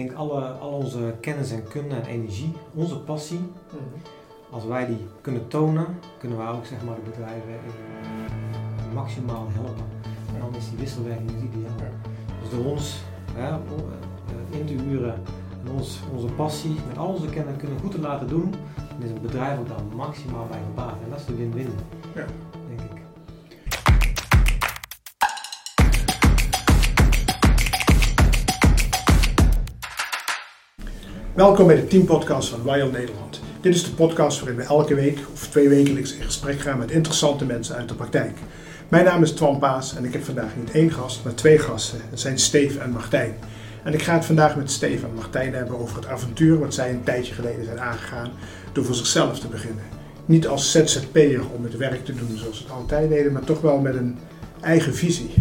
Ik 0.00 0.06
denk 0.06 0.18
alle, 0.18 0.40
al 0.40 0.70
onze 0.70 1.14
kennis 1.20 1.50
en 1.50 1.68
kunde 1.68 1.94
en 1.94 2.04
energie, 2.04 2.52
onze 2.74 2.98
passie, 2.98 3.40
als 4.50 4.64
wij 4.64 4.86
die 4.86 5.06
kunnen 5.20 5.48
tonen, 5.48 5.86
kunnen 6.18 6.38
we 6.38 6.44
ook 6.44 6.66
zeg 6.66 6.84
maar, 6.84 6.94
de 6.94 7.10
bedrijven 7.10 7.48
in, 7.48 8.94
maximaal 8.94 9.46
helpen. 9.50 9.84
En 10.34 10.40
dan 10.40 10.54
is 10.54 10.68
die 10.68 10.78
wisselwerking 10.78 11.30
niet 11.30 11.54
ideaal. 11.54 11.90
Dus 12.42 12.50
door 12.50 12.64
ons 12.64 13.02
hè, 13.32 13.48
eh, 13.48 14.58
in 14.58 14.66
te 14.66 14.72
huren 14.72 15.14
en 15.64 15.72
ons, 15.72 16.00
onze 16.14 16.26
passie 16.26 16.76
met 16.88 16.98
al 16.98 17.08
onze 17.08 17.26
kennis 17.26 17.56
kunnen 17.56 17.78
goed 17.78 17.90
te 17.90 18.00
laten 18.00 18.28
doen, 18.28 18.54
dan 18.74 19.02
is 19.02 19.10
het 19.10 19.22
bedrijf 19.22 19.58
ook 19.58 19.68
daar 19.68 19.84
maximaal 19.96 20.46
bij 20.46 20.60
gebaat. 20.66 20.96
En 21.04 21.10
dat 21.10 21.18
is 21.18 21.26
de 21.26 21.34
win-win, 21.34 21.68
Ja. 22.14 22.24
Welkom 31.40 31.66
bij 31.66 31.76
de 31.76 31.86
teampodcast 31.86 32.48
van 32.48 32.62
Wild 32.62 32.92
Nederland. 32.92 33.40
Dit 33.60 33.74
is 33.74 33.84
de 33.84 33.90
podcast 33.90 34.38
waarin 34.38 34.56
we 34.56 34.62
elke 34.62 34.94
week 34.94 35.18
of 35.32 35.48
twee 35.48 35.68
wekelijks 35.68 36.14
in 36.14 36.22
gesprek 36.22 36.60
gaan 36.60 36.78
met 36.78 36.90
interessante 36.90 37.44
mensen 37.44 37.76
uit 37.76 37.88
de 37.88 37.94
praktijk. 37.94 38.38
Mijn 38.88 39.04
naam 39.04 39.22
is 39.22 39.30
Twan 39.30 39.58
Paas 39.58 39.96
en 39.96 40.04
ik 40.04 40.12
heb 40.12 40.24
vandaag 40.24 40.56
niet 40.56 40.70
één 40.70 40.92
gast, 40.92 41.24
maar 41.24 41.34
twee 41.34 41.58
gasten. 41.58 42.00
Het 42.10 42.20
zijn 42.20 42.38
Steve 42.38 42.78
en 42.78 42.90
Martijn. 42.90 43.34
En 43.84 43.92
ik 43.94 44.02
ga 44.02 44.14
het 44.14 44.24
vandaag 44.24 44.56
met 44.56 44.70
Steve 44.70 45.06
en 45.06 45.14
Martijn 45.14 45.54
hebben 45.54 45.78
over 45.78 45.96
het 45.96 46.06
avontuur 46.06 46.58
wat 46.58 46.74
zij 46.74 46.90
een 46.90 47.02
tijdje 47.02 47.34
geleden 47.34 47.64
zijn 47.64 47.80
aangegaan 47.80 48.30
door 48.72 48.84
voor 48.84 48.94
zichzelf 48.94 49.38
te 49.38 49.48
beginnen. 49.48 49.84
Niet 50.26 50.48
als 50.48 50.70
ZZP'er 50.70 51.42
om 51.56 51.64
het 51.64 51.76
werk 51.76 52.04
te 52.04 52.14
doen 52.14 52.38
zoals 52.38 52.58
het 52.58 52.70
altijd 52.70 53.08
deden, 53.08 53.32
maar 53.32 53.44
toch 53.44 53.60
wel 53.60 53.78
met 53.78 53.94
een 53.94 54.18
eigen 54.60 54.94
visie. 54.94 55.34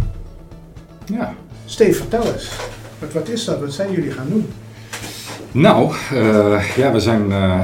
Ja. 1.05 1.33
Steve, 1.65 1.93
vertel 1.93 2.33
eens. 2.33 2.49
Wat, 2.99 3.13
wat 3.13 3.29
is 3.29 3.45
dat? 3.45 3.59
Wat 3.59 3.73
zijn 3.73 3.91
jullie 3.91 4.11
gaan 4.11 4.29
doen? 4.29 4.49
Nou, 5.51 5.93
eh, 6.13 6.75
ja, 6.75 6.91
we 6.91 6.99
zijn, 6.99 7.31
eh, 7.31 7.61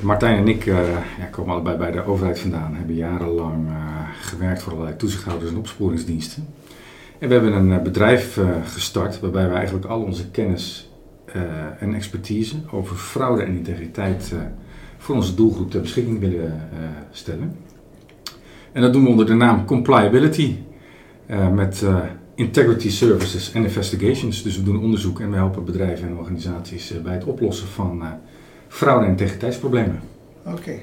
Martijn 0.00 0.38
en 0.38 0.48
ik 0.48 0.66
eh, 0.66 0.76
ja, 1.18 1.24
komen 1.30 1.52
allebei 1.52 1.76
bij 1.76 1.90
de 1.90 2.04
overheid 2.04 2.38
vandaan. 2.38 2.74
Hebben 2.74 2.94
jarenlang 2.94 3.68
gewerkt 4.20 4.62
voor 4.62 4.72
allerlei 4.72 4.96
toezichthouders 4.96 5.50
en 5.50 5.56
opsporingsdiensten. 5.56 6.46
En 7.18 7.28
we 7.28 7.34
hebben 7.34 7.52
een 7.52 7.82
bedrijf 7.82 8.38
gestart 8.64 9.20
waarbij 9.20 9.48
we 9.48 9.54
eigenlijk 9.54 9.86
al 9.86 10.02
onze 10.02 10.30
kennis 10.30 10.90
en 11.78 11.94
expertise 11.94 12.56
over 12.70 12.96
fraude 12.96 13.42
en 13.42 13.56
integriteit 13.56 14.32
voor 14.98 15.14
onze 15.14 15.34
doelgroep 15.34 15.70
ter 15.70 15.80
beschikking 15.80 16.20
willen 16.20 16.68
stellen. 17.10 17.56
En 18.72 18.82
dat 18.82 18.92
doen 18.92 19.02
we 19.02 19.08
onder 19.08 19.26
de 19.26 19.34
naam 19.34 19.64
Compliability. 19.64 20.56
met 21.52 21.84
Integrity 22.42 22.90
Services 22.90 23.54
and 23.54 23.64
Investigations. 23.64 24.42
Dus 24.42 24.56
we 24.56 24.62
doen 24.62 24.82
onderzoek 24.82 25.20
en 25.20 25.30
we 25.30 25.36
helpen 25.36 25.64
bedrijven 25.64 26.08
en 26.08 26.16
organisaties 26.16 26.92
eh, 26.92 27.00
bij 27.00 27.14
het 27.14 27.24
oplossen 27.24 27.68
van 27.68 28.02
eh, 28.02 28.08
fraude- 28.68 29.04
en 29.04 29.10
integriteitsproblemen. 29.10 30.00
Oké, 30.44 30.78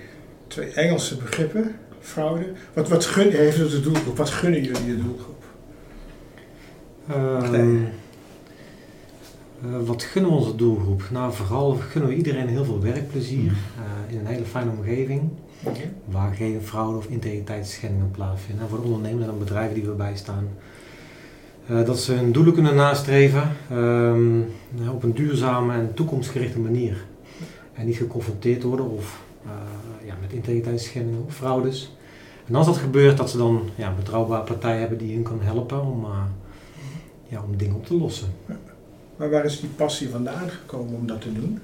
twee 0.48 0.72
Engelse 0.72 1.18
begrippen, 1.18 1.76
fraude. 2.00 2.52
Wat, 2.74 2.90
wat 2.90 3.06
gun, 3.06 3.32
heeft 3.32 3.58
het 3.58 3.72
de 3.72 3.80
doelgroep? 3.80 4.18
Wat 4.18 4.30
gunnen 4.30 4.64
jullie 4.64 4.86
de 4.86 5.04
doelgroep? 5.04 5.44
Ehm, 7.08 7.84
eh, 9.62 9.86
wat 9.86 10.04
gunnen 10.04 10.32
we 10.32 10.38
onze 10.38 10.56
doelgroep? 10.56 11.04
Nou, 11.12 11.34
vooral 11.34 11.76
gunnen 11.76 12.10
we 12.10 12.16
iedereen 12.16 12.48
heel 12.48 12.66
veel 12.66 12.82
werkplezier 12.82 13.52
eh, 13.52 14.14
in 14.14 14.20
een 14.20 14.26
hele 14.26 14.46
fijne 14.46 14.72
omgeving 14.72 15.30
waar 16.06 16.34
geen 16.34 16.62
fraude 16.62 16.98
of 16.98 17.06
integriteitsschendingen 17.06 18.12
plaatsvinden. 18.12 18.64
En 18.64 18.70
voor 18.70 18.82
de 18.82 18.86
ondernemers 18.86 19.28
en 19.28 19.40
bedrijven 19.40 19.74
die 19.74 19.86
we 19.86 19.92
bijstaan, 19.92 20.48
eh, 20.48 20.69
dat 21.70 22.00
ze 22.00 22.14
hun 22.14 22.32
doelen 22.32 22.54
kunnen 22.54 22.76
nastreven 22.76 23.52
ehm, 23.70 24.40
op 24.94 25.04
een 25.04 25.14
duurzame 25.14 25.74
en 25.74 25.94
toekomstgerichte 25.94 26.60
manier. 26.60 27.06
En 27.74 27.86
niet 27.86 27.96
geconfronteerd 27.96 28.64
worden 28.64 28.90
of, 28.90 29.22
eh, 29.46 30.08
ja, 30.08 30.14
met 30.22 30.34
integriteitsschendingen 30.34 31.24
of 31.26 31.36
fraudes. 31.36 31.96
En 32.48 32.56
als 32.56 32.66
dat 32.66 32.78
gebeurt, 32.78 33.18
dat 33.18 33.30
ze 33.30 33.38
dan 33.38 33.70
ja, 33.76 33.90
een 33.90 33.96
betrouwbare 33.96 34.44
partij 34.44 34.80
hebben 34.80 34.98
die 34.98 35.14
hun 35.14 35.24
kan 35.24 35.42
helpen 35.42 35.82
om, 35.82 36.04
eh, 36.04 36.24
ja, 37.28 37.44
om 37.44 37.58
dingen 37.58 37.76
op 37.76 37.86
te 37.86 37.98
lossen. 37.98 38.28
Maar 39.18 39.30
waar 39.30 39.46
is 39.46 39.60
die 39.60 39.70
passie 39.70 40.10
vandaan 40.10 40.50
gekomen 40.50 40.96
om 40.96 41.08
dat 41.08 41.22
te 41.22 41.34
doen? 41.34 41.60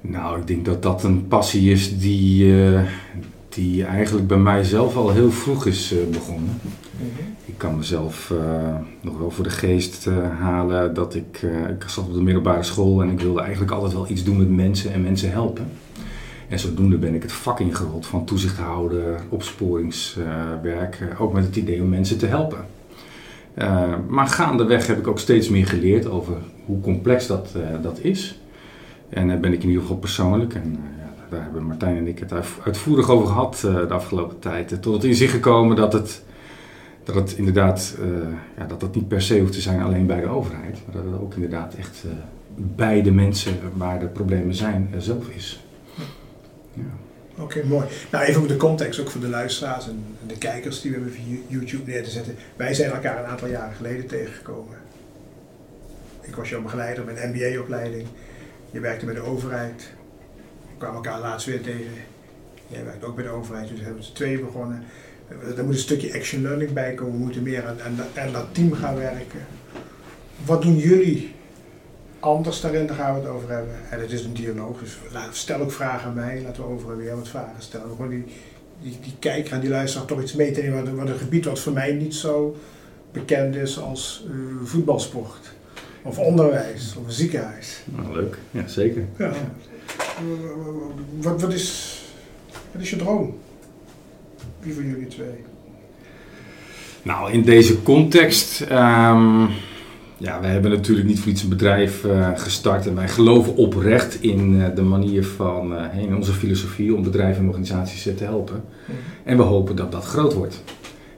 Nou, 0.00 0.40
ik 0.40 0.46
denk 0.46 0.64
dat 0.64 0.82
dat 0.82 1.04
een 1.04 1.28
passie 1.28 1.72
is 1.72 1.98
die, 1.98 2.54
eh, 2.64 2.82
die 3.54 3.84
eigenlijk 3.84 4.26
bij 4.26 4.38
mij 4.38 4.64
zelf 4.64 4.96
al 4.96 5.10
heel 5.10 5.30
vroeg 5.30 5.66
is 5.66 5.92
eh, 5.92 5.98
begonnen. 6.12 6.60
Ik 7.44 7.58
kan 7.58 7.76
mezelf 7.76 8.30
eh, 8.30 8.74
nog 9.00 9.18
wel 9.18 9.30
voor 9.30 9.44
de 9.44 9.50
geest 9.50 10.06
eh, 10.06 10.38
halen 10.40 10.94
dat 10.94 11.14
ik, 11.14 11.42
ik 11.68 11.84
zat 11.86 12.06
op 12.06 12.14
de 12.14 12.22
middelbare 12.22 12.62
school 12.62 13.02
en 13.02 13.10
ik 13.10 13.20
wilde 13.20 13.40
eigenlijk 13.40 13.72
altijd 13.72 13.92
wel 13.92 14.08
iets 14.08 14.24
doen 14.24 14.36
met 14.36 14.50
mensen 14.50 14.92
en 14.92 15.02
mensen 15.02 15.30
helpen. 15.30 15.66
En 16.48 16.58
zodoende 16.58 16.96
ben 16.96 17.14
ik 17.14 17.22
het 17.22 17.32
vak 17.32 17.60
ingerold 17.60 18.06
van 18.06 18.24
toezicht 18.24 18.58
houden, 18.58 19.16
opsporingswerk, 19.28 20.98
ook 21.18 21.32
met 21.32 21.44
het 21.44 21.56
idee 21.56 21.82
om 21.82 21.88
mensen 21.88 22.18
te 22.18 22.26
helpen. 22.26 22.58
Maar 24.08 24.26
gaandeweg 24.26 24.86
heb 24.86 24.98
ik 24.98 25.06
ook 25.06 25.18
steeds 25.18 25.48
meer 25.48 25.66
geleerd 25.66 26.06
over 26.06 26.36
hoe 26.66 26.80
complex 26.80 27.26
dat, 27.26 27.48
dat 27.82 27.98
is. 27.98 28.40
En 29.08 29.40
ben 29.40 29.52
ik 29.52 29.62
in 29.62 29.68
ieder 29.68 29.82
geval 29.82 29.96
persoonlijk, 29.96 30.54
en 30.54 30.78
daar 31.32 31.42
hebben 31.42 31.62
Martijn 31.62 31.96
en 31.96 32.06
ik 32.06 32.18
het 32.18 32.32
uit- 32.32 32.46
uitvoerig 32.64 33.10
over 33.10 33.26
gehad 33.26 33.54
eh, 33.64 33.74
de 33.74 33.94
afgelopen 33.94 34.38
tijd, 34.38 34.82
tot 34.82 34.94
het 34.94 35.04
inzicht 35.04 35.32
gekomen 35.32 35.76
dat 35.76 35.92
het, 35.92 36.22
dat 37.04 37.14
het 37.14 37.32
inderdaad 37.32 37.96
eh, 38.00 38.06
ja, 38.58 38.64
dat 38.66 38.80
dat 38.80 38.94
niet 38.94 39.08
per 39.08 39.22
se 39.22 39.40
hoeft 39.40 39.52
te 39.52 39.60
zijn 39.60 39.82
alleen 39.82 40.06
bij 40.06 40.20
de 40.20 40.26
overheid, 40.28 40.78
maar 40.86 41.02
dat 41.02 41.12
het 41.12 41.20
ook 41.20 41.34
inderdaad 41.34 41.74
echt 41.74 42.04
eh, 42.04 42.10
bij 42.56 43.02
de 43.02 43.12
mensen 43.12 43.58
waar 43.76 44.00
de 44.00 44.06
problemen 44.06 44.54
zijn 44.54 44.94
zelf 44.98 45.28
is. 45.28 45.64
Ja. 46.74 46.82
Oké, 47.42 47.64
mooi. 47.66 47.86
Nou, 48.10 48.24
even 48.24 48.42
op 48.42 48.48
de 48.48 48.56
context, 48.56 49.00
ook 49.00 49.10
voor 49.10 49.20
de 49.20 49.28
luisteraars 49.28 49.88
en 49.88 50.04
de 50.26 50.38
kijkers 50.38 50.80
die 50.80 50.90
we 50.90 50.96
hebben 50.96 51.14
via 51.14 51.36
YouTube 51.48 51.90
neer 51.90 52.02
te 52.04 52.10
zetten. 52.10 52.34
Wij 52.56 52.74
zijn 52.74 52.90
elkaar 52.90 53.18
een 53.18 53.30
aantal 53.30 53.48
jaren 53.48 53.74
geleden 53.74 54.06
tegengekomen. 54.06 54.76
Ik 56.20 56.36
was 56.36 56.48
jouw 56.48 56.62
begeleider 56.62 57.04
met 57.04 57.16
een 57.22 57.30
MBA-opleiding. 57.30 58.06
Je 58.70 58.80
werkte 58.80 59.04
bij 59.04 59.14
de 59.14 59.20
overheid. 59.20 59.92
We 60.82 60.88
kwamen 60.88 61.04
elkaar 61.06 61.20
laatst 61.28 61.46
weer 61.46 61.60
tegen. 61.60 61.92
Jij 62.66 62.84
werkt 62.84 63.04
ook 63.04 63.14
bij 63.14 63.24
de 63.24 63.30
overheid, 63.30 63.68
dus 63.68 63.78
hebben 63.80 63.96
we 63.96 64.02
z'n 64.02 64.12
tweeën 64.12 64.40
begonnen. 64.44 64.82
Er 65.56 65.64
moet 65.64 65.74
een 65.74 65.80
stukje 65.80 66.14
action 66.14 66.42
learning 66.42 66.72
bij 66.72 66.94
komen. 66.94 67.12
We 67.12 67.18
moeten 67.18 67.42
meer 67.42 67.66
aan, 67.66 67.82
aan, 67.82 67.96
dat- 67.96 68.24
aan 68.24 68.32
dat 68.32 68.46
team 68.52 68.72
gaan 68.72 68.96
werken. 68.96 69.40
Wat 70.44 70.62
doen 70.62 70.76
jullie 70.76 71.34
anders 72.20 72.60
daarin? 72.60 72.86
Daar 72.86 72.96
gaan 72.96 73.14
we 73.14 73.20
het 73.20 73.28
over 73.28 73.50
hebben. 73.50 73.74
En 73.90 74.00
het 74.00 74.12
is 74.12 74.24
een 74.24 74.32
dialoog, 74.34 74.78
dus 74.78 74.98
stel 75.30 75.60
ook 75.60 75.72
vragen 75.72 76.08
aan 76.08 76.14
mij. 76.14 76.42
Laten 76.42 76.62
we 76.62 76.68
over 76.68 76.90
en 76.90 76.96
weer 76.96 77.16
wat 77.16 77.28
vragen 77.28 77.62
stellen. 77.62 77.88
Gewoon 77.88 78.08
die, 78.10 78.24
die, 78.82 78.98
die 79.02 79.14
kijker 79.18 79.52
en 79.52 79.60
die 79.60 79.70
luisteraar 79.70 80.06
toch 80.06 80.22
iets 80.22 80.34
mee 80.34 80.50
te 80.52 80.60
nemen. 80.60 80.84
Wat, 80.84 80.94
wat 80.94 81.08
een 81.08 81.18
gebied 81.18 81.44
wat 81.44 81.60
voor 81.60 81.72
mij 81.72 81.92
niet 81.92 82.14
zo 82.14 82.56
bekend 83.12 83.56
is 83.56 83.78
als 83.78 84.24
eh, 84.28 84.34
voetbalsport. 84.64 85.52
Of 86.02 86.18
onderwijs, 86.18 86.96
of 86.96 87.04
een 87.06 87.12
ziekenhuis. 87.12 87.82
Nou, 87.84 88.12
leuk, 88.14 88.38
ja 88.50 88.66
zeker. 88.66 89.04
Ja. 89.18 89.32
Wat, 91.20 91.40
wat, 91.40 91.52
is, 91.52 91.98
wat 92.72 92.82
is 92.82 92.90
je 92.90 92.96
droom? 92.96 93.34
Wie 94.60 94.74
van 94.74 94.86
jullie 94.86 95.06
twee? 95.06 95.34
Nou, 97.02 97.32
in 97.32 97.42
deze 97.42 97.82
context, 97.82 98.60
ehm, 98.60 99.46
ja, 100.16 100.40
wij 100.40 100.50
hebben 100.50 100.70
natuurlijk 100.70 101.08
niet 101.08 101.20
voor 101.20 101.30
iets 101.30 101.42
een 101.42 101.48
bedrijf 101.48 102.04
eh, 102.04 102.30
gestart 102.34 102.86
en 102.86 102.94
wij 102.94 103.08
geloven 103.08 103.56
oprecht 103.56 104.22
in 104.22 104.62
eh, 104.62 104.74
de 104.74 104.82
manier 104.82 105.24
van, 105.24 105.76
eh, 105.76 106.02
in 106.02 106.16
onze 106.16 106.32
filosofie 106.32 106.94
om 106.94 107.02
bedrijven 107.02 107.42
en 107.42 107.48
organisaties 107.48 108.02
te 108.02 108.24
helpen. 108.24 108.64
En 109.24 109.36
we 109.36 109.42
hopen 109.42 109.76
dat 109.76 109.92
dat 109.92 110.04
groot 110.04 110.34
wordt. 110.34 110.62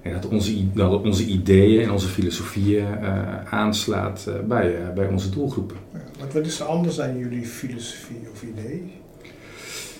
En 0.04 0.12
dat 0.12 0.26
onze, 0.26 0.72
dat 0.72 1.02
onze 1.02 1.24
ideeën 1.24 1.82
en 1.82 1.90
onze 1.90 2.08
filosofieën 2.08 2.86
eh, 2.86 3.52
aanslaat 3.52 4.26
eh, 4.28 4.34
bij, 4.48 4.76
eh, 4.76 4.92
bij 4.94 5.06
onze 5.06 5.30
doelgroepen. 5.30 5.76
Ja, 5.92 5.98
Wat, 6.18 6.32
wat 6.32 6.46
is 6.46 6.60
er 6.60 6.66
anders 6.66 7.00
aan 7.00 7.18
jullie 7.18 7.46
filosofie 7.46 8.20
of 8.32 8.42
idee? 8.42 8.92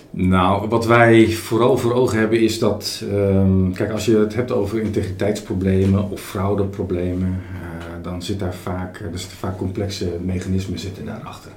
Nou, 0.09 0.67
wat 0.69 0.85
wij 0.85 1.31
vooral 1.31 1.77
voor 1.77 1.93
ogen 1.93 2.19
hebben 2.19 2.39
is 2.39 2.59
dat, 2.59 3.03
ehm, 3.11 3.71
kijk, 3.71 3.91
als 3.91 4.05
je 4.05 4.17
het 4.17 4.35
hebt 4.35 4.51
over 4.51 4.81
integriteitsproblemen 4.81 6.09
of 6.09 6.21
fraudeproblemen, 6.21 7.41
dan 8.01 8.21
zit 8.21 8.39
daar 8.39 8.55
vaak, 8.55 8.99
er 8.99 9.19
zitten 9.19 9.37
vaak 9.37 9.57
complexe 9.57 10.09
mechanismen 10.21 10.79
zitten 10.79 11.05
daarachter. 11.05 11.51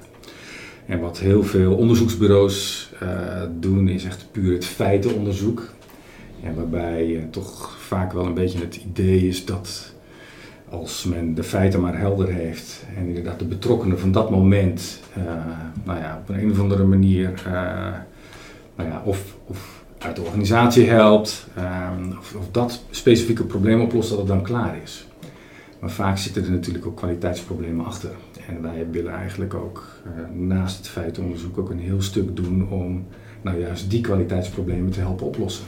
En 0.85 0.99
wat 0.99 1.19
heel 1.19 1.43
veel 1.43 1.75
onderzoeksbureaus 1.75 2.91
doen 3.59 3.87
is 3.87 4.03
echt 4.03 4.27
puur 4.31 4.53
het 4.53 4.65
feitenonderzoek. 4.65 5.71
En 6.43 6.55
waarbij 6.55 7.15
eh, 7.15 7.23
toch 7.31 7.77
vaak 7.89 8.13
wel 8.13 8.25
een 8.25 8.33
beetje 8.33 8.59
het 8.59 8.75
idee 8.75 9.27
is 9.27 9.45
dat 9.45 9.93
als 10.69 11.03
men 11.03 11.35
de 11.35 11.43
feiten 11.43 11.81
maar 11.81 11.97
helder 11.97 12.27
heeft 12.27 12.85
en 12.97 13.07
inderdaad 13.07 13.39
de 13.39 13.45
betrokkenen 13.45 13.99
van 13.99 14.11
dat 14.11 14.29
moment, 14.29 14.99
eh, 15.13 15.23
nou 15.83 15.99
ja, 15.99 16.19
op 16.21 16.29
een, 16.29 16.39
een 16.39 16.51
of 16.51 16.59
andere 16.59 16.83
manier 16.83 17.33
eh, 17.45 17.53
nou 18.75 18.89
ja, 18.89 19.01
of, 19.05 19.35
of 19.45 19.83
uit 19.97 20.15
de 20.15 20.21
organisatie 20.21 20.89
helpt, 20.89 21.47
ehm, 21.55 22.17
of, 22.19 22.35
of 22.35 22.51
dat 22.51 22.83
specifieke 22.89 23.43
probleem 23.43 23.81
oplost, 23.81 24.09
dat 24.09 24.17
het 24.17 24.27
dan 24.27 24.41
klaar 24.41 24.77
is. 24.83 25.07
Maar 25.79 25.91
vaak 25.91 26.17
zitten 26.17 26.43
er 26.43 26.51
natuurlijk 26.51 26.85
ook 26.85 26.97
kwaliteitsproblemen 26.97 27.85
achter. 27.85 28.11
En 28.47 28.61
wij 28.61 28.87
willen 28.91 29.13
eigenlijk 29.13 29.53
ook 29.53 29.85
naast 30.33 30.77
het 30.77 30.87
feitenonderzoek 30.87 31.57
ook 31.57 31.69
een 31.69 31.79
heel 31.79 32.01
stuk 32.01 32.35
doen 32.35 32.69
om 32.69 33.05
nou 33.41 33.59
juist 33.59 33.89
die 33.89 34.01
kwaliteitsproblemen 34.01 34.91
te 34.91 34.99
helpen 34.99 35.25
oplossen. 35.25 35.65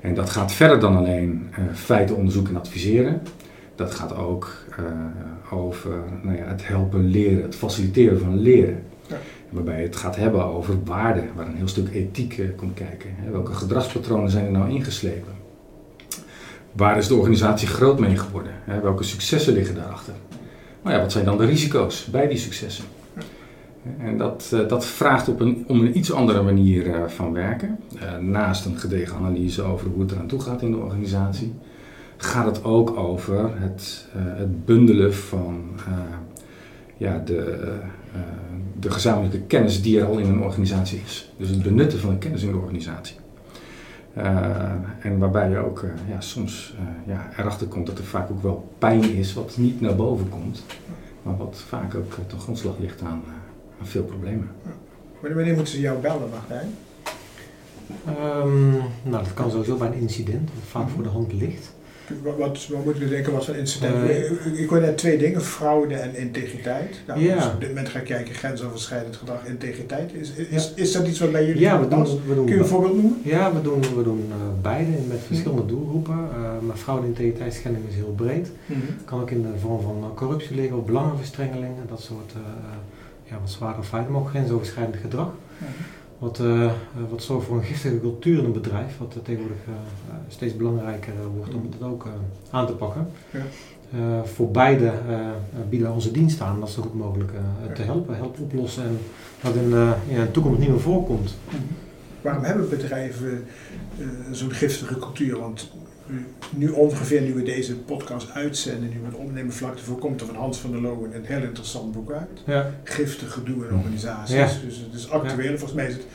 En 0.00 0.14
dat 0.14 0.30
gaat 0.30 0.52
verder 0.52 0.80
dan 0.80 0.96
alleen 0.96 1.48
feitenonderzoek 1.74 2.48
en 2.48 2.56
adviseren. 2.56 3.22
Dat 3.74 3.94
gaat 3.94 4.16
ook 4.16 4.52
over 5.50 5.90
nou 6.22 6.36
ja, 6.36 6.44
het 6.44 6.66
helpen 6.66 7.06
leren, 7.06 7.42
het 7.42 7.54
faciliteren 7.54 8.20
van 8.20 8.38
leren. 8.38 8.82
Ja. 9.06 9.16
Waarbij 9.50 9.82
het 9.82 9.96
gaat 9.96 10.16
hebben 10.16 10.44
over 10.44 10.84
waarden, 10.84 11.24
waar 11.36 11.46
een 11.46 11.56
heel 11.56 11.68
stuk 11.68 11.94
ethiek 11.94 12.38
uh, 12.38 12.48
komt 12.56 12.74
kijken. 12.74 13.10
Hè. 13.16 13.30
Welke 13.30 13.52
gedragspatronen 13.52 14.30
zijn 14.30 14.44
er 14.44 14.50
nou 14.50 14.70
ingeslepen? 14.70 15.32
Waar 16.72 16.98
is 16.98 17.08
de 17.08 17.14
organisatie 17.14 17.68
groot 17.68 17.98
mee 17.98 18.16
geworden? 18.16 18.52
Hè? 18.64 18.80
Welke 18.80 19.02
successen 19.02 19.52
liggen 19.52 19.74
daarachter? 19.74 20.14
Nou 20.82 20.96
ja, 20.96 21.02
wat 21.02 21.12
zijn 21.12 21.24
dan 21.24 21.38
de 21.38 21.44
risico's 21.44 22.04
bij 22.04 22.28
die 22.28 22.38
successen? 22.38 22.84
En 23.98 24.18
dat, 24.18 24.50
uh, 24.54 24.68
dat 24.68 24.86
vraagt 24.86 25.28
op 25.28 25.40
een, 25.40 25.64
om 25.66 25.80
een 25.80 25.98
iets 25.98 26.12
andere 26.12 26.42
manier 26.42 26.86
uh, 26.86 27.06
van 27.06 27.32
werken. 27.32 27.78
naast 28.20 28.64
een 28.64 28.78
gedegen 28.78 29.16
analyse 29.16 29.62
over 29.62 29.88
hoe 29.88 30.02
het 30.02 30.12
eraan 30.12 30.26
toe 30.26 30.40
gaat 30.40 30.62
in 30.62 30.70
de 30.70 30.76
organisatie, 30.76 31.54
gaat 32.16 32.46
het 32.46 32.64
ook 32.64 32.96
over 32.96 33.50
het, 33.54 34.08
het 34.16 34.64
bundelen 34.64 35.14
van 35.14 35.62
ja, 36.96 37.18
de, 37.18 37.72
de 38.78 38.90
gezamenlijke 38.90 39.40
kennis 39.40 39.82
die 39.82 40.00
er 40.00 40.06
al 40.06 40.18
in 40.18 40.28
een 40.28 40.42
organisatie 40.42 41.00
is. 41.04 41.32
Dus 41.36 41.48
het 41.48 41.62
benutten 41.62 41.98
van 41.98 42.10
de 42.10 42.18
kennis 42.18 42.42
in 42.42 42.50
de 42.50 42.58
organisatie. 42.58 43.16
En 45.00 45.18
waarbij 45.18 45.50
je 45.50 45.58
ook 45.58 45.84
ja, 46.08 46.20
soms 46.20 46.74
ja, 47.06 47.28
erachter 47.36 47.66
komt 47.66 47.86
dat 47.86 47.98
er 47.98 48.04
vaak 48.04 48.30
ook 48.30 48.42
wel 48.42 48.72
pijn 48.78 49.14
is 49.14 49.34
wat 49.34 49.56
niet 49.56 49.80
naar 49.80 49.96
boven 49.96 50.28
komt. 50.28 50.64
Maar 51.22 51.36
wat 51.36 51.62
vaak 51.68 51.94
ook 51.94 52.12
ten 52.26 52.38
grondslag 52.38 52.78
ligt 52.78 53.02
aan 53.02 53.22
veel 53.82 54.04
problemen. 54.04 54.48
Wanneer 55.20 55.54
moeten 55.54 55.72
ze 55.72 55.80
jou 55.80 56.00
bellen, 56.00 56.30
Martijn? 56.30 56.68
Um, 58.08 58.70
nou, 59.02 59.24
dat 59.24 59.34
kan 59.34 59.50
sowieso 59.50 59.76
bij 59.76 59.88
een 59.88 59.94
incident, 59.94 60.50
wat 60.54 60.64
vaak 60.68 60.88
voor 60.88 61.02
de 61.02 61.08
hand 61.08 61.32
ligt. 61.32 61.72
Wat, 62.22 62.36
wat, 62.36 62.66
wat 62.66 62.84
moeten 62.84 63.02
we 63.02 63.08
denken, 63.08 63.32
wat 63.32 63.44
voor 63.44 63.54
incident? 63.54 64.10
Uh, 64.10 64.60
ik 64.60 64.68
hoor 64.68 64.80
net 64.80 64.98
twee 64.98 65.18
dingen, 65.18 65.42
fraude 65.42 65.94
en 65.94 66.16
integriteit. 66.16 67.00
Nou, 67.06 67.20
ja. 67.20 67.34
Dus 67.34 67.46
op 67.46 67.60
dit 67.60 67.68
moment 67.68 67.88
ga 67.88 67.98
ik 67.98 68.04
kijken, 68.04 68.34
grensoverschrijdend 68.34 69.16
gedrag, 69.16 69.46
integriteit. 69.46 70.12
Is, 70.12 70.30
is, 70.30 70.64
ja. 70.64 70.82
is 70.82 70.92
dat 70.92 71.06
iets 71.06 71.18
wat 71.18 71.32
bij 71.32 71.46
jullie 71.46 71.60
ja, 71.60 71.80
we 71.80 71.88
doen, 71.88 72.04
we 72.26 72.34
doen, 72.34 72.44
Kun 72.44 72.54
je 72.54 72.60
een 72.60 72.66
voorbeeld 72.66 72.94
noemen? 72.94 73.20
Ja, 73.22 73.54
we 73.54 73.62
doen, 73.62 73.80
we 73.80 74.02
doen 74.02 74.24
uh, 74.28 74.62
beide 74.62 74.90
met 75.08 75.18
verschillende 75.26 75.66
doelgroepen. 75.66 76.14
Uh, 76.14 76.66
maar 76.66 76.76
fraude 76.76 77.02
en 77.02 77.08
integriteitsschending 77.08 77.88
is 77.88 77.94
heel 77.94 78.14
breed. 78.16 78.50
Mm 78.66 78.76
-hmm. 78.80 79.04
Kan 79.04 79.20
ook 79.20 79.30
in 79.30 79.42
de 79.42 79.58
vorm 79.60 79.82
van 79.82 80.12
corruptie 80.14 80.56
liggen, 80.56 80.78
of 80.78 80.84
belangenverstrengeling, 80.84 81.72
dat 81.88 82.00
soort 82.00 82.32
ja, 83.30 83.38
wat 83.40 83.50
zware 83.50 83.82
feiten, 83.82 84.12
maar 84.12 84.20
ook 84.20 84.28
grensoverschrijdend 84.28 84.96
gedrag. 84.96 85.30
-hmm. 85.58 85.66
Wat, 86.18 86.38
uh, 86.38 86.72
wat 87.10 87.22
zorgt 87.22 87.46
voor 87.46 87.56
een 87.56 87.64
giftige 87.64 88.00
cultuur 88.00 88.38
in 88.38 88.44
een 88.44 88.52
bedrijf, 88.52 88.98
wat 88.98 89.16
tegenwoordig 89.22 89.58
uh, 89.68 89.74
steeds 90.28 90.56
belangrijker 90.56 91.12
wordt 91.36 91.54
om 91.54 91.68
het 91.70 91.82
ook 91.82 92.06
aan 92.50 92.66
te 92.66 92.72
pakken. 92.72 93.10
Ja. 93.30 94.24
voor 94.24 94.50
beide 94.50 94.92
bieden 95.68 95.92
onze 95.92 96.10
dienst 96.10 96.40
aan 96.40 96.54
om 96.54 96.60
dat 96.60 96.70
zo 96.70 96.82
goed 96.82 96.94
mogelijk 96.94 97.32
te 97.74 97.82
helpen, 97.82 98.16
helpen 98.16 98.42
oplossen 98.42 98.84
en 98.84 98.98
dat 99.40 99.54
in, 99.54 99.72
in 100.08 100.20
de 100.20 100.30
toekomst 100.30 100.58
niet 100.58 100.68
meer 100.68 100.80
voorkomt. 100.80 101.34
-hmm. 101.48 101.58
Waarom 102.20 102.44
hebben 102.44 102.68
bedrijven 102.68 103.44
zo'n 104.30 104.52
giftige 104.52 104.98
cultuur? 104.98 105.38
Want 105.38 105.70
nu 106.50 106.68
ongeveer, 106.68 107.20
nu 107.20 107.34
we 107.34 107.42
deze 107.42 107.76
podcast 107.76 108.30
uitzenden, 108.30 108.88
nu 108.88 108.98
we 109.00 109.06
het 109.06 109.14
opnemen 109.14 109.52
vlak 109.52 109.74
ervoor, 109.74 109.98
komt 109.98 110.20
er 110.20 110.26
van 110.26 110.36
Hans 110.36 110.58
van 110.58 110.70
der 110.70 110.80
Loon 110.80 111.12
een 111.12 111.24
heel 111.24 111.42
interessant 111.42 111.92
boek 111.92 112.12
uit. 112.12 112.42
Ja. 112.46 112.70
Giftig 112.84 113.32
gedoe 113.32 113.66
in 113.66 113.74
organisaties. 113.74 114.34
Ja. 114.34 114.48
Dus 114.64 114.76
het 114.76 114.94
is 114.94 115.10
actueel. 115.10 115.50
Ja. 115.50 115.58
Volgens 115.58 115.72
mij 115.72 115.86
is 115.86 115.92
het 115.92 116.06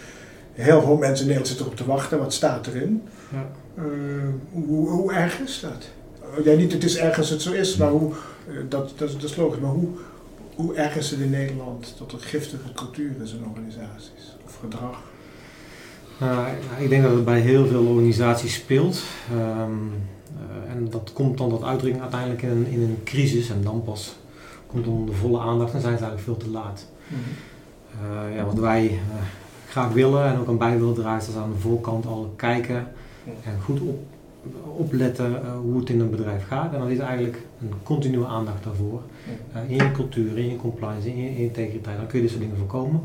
heel 0.54 0.82
veel 0.82 0.98
mensen 0.98 1.20
in 1.20 1.32
Nederland 1.32 1.48
zitten 1.48 1.66
erop 1.66 1.78
te 1.78 1.86
wachten. 1.86 2.20
Wat 2.20 2.34
staat 2.34 2.68
erin? 2.68 3.04
Ja. 3.32 3.52
Uh, 3.78 3.84
hoe, 4.52 4.90
hoe, 4.90 5.14
erg 5.14 5.40
is 5.40 5.60
dat? 5.60 5.90
Ja, 6.46 6.56
niet 6.56 6.72
het 6.72 6.84
is 6.84 6.98
erg 6.98 7.18
als 7.18 7.30
het 7.30 7.42
zo 7.42 7.52
is, 7.52 7.78
maar 7.78 7.90
hoe, 7.90 8.12
uh, 8.12 8.58
dat, 8.70 8.94
dat, 8.98 9.12
dat 9.12 9.24
is 9.24 9.36
logisch. 9.36 9.60
Maar 9.60 9.72
hoe, 9.72 9.88
hoe 10.56 10.76
erg 10.76 10.96
is 10.96 11.12
het 11.12 11.20
in 11.20 11.30
Nederland 11.30 11.96
dat 11.98 12.12
er 12.12 12.20
giftige 12.20 12.74
cultuur 12.74 13.12
is 13.24 13.34
in 13.34 13.46
organisaties? 13.46 14.38
Of 14.46 14.58
gedrag? 14.62 15.04
Uh, 16.22 16.48
ik 16.78 16.90
denk 16.90 17.04
dat 17.04 17.12
het 17.12 17.26
bij 17.26 17.40
heel 17.40 17.68
veel 17.68 17.86
organisaties 17.86 18.54
speelt. 18.54 19.04
Um, 19.32 19.92
uh, 20.36 20.72
en 20.72 20.88
dat 20.90 21.14
komt 21.14 21.38
dan 21.38 21.50
tot 21.50 21.64
uitdrukking 21.64 22.02
uiteindelijk 22.02 22.42
in 22.42 22.50
een, 22.50 22.68
in 22.68 22.82
een 22.82 23.02
crisis 23.04 23.50
en 23.50 23.64
dan 23.64 23.84
pas 23.84 24.16
komt 24.68 24.86
dan 24.86 25.06
de 25.06 25.12
volle 25.12 25.40
aandacht 25.40 25.74
en 25.74 25.82
zijn 25.82 25.98
ze 25.98 26.04
eigenlijk 26.04 26.22
veel 26.22 26.50
te 26.50 26.50
laat. 26.50 26.88
Mm 27.08 27.18
-hmm. 27.18 28.30
uh, 28.30 28.36
ja, 28.36 28.46
wat 28.46 28.60
wij 28.60 29.00
graag 29.70 29.92
willen 29.92 30.26
en 30.26 30.40
ook 30.40 30.48
aan 30.48 30.58
bij 30.58 30.80
willen 30.80 30.94
dragen, 30.94 31.30
is 31.30 31.36
aan 31.36 31.52
de 31.52 31.60
voorkant 31.60 32.06
al 32.06 32.34
kijken 32.36 32.88
en 33.26 33.62
goed 33.64 33.82
op, 33.82 34.04
opletten 34.78 35.42
hoe 35.62 35.80
het 35.80 35.90
in 35.90 36.00
een 36.00 36.10
bedrijf 36.10 36.48
gaat. 36.48 36.74
En 36.74 36.80
dat 36.80 36.90
is 36.90 36.98
eigenlijk 36.98 37.42
een 37.62 37.74
continue 37.84 38.26
aandacht 38.26 38.64
daarvoor. 38.64 39.02
in 39.68 39.76
je 39.76 39.92
cultuur, 39.92 40.38
in 40.38 40.50
je 40.50 40.56
compliance, 40.56 41.10
in 41.10 41.18
je 41.18 41.38
integriteit, 41.38 41.98
dan 41.98 42.08
kun 42.08 42.18
je 42.18 42.24
dit 42.24 42.32
soort 42.32 42.44
dingen 42.44 42.58
voorkomen. 42.58 43.02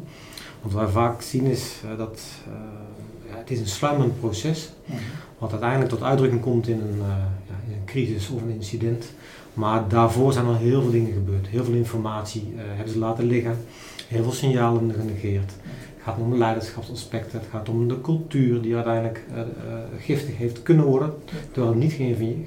Want 0.60 0.74
wat 0.74 0.82
wij 0.82 0.92
vaak 0.92 1.22
zien 1.22 1.44
is 1.44 1.80
dat 1.96 2.20
het 3.40 3.50
is 3.50 3.60
een 3.60 3.66
sluimend 3.66 4.20
proces, 4.20 4.70
wat 5.38 5.50
uiteindelijk 5.50 5.90
tot 5.90 6.02
uitdrukking 6.02 6.42
komt 6.42 6.69
in 6.69 6.81
een, 6.81 6.96
uh, 6.96 7.06
ja, 7.48 7.54
in 7.66 7.72
een, 7.72 7.84
crisis 7.84 8.31
of 8.31 8.42
een 8.42 8.50
incident. 8.50 9.12
Maar 9.54 9.88
daarvoor 9.88 10.32
zijn 10.32 10.46
al 10.46 10.56
heel 10.56 10.82
veel 10.82 10.90
dingen 10.90 11.12
gebeurd. 11.12 11.46
Heel 11.46 11.64
veel 11.64 11.75
informatie 11.75 12.52
uh, 12.54 12.60
hebben 12.64 12.92
ze 12.92 12.98
laten 12.98 13.25
liggen, 13.25 13.56
heel 14.08 14.22
veel 14.22 14.32
signalen 14.32 14.92
genegeerd. 14.92 15.52
Het 15.94 16.08
gaat 16.08 16.19
om 16.19 16.38
leiderschapsaspecten, 16.38 17.38
het 17.38 17.48
gaat 17.50 17.69
om 17.69 17.88
de 17.88 18.00
cultuur 18.00 18.62
die 18.62 18.75
uiteindelijk 18.75 19.25
uh, 19.34 19.42
giftig 19.98 20.37
heeft 20.37 20.62
kunnen 20.62 20.84
worden, 20.84 21.14
terwijl 21.52 21.75
niet 21.75 21.92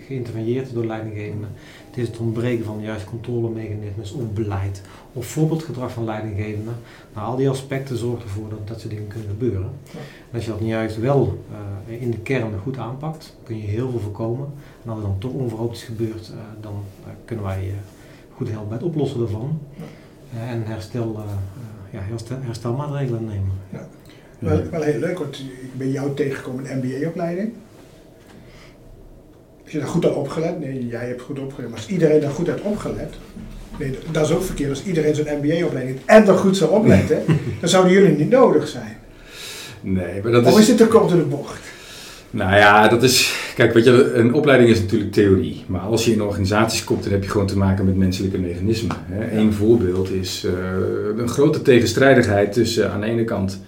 geïnterveneerd 0.07 0.73
door 0.73 0.85
leidinggevenden. 0.85 1.49
Het 1.93 2.01
is 2.01 2.07
het 2.07 2.17
ontbreken 2.17 2.65
van 2.65 2.81
juist 2.81 3.05
controlemechanismes 3.05 4.11
of 4.11 4.31
beleid 4.33 4.81
of 5.13 5.25
voorbeeldgedrag 5.25 5.91
van 5.91 6.03
leidinggevenden. 6.03 6.75
Nou, 7.13 7.27
al 7.27 7.35
die 7.35 7.49
aspecten 7.49 7.97
zorgen 7.97 8.23
ervoor 8.23 8.49
dat 8.49 8.67
dat 8.67 8.79
soort 8.79 8.93
dingen 8.93 9.07
kunnen 9.07 9.29
gebeuren. 9.29 9.69
En 9.91 10.33
als 10.33 10.45
je 10.45 10.49
dat 10.49 10.61
nu 10.61 10.67
juist 10.67 10.99
wel 10.99 11.43
uh, 11.87 12.01
in 12.01 12.11
de 12.11 12.17
kern 12.17 12.59
goed 12.63 12.77
aanpakt, 12.77 13.35
kun 13.43 13.57
je 13.57 13.67
heel 13.67 13.89
veel 13.89 13.99
voorkomen. 13.99 14.47
En 14.83 14.89
als 14.89 14.99
er 14.99 15.05
dan 15.05 15.17
toch 15.17 15.31
onverhoopt 15.31 15.75
is 15.75 15.83
gebeurd, 15.83 16.31
uh, 16.33 16.41
dan 16.61 16.83
uh, 17.05 17.11
kunnen 17.25 17.45
wij 17.45 17.73
goed 18.35 18.49
helpen 18.49 18.67
bij 18.67 18.77
het 18.77 18.87
oplossen 18.87 19.19
daarvan. 19.19 19.59
Ja. 20.33 20.47
en 20.47 20.65
herstel, 20.65 21.23
ja, 21.91 21.99
herstel, 21.99 22.37
herstelmaatregelen 22.41 23.25
nemen. 23.25 23.51
Ja. 23.69 23.87
Wel, 24.39 24.69
wel 24.69 24.81
heel 24.81 24.99
leuk, 24.99 25.17
want 25.17 25.39
ik 25.39 25.77
ben 25.77 25.91
jou 25.91 26.13
tegengekomen 26.13 26.65
in 26.65 26.77
MBA-opleiding. 26.77 27.53
Je 29.73 29.79
daar 29.79 29.87
goed 29.87 30.05
aan 30.05 30.13
opgelet? 30.13 30.59
Nee, 30.59 30.87
jij 30.87 31.07
hebt 31.07 31.21
goed 31.21 31.39
opgelet. 31.39 31.69
Maar 31.69 31.79
als 31.79 31.87
iedereen 31.87 32.21
daar 32.21 32.31
goed 32.31 32.47
heeft 32.47 32.61
opgelet, 32.61 33.13
nee, 33.79 33.97
dat 34.11 34.25
is 34.25 34.31
ook 34.31 34.43
verkeerd. 34.43 34.69
Als 34.69 34.83
iedereen 34.83 35.15
zo'n 35.15 35.27
MBA-opleiding 35.41 35.97
en 36.05 36.27
er 36.27 36.37
goed 36.37 36.57
zou 36.57 36.71
opletten, 36.71 37.23
dan 37.59 37.69
zouden 37.69 37.93
jullie 37.93 38.17
niet 38.17 38.29
nodig 38.29 38.67
zijn. 38.67 38.97
Nee, 39.81 40.21
maar 40.23 40.31
dat 40.31 40.45
of 40.45 40.53
is... 40.53 40.59
is 40.59 40.65
dit 40.65 40.77
te 40.77 40.87
kort 40.87 41.11
in 41.11 41.17
de 41.17 41.23
bocht? 41.23 41.59
Nou 42.29 42.55
ja, 42.55 42.87
dat 42.87 43.03
is... 43.03 43.35
Kijk, 43.55 43.73
weet 43.73 43.85
je, 43.85 44.13
een 44.13 44.33
opleiding 44.33 44.69
is 44.69 44.79
natuurlijk 44.79 45.11
theorie. 45.11 45.63
Maar 45.67 45.81
als 45.81 46.05
je 46.05 46.11
in 46.11 46.21
organisaties 46.21 46.83
komt, 46.83 47.03
dan 47.03 47.11
heb 47.11 47.23
je 47.23 47.29
gewoon 47.29 47.47
te 47.47 47.57
maken 47.57 47.85
met 47.85 47.95
menselijke 47.95 48.37
mechanismen. 48.37 48.95
Hè. 49.05 49.37
Eén 49.37 49.53
voorbeeld 49.53 50.11
is 50.11 50.45
uh, 50.45 50.51
een 51.17 51.29
grote 51.29 51.61
tegenstrijdigheid 51.61 52.53
tussen 52.53 52.91
aan 52.91 53.01
de 53.01 53.07
ene 53.07 53.23
kant 53.23 53.59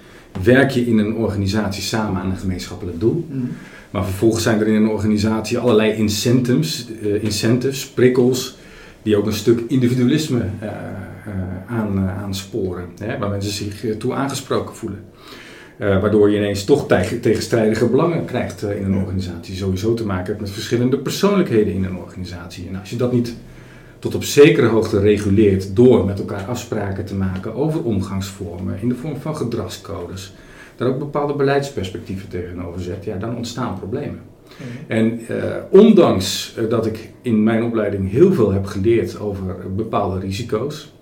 werk 0.44 0.72
je 0.72 0.86
in 0.86 0.98
een 0.98 1.16
organisatie 1.16 1.84
samen 1.84 2.22
aan 2.22 2.30
een 2.30 2.38
gemeenschappelijk 2.38 3.00
doel. 3.00 3.26
Mm. 3.30 3.52
Maar 3.96 4.06
vervolgens 4.06 4.44
zijn 4.44 4.60
er 4.60 4.68
in 4.68 4.76
een 4.76 4.90
organisatie 4.90 5.58
allerlei 5.58 5.94
incentives, 5.94 6.88
uh, 7.02 7.24
incentives 7.24 7.88
prikkels, 7.88 8.58
die 9.02 9.18
ook 9.18 9.26
een 9.26 9.34
stuk 9.34 9.64
individualisme 9.68 10.42
uh, 10.64 10.70
aan, 11.68 12.10
aansporen. 12.10 12.86
Hè, 12.98 13.18
waar 13.18 13.30
mensen 13.30 13.52
zich 13.52 13.98
toe 13.98 14.14
aangesproken 14.14 14.76
voelen. 14.76 15.04
Waardoor 15.78 16.30
je 16.30 16.38
ineens 16.38 16.64
toch 16.64 16.88
tegen, 16.88 17.22
tegenstrijdige 17.22 17.88
belangen 17.88 18.26
krijgt 18.26 18.62
in 18.62 18.84
een 18.84 18.96
organisatie. 18.96 19.56
Sowieso 19.56 19.94
te 19.94 20.06
maken 20.06 20.26
hebt 20.26 20.40
met 20.40 20.50
verschillende 20.50 20.98
persoonlijkheden 20.98 21.74
in 21.74 21.84
een 21.84 21.98
organisatie. 21.98 22.68
En 22.68 22.80
als 22.80 22.90
je 22.90 22.96
dat 22.96 23.12
niet 23.12 23.36
tot 24.00 24.16
op 24.16 24.24
zekere 24.24 24.68
hoogte 24.68 25.00
reguleert 25.00 25.76
door 25.76 26.06
met 26.06 26.20
elkaar 26.20 26.46
afspraken 26.46 27.06
te 27.06 27.16
maken 27.16 27.56
over 27.56 27.84
omgangsvormen 27.84 28.82
in 28.82 28.90
de 28.90 28.96
vorm 28.96 29.18
van 29.18 29.36
gedragscodes, 29.36 30.34
daar 30.76 30.88
ook 30.88 31.00
bepaalde 31.00 31.34
beleidsperspectieven 31.34 32.30
tegenover 32.30 32.82
zet, 32.82 33.04
ja, 33.04 33.18
dan 33.18 33.36
ontstaan 33.36 33.80
problemen. 33.80 34.20
Mm. 34.58 34.66
En 34.88 35.20
uh, 35.30 35.38
ondanks 35.70 36.56
dat 36.70 36.86
ik 36.86 37.10
in 37.22 37.44
mijn 37.44 37.64
opleiding 37.64 38.12
heel 38.12 38.34
veel 38.34 38.52
heb 38.52 38.66
geleerd 38.66 39.20
over 39.20 39.56
bepaalde 39.76 40.20
risico's, 40.20 40.94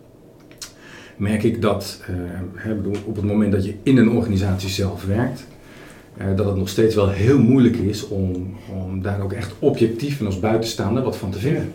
merk 1.17 1.43
ik 1.43 1.61
dat 1.61 2.01
uh, 2.65 2.71
op 3.05 3.15
het 3.15 3.25
moment 3.25 3.51
dat 3.51 3.65
je 3.65 3.75
in 3.83 3.97
een 3.97 4.09
organisatie 4.09 4.69
zelf 4.69 5.05
werkt, 5.05 5.45
dat 6.35 6.45
het 6.45 6.55
nog 6.55 6.69
steeds 6.69 6.95
wel 6.95 7.09
heel 7.09 7.39
moeilijk 7.39 7.75
is 7.75 8.07
om, 8.07 8.55
om 8.85 9.01
daar 9.01 9.21
ook 9.21 9.33
echt 9.33 9.53
objectief 9.59 10.19
en 10.19 10.25
als 10.25 10.39
buitenstaander 10.39 11.03
wat 11.03 11.17
van 11.17 11.31
te 11.31 11.39
vinden. 11.39 11.73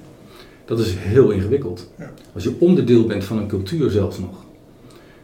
Dat 0.64 0.78
is 0.78 0.94
heel 0.98 1.30
ingewikkeld. 1.30 1.90
Als 2.34 2.44
je 2.44 2.56
onderdeel 2.58 3.06
bent 3.06 3.24
van 3.24 3.38
een 3.38 3.46
cultuur 3.46 3.90
zelfs 3.90 4.18
nog. 4.18 4.46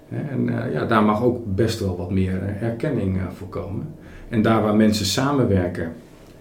En 0.08 0.49
eh, 0.49 0.73
ja, 0.73 0.84
daar 0.84 1.02
mag 1.02 1.23
ook 1.23 1.54
best 1.54 1.80
wel 1.80 1.96
wat 1.96 2.11
meer 2.11 2.42
eh, 2.42 2.62
erkenning 2.62 3.16
eh, 3.16 3.23
voor 3.34 3.49
komen. 3.49 3.87
En 4.28 4.42
daar 4.42 4.62
waar 4.62 4.76
mensen 4.76 5.06
samenwerken, 5.06 5.92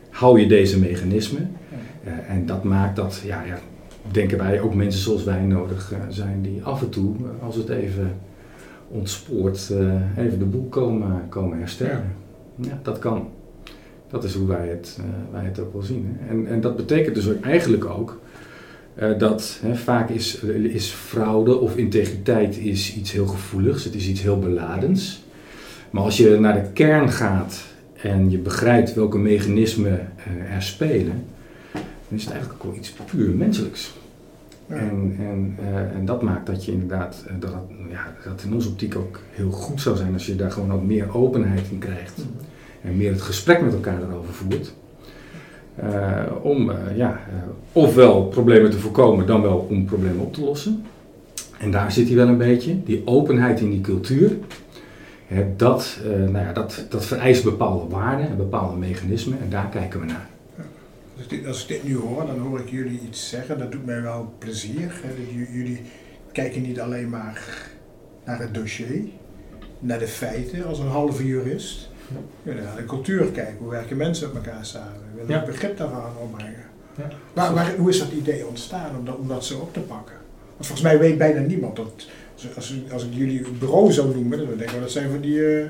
hou 0.10 0.40
je 0.40 0.48
deze 0.48 0.80
mechanismen. 0.80 1.52
En 2.28 2.46
dat 2.46 2.64
maakt 2.64 2.96
dat, 2.96 3.22
ja, 3.26 3.44
ja, 3.44 3.58
denken 4.12 4.38
wij, 4.38 4.62
ook 4.62 4.74
mensen 4.74 5.02
zoals 5.02 5.24
wij 5.24 5.42
nodig 5.42 5.94
zijn 6.10 6.42
die 6.42 6.64
af 6.64 6.82
en 6.82 6.90
toe, 6.90 7.16
als 7.42 7.56
het 7.56 7.70
even 7.70 8.16
ontspoort, 8.88 9.74
even 10.18 10.40
de 10.40 10.46
boel 10.46 10.68
komen, 10.70 11.22
komen 11.30 11.58
herstellen. 11.58 12.16
Ja. 12.56 12.80
dat 12.82 13.00
kan. 13.00 13.30
Dat 14.08 14.24
is 14.24 14.34
hoe 14.34 14.48
wij 14.48 14.68
het, 14.68 15.00
wij 15.32 15.44
het 15.44 15.60
ook 15.60 15.74
wel 15.74 15.82
zien. 15.82 16.18
Hè. 16.20 16.30
En, 16.30 16.48
en 16.48 16.62
dat 16.62 16.76
betekent 16.76 17.16
dus 17.16 17.30
ook 17.30 17.42
eigenlijk 17.42 17.86
ook 17.86 18.20
eh, 18.96 19.18
dat 19.18 19.60
hè, 19.62 19.76
vaak 19.76 20.10
is, 20.10 20.40
is 20.40 20.90
fraude 20.90 21.58
of 21.60 21.76
integriteit 21.76 22.58
is 22.58 22.96
iets 22.96 23.12
heel 23.12 23.28
gevoeligs, 23.28 23.84
het 23.84 23.96
is 23.96 24.08
iets 24.08 24.22
heel 24.22 24.40
beladens. 24.40 25.24
Maar 25.90 26.04
als 26.04 26.18
je 26.18 26.40
naar 26.40 26.64
de 26.64 26.72
kern 26.74 27.10
gaat 27.12 27.64
en 27.94 28.32
je 28.32 28.38
begrijpt 28.38 28.94
welke 28.94 29.18
mechanismen 29.18 30.12
eh, 30.18 30.56
er 30.56 30.62
spelen, 30.62 31.26
dan 31.72 32.18
is 32.18 32.24
het 32.24 32.34
eigenlijk 32.34 32.64
ook 32.64 32.72
wel 32.72 32.80
iets 32.80 32.94
puur 33.12 33.30
menselijks. 33.30 33.94
Ja. 34.68 34.76
En, 34.76 35.16
en, 35.20 35.56
eh, 35.60 35.96
en 35.96 36.06
dat 36.06 36.22
maakt 36.22 36.46
dat 36.46 36.66
je 36.66 36.72
inderdaad, 36.72 37.24
dat, 37.40 37.52
ja, 37.90 38.16
dat 38.24 38.44
in 38.44 38.54
onze 38.54 38.70
optiek 38.70 38.96
ook 38.96 39.20
heel 39.32 39.52
goed 39.52 39.82
zou 39.82 39.98
zijn 39.98 40.14
als 40.14 40.26
je 40.26 40.36
daar 40.36 40.52
gewoon 40.52 40.70
wat 40.70 40.84
meer 40.84 41.16
openheid 41.16 41.66
in 41.72 41.80
krijgt. 41.80 42.22
En 42.82 42.98
meer 42.98 43.12
het 43.12 43.22
gesprek 43.22 43.62
met 43.62 43.74
elkaar 43.74 44.02
erover 44.02 44.34
voert. 44.34 44.74
Eh, 45.76 46.24
om 46.42 46.70
eh, 46.70 46.98
ja, 46.98 47.12
eh, 47.12 47.50
ofwel 47.72 48.28
problemen 48.28 48.72
te 48.72 48.80
voorkomen, 48.80 49.26
dan 49.26 49.42
wel 49.42 49.68
om 49.70 49.86
problemen 49.86 50.22
op 50.22 50.34
te 50.34 50.42
lossen. 50.42 50.86
En 51.60 51.72
daar 51.72 51.92
zit 51.92 52.08
hij 52.08 52.16
wel 52.16 52.28
een 52.28 52.38
beetje, 52.38 52.84
die 52.84 53.02
openheid 53.06 53.60
in 53.60 53.70
die 53.70 53.82
cultuur. 53.82 54.32
Dat, 55.56 56.00
nou 56.04 56.38
ja, 56.38 56.54
dat, 56.54 56.86
dat 56.90 57.06
vereist 57.06 57.44
bepaalde 57.44 57.88
waarden 57.96 58.28
en 58.28 58.38
bepaalde 58.38 58.78
mechanismen 58.78 59.40
en 59.42 59.50
daar 59.50 59.70
kijken 59.70 60.00
we 60.00 60.06
naar. 60.06 60.30
Als 61.16 61.24
ik, 61.24 61.30
dit, 61.30 61.48
als 61.48 61.68
dit 61.68 61.84
nu 61.84 61.96
hoor, 61.96 62.26
dan 62.26 62.40
hoor 62.40 62.60
ik 62.60 62.70
jullie 62.70 63.00
iets 63.08 63.30
zeggen. 63.30 63.58
Dat 63.58 63.72
doet 63.72 63.86
mij 63.86 64.02
wel 64.02 64.34
plezier. 64.38 65.02
Hè? 65.04 65.08
Dat 65.08 65.50
jullie 65.54 65.82
kijken 66.32 66.62
niet 66.62 66.80
alleen 66.80 67.10
maar 67.10 67.68
naar 68.26 68.40
het 68.40 68.54
dossier, 68.54 69.02
naar 69.80 70.00
de 70.00 70.08
feiten 70.08 70.66
als 70.66 70.80
een 70.80 70.88
halve 70.88 71.26
jurist. 71.26 71.90
We 72.08 72.20
willen 72.42 72.64
naar 72.64 72.76
de 72.76 72.86
cultuur 72.86 73.26
kijken. 73.26 73.56
Hoe 73.60 73.70
werken 73.70 73.98
mensen 73.98 74.30
met 74.34 74.46
elkaar 74.46 74.66
samen? 74.66 74.94
We 75.12 75.16
willen 75.16 75.32
Ja. 75.32 75.38
het 75.38 75.46
begrip 75.46 75.78
daarvan 75.78 76.02
opbrengen. 76.22 76.64
Ja. 76.98 77.08
Waar, 77.34 77.54
waar, 77.54 77.76
hoe 77.78 77.90
is 77.90 78.00
dat 78.00 78.12
idee 78.12 78.48
ontstaan 78.48 78.98
om 78.98 79.06
dat, 79.06 79.18
om 79.18 79.28
dat 79.28 79.46
zo 79.46 79.60
op 79.60 79.74
te 79.74 79.80
pakken? 79.80 80.16
Want 80.56 80.66
volgens 80.68 80.82
mij 80.82 81.00
weet 81.00 81.18
bijna 81.18 81.40
niemand 81.40 81.76
dat. 81.76 82.08
Als, 82.56 82.74
als, 82.92 83.04
ik 83.04 83.14
jullie 83.14 83.46
bureau 83.60 83.92
zou 83.92 84.14
noemen, 84.16 84.38
dan 84.38 84.58
denk 84.58 84.72
ik 84.72 84.80
dat 84.80 84.92
zijn 84.92 85.10
van 85.10 85.22
die 85.22 85.58
eh, 85.60 85.66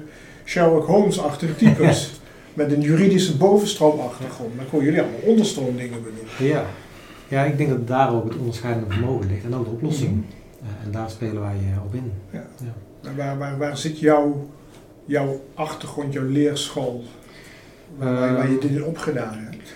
Sherlock 0.45 0.85
Holmes-achtige 0.85 1.55
types. 1.55 2.11
Met 2.53 2.71
een 2.71 2.81
juridische 2.81 3.37
bovenstroomachtergrond. 3.37 4.55
Dan 4.57 4.65
kon 4.69 4.83
jullie 4.83 5.01
allemaal 5.01 5.19
onderstroomdingen 5.19 6.03
benoemen. 6.03 6.31
Ja. 6.55 6.65
ja, 7.27 7.43
ik 7.43 7.57
denk 7.57 7.69
dat 7.69 7.87
daar 7.87 8.13
ook 8.13 8.23
het 8.23 8.37
onderscheidende 8.37 8.89
vermogen 8.93 9.27
ligt 9.27 9.43
en 9.45 9.55
ook 9.55 9.65
de 9.65 9.71
oplossing. 9.71 10.23
Eh, 10.61 10.85
en 10.85 10.91
daar 10.91 11.09
spelen 11.09 11.41
wij 11.41 11.57
eh, 11.73 11.85
op 11.85 11.93
in. 11.93 12.11
Maar 13.03 13.15
waar, 13.15 13.37
waar, 13.37 13.57
waar 13.57 13.77
zit 13.77 13.99
jouw, 13.99 14.49
jouw 15.05 15.41
achtergrond, 15.53 16.13
jouw 16.13 16.27
leerschool? 16.27 17.03
Waar, 17.97 18.13
waar- 18.13 18.33
waar 18.33 18.51
je 18.51 18.57
dit 18.57 18.71
in 18.71 18.83
opgedaan 18.85 19.37
hebt? 19.37 19.73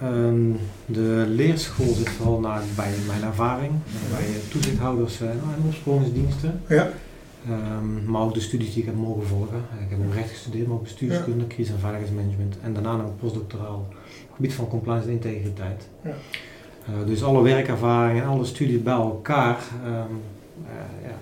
Ehm, 0.00 0.50
de 0.86 1.24
leerschool 1.28 1.94
zit 1.94 2.08
vooral 2.10 2.40
naar, 2.40 2.62
bij 2.76 2.92
mijn 3.06 3.22
ervaring, 3.22 3.72
bij 4.10 4.26
toezichthouders 4.50 5.20
eh, 5.20 5.28
en 5.30 5.40
opsporingsdiensten. 5.66 6.60
Ja. 6.68 6.90
Ehm, 7.48 8.04
maar 8.10 8.22
ook 8.22 8.34
de 8.34 8.40
studies 8.40 8.68
die 8.72 8.78
ik 8.80 8.86
heb 8.86 8.94
mogen 8.96 9.26
volgen. 9.26 9.56
Ik 9.84 9.90
heb 9.90 9.98
ook 10.06 10.14
recht 10.14 10.30
gestudeerd, 10.30 10.66
maar 10.66 10.76
ook 10.76 10.82
bestuurskunde, 10.82 11.46
crisis- 11.46 11.72
en 11.74 11.78
veiligheidsmanagement. 11.80 12.56
En 12.62 12.72
daarna 12.72 12.96
nog 12.96 13.10
postdoctoraal 13.20 13.74
op 13.76 13.94
het 14.26 14.34
gebied 14.34 14.54
van 14.54 14.68
compliance 14.68 15.06
en 15.06 15.12
integriteit. 15.12 15.88
Ja. 16.04 16.10
Eh, 16.86 17.06
dus 17.06 17.22
alle 17.22 17.42
werkervaring 17.42 18.20
en 18.20 18.26
alle 18.26 18.44
studies 18.44 18.82
bij 18.82 18.92
elkaar, 18.94 19.58
ehm, 19.84 19.92
eh, 20.66 21.08
ja, 21.08 21.14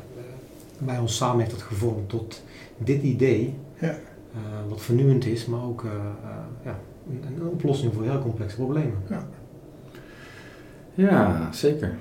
bij 0.79 0.99
ons 0.99 1.17
samen 1.17 1.39
heeft 1.39 1.51
dat 1.51 1.63
gevormd 1.63 2.09
tot 2.09 2.43
dit 2.85 3.03
idee. 3.03 3.55
Ja. 3.81 3.89
eh, 3.89 4.39
wat 4.69 4.83
vernieuwend 4.83 5.27
is, 5.27 5.47
maar 5.47 5.63
ook 5.65 5.85
eh, 5.85 5.91
eh, 5.91 6.31
ja, 6.65 6.79
een, 7.11 7.21
een 7.43 7.49
oplossing 7.49 7.95
voor 7.95 8.03
heel 8.05 8.19
complexe 8.19 8.57
problemen. 8.57 8.93
Ja, 10.95 11.49
zeker. 11.53 11.95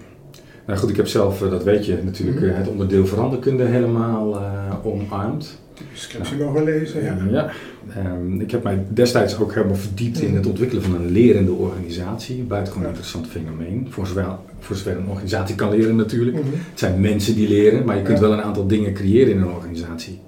Nou 0.66 0.80
goed, 0.80 0.90
ik 0.90 0.96
heb 0.96 1.08
zelf, 1.08 1.40
dat 1.40 1.64
weet 1.64 1.86
je 1.86 2.00
natuurlijk, 2.04 2.40
Mhm. 2.42 2.54
het 2.56 2.68
onderdeel 2.68 3.06
veranderkunde 3.06 3.64
helemaal 3.64 4.36
eh, 4.36 4.74
omarmd. 4.86 5.60
Scriptie 5.94 6.38
mogen 6.38 6.64
lezen, 6.64 7.04
ja. 7.04 7.18
Ja. 7.30 7.50
Ehm, 7.96 8.42
ik 8.42 8.52
heb 8.52 8.64
mij 8.64 8.86
destijds 8.90 9.40
ook 9.40 9.54
helemaal 9.54 9.76
verdiept 9.76 10.22
in 10.22 10.36
het 10.36 10.46
ontwikkelen 10.46 10.84
van 10.84 10.96
een 10.96 11.06
lerende 11.12 11.52
organisatie. 11.52 12.44
Buitengewoon 12.44 12.84
Ja. 12.84 12.90
interessant 12.90 13.28
fenomeen. 13.28 13.88
Voor 13.90 14.08
zover, 14.08 14.26
voor 14.60 14.76
zover 14.76 14.98
een 14.98 15.08
organisatie 15.10 15.56
kan 15.56 15.70
leren 15.70 15.96
natuurlijk. 15.96 16.38
Mhm. 16.38 16.46
Het 16.52 16.80
zijn 16.80 17.00
mensen 17.02 17.36
die 17.36 17.48
leren, 17.48 17.86
maar 17.86 17.96
je 17.96 18.02
kunt 18.02 18.18
Ja. 18.20 18.24
wel 18.24 18.34
een 18.34 18.42
aantal 18.44 18.68
dingen 18.68 18.94
creëren 18.94 19.32
in 19.34 19.42
een 19.42 19.48
organisatie. 19.54 20.20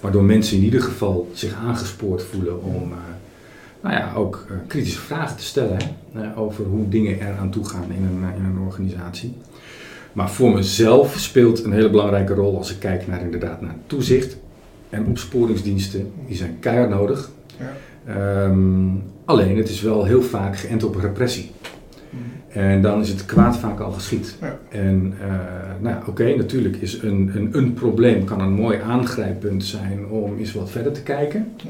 Waardoor 0.00 0.24
mensen 0.24 0.56
in 0.56 0.62
ieder 0.62 0.82
geval 0.82 1.30
zich 1.32 1.54
aangespoord 1.54 2.22
voelen 2.22 2.62
om 2.62 2.92
eh, 2.92 2.98
nou 3.80 3.94
ja, 3.94 4.12
ook 4.14 4.46
eh, 4.48 4.56
kritische 4.66 5.00
vragen 5.00 5.36
te 5.36 5.44
stellen 5.44 5.78
hè, 6.12 6.22
eh, 6.22 6.38
over 6.38 6.64
hoe 6.64 6.88
dingen 6.88 7.20
er 7.20 7.36
aan 7.36 7.50
toe 7.50 7.64
gaan 7.64 7.92
in 7.92 8.04
een, 8.04 8.34
in 8.36 8.44
een 8.44 8.58
organisatie. 8.66 9.34
Maar 10.12 10.30
voor 10.30 10.54
mezelf 10.54 11.18
speelt 11.18 11.64
een 11.64 11.72
hele 11.72 11.90
belangrijke 11.90 12.34
rol 12.34 12.56
als 12.56 12.70
ik 12.70 12.78
kijk 12.78 13.06
naar 13.06 13.20
inderdaad 13.20 13.60
naar 13.60 13.74
toezicht 13.86 14.36
en 14.88 15.06
opsporingsdiensten. 15.06 16.12
Die 16.26 16.36
zijn 16.36 16.56
keihard 16.60 16.90
nodig. 16.90 17.30
Ja. 17.58 17.72
Ehm, 18.04 18.88
alleen 19.24 19.56
het 19.56 19.68
is 19.68 19.80
wel 19.80 20.04
heel 20.04 20.22
vaak 20.22 20.58
geënt 20.58 20.84
op 20.84 20.96
repressie. 20.96 21.50
En 22.52 22.82
dan 22.82 23.00
is 23.00 23.08
het 23.08 23.26
kwaad 23.26 23.56
vaak 23.56 23.80
al 23.80 23.92
geschied. 23.92 24.36
Ja. 24.40 24.58
En 24.68 25.14
eh, 25.20 25.28
nou 25.80 25.94
ja, 25.94 26.02
oké, 26.06 26.34
natuurlijk 26.36 26.76
is 26.76 27.02
een, 27.02 27.30
een, 27.34 27.48
een 27.52 27.72
probleem 27.72 28.24
kan 28.24 28.40
een 28.40 28.52
mooi 28.52 28.78
aangrijppunt 28.78 29.64
zijn 29.64 30.06
om 30.06 30.38
eens 30.38 30.52
wat 30.52 30.70
verder 30.70 30.92
te 30.92 31.02
kijken. 31.02 31.48
Mhm. 31.56 31.68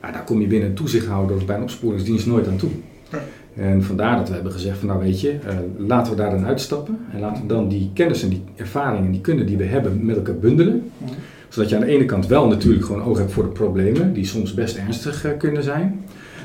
Maar 0.00 0.12
daar 0.12 0.24
kom 0.24 0.40
je 0.40 0.46
binnen 0.46 0.68
een 0.68 0.74
toezichthouder 0.74 1.36
of 1.36 1.46
bij 1.46 1.56
een 1.56 1.62
opsporingsdienst 1.62 2.26
nooit 2.26 2.48
aan 2.48 2.56
toe. 2.56 2.70
Ja. 3.10 3.18
En 3.56 3.82
vandaar 3.82 4.16
dat 4.16 4.28
we 4.28 4.34
hebben 4.34 4.52
gezegd 4.52 4.78
van 4.78 4.88
nou 4.88 5.00
weet 5.00 5.20
je, 5.20 5.30
eh, 5.30 5.56
laten 5.76 6.12
we 6.12 6.18
daar 6.18 6.30
dan 6.30 6.46
uitstappen. 6.46 6.98
En 7.12 7.20
laten 7.20 7.42
we 7.42 7.48
dan 7.48 7.68
die 7.68 7.90
kennis 7.94 8.22
en 8.22 8.28
die 8.28 8.42
ervaringen 8.56 9.04
en 9.04 9.12
die 9.12 9.20
kunde 9.20 9.44
die 9.44 9.56
we 9.56 9.64
hebben 9.64 10.04
met 10.06 10.16
elkaar 10.16 10.36
bundelen. 10.36 10.90
Mhm. 10.98 11.12
Zodat 11.48 11.68
je 11.70 11.76
aan 11.76 11.80
de 11.80 11.86
ene 11.86 12.04
kant 12.04 12.26
wel 12.26 12.48
natuurlijk 12.48 12.84
gewoon 12.84 13.02
oog 13.02 13.18
hebt 13.18 13.32
voor 13.32 13.42
de 13.42 13.48
problemen, 13.48 14.12
die 14.12 14.24
soms 14.24 14.54
best 14.54 14.76
ernstig 14.76 15.24
eh, 15.24 15.30
kunnen 15.38 15.62
zijn. 15.62 16.03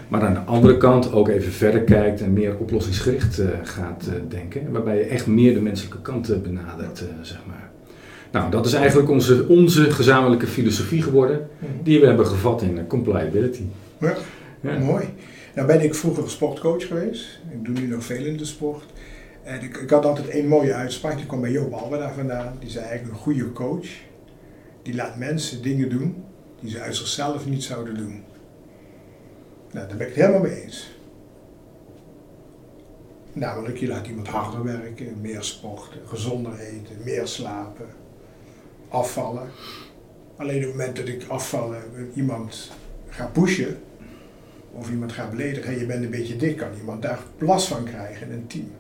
Maar 0.10 0.22
aan 0.22 0.34
de 0.34 0.40
andere 0.40 0.78
kant 0.78 1.12
ook 1.14 1.28
even 1.28 1.52
verder 1.52 1.82
kijkt 1.82 2.22
en 2.22 2.34
meer 2.34 2.58
oplossingsgericht 2.58 3.40
eh, 3.40 3.48
gaat 3.64 4.08
eh, 4.08 4.14
denken. 4.30 4.72
Waarbij 4.72 4.98
je 4.98 5.04
echt 5.04 5.28
meer 5.28 5.54
de 5.54 5.62
menselijke 5.62 6.02
kant 6.02 6.30
eh, 6.30 6.40
benadert, 6.40 7.04
zeg 7.22 7.42
maar. 7.48 7.70
Nou, 8.32 8.52
dat 8.52 8.66
is 8.66 8.74
eigenlijk 8.74 9.10
onze, 9.10 9.46
onze 9.48 9.92
gezamenlijke 9.92 10.48
filosofie 10.48 11.02
geworden, 11.02 11.48
Mhm. 11.60 11.72
die 11.84 12.00
we 12.00 12.06
hebben 12.06 12.28
gevat 12.28 12.62
in 12.62 12.88
compliability. 12.88 13.64
Ja. 14.00 14.14
Ja. 14.62 14.78
Mooi. 14.78 15.06
Nou 15.56 15.68
ben 15.68 15.82
ik 15.84 15.96
vroeger 15.96 16.30
sportcoach 16.30 16.88
geweest. 16.88 17.40
Ik 17.52 17.66
doe 17.66 17.74
nu 17.80 17.88
nog 17.88 18.04
veel 18.04 18.26
in 18.26 18.38
de 18.38 18.46
sport. 18.46 18.84
En 19.44 19.62
ik, 19.62 19.78
ik 19.78 19.90
had 19.90 20.06
altijd 20.06 20.28
één 20.28 20.48
mooie 20.48 20.74
uitspraak. 20.74 21.18
Die 21.18 21.26
kwam 21.26 21.42
bij 21.42 21.52
Joop 21.52 21.74
Alberda 21.74 22.12
vandaan. 22.14 22.54
Die 22.60 22.70
zei 22.70 22.86
eigenlijk 22.86 23.16
een 23.16 23.22
goede 23.24 23.52
coach. 23.52 23.88
Die 24.84 24.96
laat 24.96 25.18
mensen 25.18 25.62
dingen 25.62 25.90
doen 25.90 26.16
die 26.62 26.70
ze 26.70 26.80
uit 26.80 26.96
zichzelf 26.96 27.46
niet 27.50 27.64
zouden 27.64 27.98
doen. 27.98 28.24
Nou, 29.72 29.88
daar 29.88 29.98
ben 29.98 30.08
ik 30.08 30.14
het 30.14 30.26
helemaal 30.26 30.50
mee 30.50 30.64
eens. 30.64 30.98
Namelijk, 33.34 33.78
je 33.78 33.88
laat 33.88 34.08
iemand 34.08 34.28
harder 34.28 34.64
werken, 34.64 35.22
meer 35.22 35.44
sporten, 35.44 36.00
gezonder 36.06 36.60
eten, 36.60 36.96
meer 37.04 37.28
slapen, 37.28 37.88
afvallen. 38.90 39.50
Alleen 40.36 40.58
op 40.58 40.64
het 40.64 40.72
moment 40.72 40.96
dat 40.96 41.08
ik 41.08 41.26
afvallen, 41.28 42.12
iemand 42.16 42.72
ga 43.10 43.26
pushen, 43.26 43.78
of 44.72 44.90
iemand 44.90 45.12
gaat 45.12 45.30
beledigen, 45.30 45.80
je 45.80 45.86
bent 45.86 46.04
een 46.04 46.10
beetje 46.10 46.36
dik, 46.36 46.58
kan 46.58 46.74
iemand 46.78 47.02
daar 47.02 47.20
last 47.38 47.68
van 47.68 47.84
krijgen 47.84 48.28
in 48.28 48.34
een 48.34 48.48
team. 48.48 48.72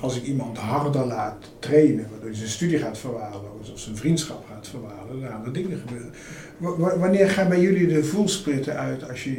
Als 0.00 0.16
ik 0.16 0.22
iemand 0.22 0.58
harder 0.58 1.06
laat 1.06 1.50
trainen, 1.58 2.06
waardoor 2.10 2.28
hij 2.28 2.36
zijn 2.36 2.48
studie 2.48 2.78
gaat 2.78 2.98
verwaarlozen 2.98 3.72
of 3.72 3.80
zijn 3.80 3.96
vriendschap 3.96 4.46
gaat 4.46 4.68
verwaarlozen, 4.68 5.20
dan 5.20 5.30
gaan 5.30 5.44
er 5.44 5.52
dingen 5.52 5.78
gebeuren. 5.78 6.12
W- 6.60 6.98
wanneer 6.98 7.30
gaan 7.30 7.48
bij 7.48 7.60
jullie 7.60 7.86
de 7.86 8.04
voelspritten 8.04 8.76
uit 8.76 9.08
als 9.10 9.24
je, 9.24 9.30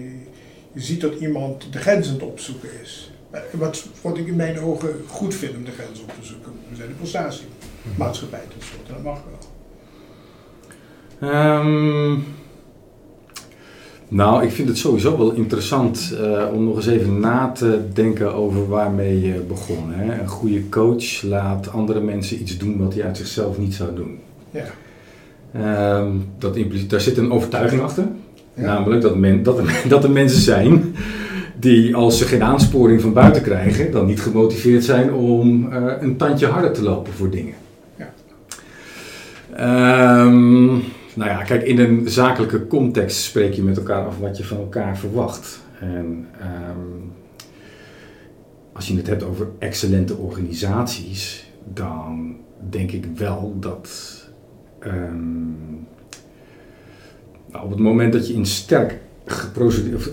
je 0.74 0.82
ziet 0.82 1.02
dat 1.02 1.14
iemand 1.20 1.74
de 1.74 1.80
grens 1.80 2.08
aan 2.08 2.14
het 2.14 2.24
opzoeken 2.24 2.70
is? 2.84 3.12
Eh, 3.32 3.40
Wat, 3.52 3.86
wat 4.02 4.18
ik 4.18 4.28
in 4.28 4.36
mijn 4.36 4.60
ogen 4.60 4.90
goed 5.08 5.36
vind 5.36 5.56
om 5.56 5.64
de 5.66 5.72
grens 5.72 6.02
op 6.02 6.12
te 6.20 6.26
zoeken. 6.28 6.52
We 6.70 6.76
zijn 6.76 6.88
de 6.88 6.94
prestatiemaatschappij 6.94 8.40
tenslotte, 8.58 8.94
dat 8.94 9.04
mag 9.04 9.20
wel. 9.30 9.40
Ehm, 11.30 12.18
Nou, 14.08 14.44
ik 14.44 14.52
vind 14.52 14.68
het 14.68 14.78
sowieso 14.78 15.18
wel 15.18 15.32
interessant 15.32 16.12
uh, 16.14 16.48
om 16.54 16.64
nog 16.64 16.76
eens 16.76 16.88
even 16.88 17.20
na 17.20 17.52
te 17.52 17.82
denken 17.94 18.34
over 18.34 18.68
waarmee 18.68 19.22
je 19.22 19.40
begon. 19.40 19.92
Hè? 19.94 20.20
Een 20.22 20.28
goede 20.28 20.70
coach 20.70 21.22
laat 21.22 21.72
andere 21.72 22.00
mensen 22.02 22.42
iets 22.42 22.58
doen 22.58 22.78
wat 22.78 22.94
hij 22.94 23.04
uit 23.04 23.18
zichzelf 23.18 23.58
niet 23.58 23.74
zou 23.74 23.96
doen. 23.96 24.20
Ja. 24.52 24.66
Uh, 25.56 26.08
dat 26.38 26.58
daar 26.88 27.02
zit 27.02 27.18
een 27.18 27.32
overtuiging 27.32 27.82
achter. 27.82 28.08
Namelijk 28.54 29.02
dat, 29.02 29.16
men, 29.16 29.44
dat, 29.44 29.58
er, 29.58 29.82
dat 29.90 30.04
er 30.04 30.12
mensen 30.12 30.42
zijn 30.42 30.96
die 31.60 31.96
als 31.96 32.18
ze 32.18 32.26
geen 32.26 32.44
aansporing 32.44 33.02
van 33.02 33.14
buiten 33.14 33.42
krijgen, 33.42 33.92
dan 33.92 34.06
niet 34.06 34.22
gemotiveerd 34.22 34.84
zijn 34.84 35.14
om 35.14 35.74
uh, 35.74 35.94
een 36.00 36.18
tandje 36.18 36.46
harder 36.46 36.72
te 36.72 36.84
lopen 36.84 37.14
voor 37.14 37.30
dingen. 37.30 37.54
Ja. 37.96 38.12
Um, 40.26 40.84
nou 41.14 41.30
ja, 41.30 41.44
kijk, 41.44 41.64
in 41.64 41.80
een 41.80 42.10
zakelijke 42.10 42.68
context 42.68 43.18
spreek 43.18 43.54
je 43.54 43.64
met 43.64 43.78
elkaar 43.78 44.06
af 44.06 44.20
wat 44.20 44.38
je 44.38 44.44
van 44.44 44.58
elkaar 44.58 44.98
verwacht. 44.98 45.60
En 45.80 46.28
um, 46.42 47.12
als 48.74 48.88
je 48.88 48.96
het 48.96 49.08
hebt 49.08 49.24
over 49.24 49.48
excellente 49.60 50.16
organisaties, 50.16 51.52
dan 51.74 52.36
denk 52.70 52.92
ik 52.92 53.06
wel 53.16 53.56
dat 53.60 53.90
um, 54.86 55.58
nou, 57.52 57.64
op 57.66 57.70
het 57.70 57.80
moment 57.80 58.14
dat 58.14 58.28
je 58.28 58.34
in 58.34 58.46
sterk, 58.46 59.00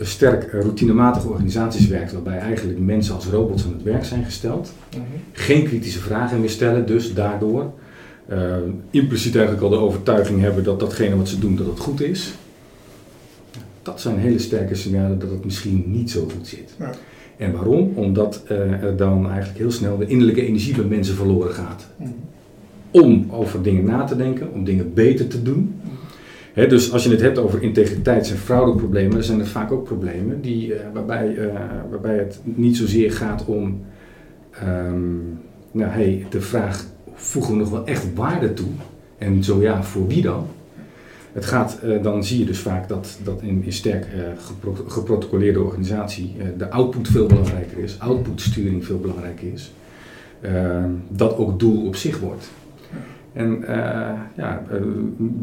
sterk 0.00 0.52
routinematige 0.52 1.28
organisaties 1.28 1.87
werkt, 1.88 2.12
waarbij 2.12 2.38
eigenlijk 2.38 2.78
mensen 2.78 3.14
als 3.14 3.26
robots 3.26 3.64
aan 3.64 3.72
het 3.72 3.82
werk 3.82 4.04
zijn 4.04 4.25
gesteld, 4.25 4.72
Mhm. 4.90 5.02
geen 5.32 5.64
kritische 5.64 6.00
vragen 6.00 6.40
meer 6.40 6.50
stellen, 6.50 6.87
dus 6.87 7.14
daardoor 7.14 7.72
uh, 8.32 8.56
impliciet 8.90 9.34
eigenlijk 9.37 9.64
al 9.64 9.70
de 9.70 9.76
overtuiging 9.76 10.40
hebben 10.40 10.64
dat 10.64 10.80
datgene 10.80 11.16
wat 11.16 11.28
ze 11.28 11.38
doen, 11.38 11.56
dat 11.56 11.66
het 11.66 11.78
goed 11.78 12.00
is. 12.00 12.32
Dat 13.82 14.00
zijn 14.00 14.18
hele 14.18 14.38
sterke 14.38 14.75
signalen 14.75 15.18
dat 15.18 15.30
het 15.30 15.44
misschien 15.44 15.84
niet 15.87 16.10
zo 16.10 16.28
goed 16.37 16.46
zit. 16.46 16.75
Ja. 16.78 16.90
En 17.37 17.52
waarom? 17.52 17.92
Omdat 17.94 18.42
uh, 18.50 18.82
er 18.82 18.96
dan 18.96 19.28
eigenlijk 19.30 19.58
heel 19.58 19.70
snel 19.70 19.96
de 19.98 20.06
innerlijke 20.06 20.46
energie 20.46 20.75
bij 20.76 20.84
mensen 20.84 21.14
verloren 21.14 21.54
gaat. 21.54 21.87
Mhm. 21.96 22.08
Om 22.90 23.26
over 23.30 23.62
dingen 23.62 23.85
na 23.85 24.04
te 24.04 24.16
denken, 24.16 24.52
om 24.52 24.64
dingen 24.64 24.95
beter 24.95 25.26
te 25.26 25.42
doen. 25.42 25.75
Dus 26.54 26.92
als 26.92 27.04
je 27.04 27.11
het 27.11 27.21
hebt 27.21 27.38
over 27.38 27.62
integriteits- 27.62 28.30
en 28.30 28.37
fraudeproblemen, 28.37 29.11
dan 29.11 29.23
zijn 29.23 29.40
er 29.40 29.47
vaak 29.47 29.73
ook 29.73 29.85
problemen 29.85 30.40
die, 30.40 30.68
uh, 30.68 30.80
waarbij, 30.92 31.37
waarbij 31.90 32.18
het 32.18 32.40
niet 32.42 32.76
zozeer 32.76 33.12
gaat 33.12 33.45
om 33.45 33.80
um, 34.64 35.38
nou, 35.73 35.90
hey, 35.90 36.26
de 36.30 36.40
vraag 36.40 36.85
voegen 37.14 37.52
we 37.52 37.59
nog 37.59 37.71
wel 37.71 37.87
echt 37.87 38.14
waarde 38.14 38.54
toe? 38.54 38.68
En 39.18 39.45
zo 39.45 39.62
ja, 39.62 39.83
voor 39.83 40.07
wie 40.07 40.23
dan? 40.23 40.47
Het 41.33 41.45
gaat, 41.45 41.78
uh, 41.85 42.02
dan 42.02 42.25
zie 42.25 42.38
je 42.38 42.45
dus 42.45 42.59
vaak 42.59 42.88
dat, 42.88 43.18
dat 43.25 43.42
in 43.42 43.62
een 43.66 43.73
sterk 43.73 44.07
gepro 44.38 44.76
geprotocoleerde 44.87 45.61
organisatie 45.61 46.37
de 46.57 46.71
output 46.71 47.09
veel 47.09 47.26
belangrijker 47.26 47.78
is, 47.78 47.99
outputsturing 47.99 48.85
veel 48.85 48.99
belangrijker 48.99 49.52
is, 49.52 49.73
dat 51.09 51.37
ook 51.37 51.59
doel 51.59 51.87
op 51.87 51.97
zich 51.97 52.18
wordt. 52.21 52.50
En 53.38 53.64
ja, 54.37 54.62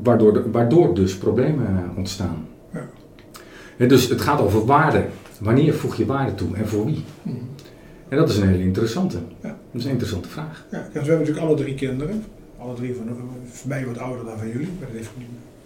waardoor, 0.04 0.34
de, 0.34 0.52
waardoor 0.52 0.96
dus 0.96 1.18
problemen 1.18 1.92
ontstaan. 1.96 2.48
Ja. 2.74 3.88
Dus 3.88 4.10
het 4.10 4.22
gaat 4.22 4.42
over 4.42 4.66
waarde. 4.66 5.06
Wanneer 5.40 5.74
voeg 5.74 5.96
je 5.96 6.06
waarde 6.06 6.36
toe 6.36 6.56
en 6.56 6.68
voor 6.68 6.86
wie? 6.86 7.04
Mhm. 7.22 7.36
En 8.08 8.18
dat 8.18 8.30
is 8.30 8.38
een 8.38 8.48
hele 8.48 8.64
interessante. 8.64 9.18
Ja. 9.42 9.48
Dat 9.72 9.82
is 9.82 9.86
een 9.86 9.92
interessante 9.92 10.30
vraag. 10.30 10.66
Ja, 10.72 10.78
we 10.78 11.00
hebben 11.00 11.18
natuurlijk 11.18 11.46
alle 11.46 11.56
drie 11.56 11.76
kinderen. 11.76 12.24
Alle 12.58 12.76
drie 12.76 12.96
van, 12.96 13.30
mij 13.66 13.86
wat 13.86 13.98
ouder 13.98 14.26
dan 14.26 14.38
van 14.38 14.48
jullie. 14.48 14.68
Maar 14.80 14.88
dat 14.88 14.98
heeft 14.98 15.10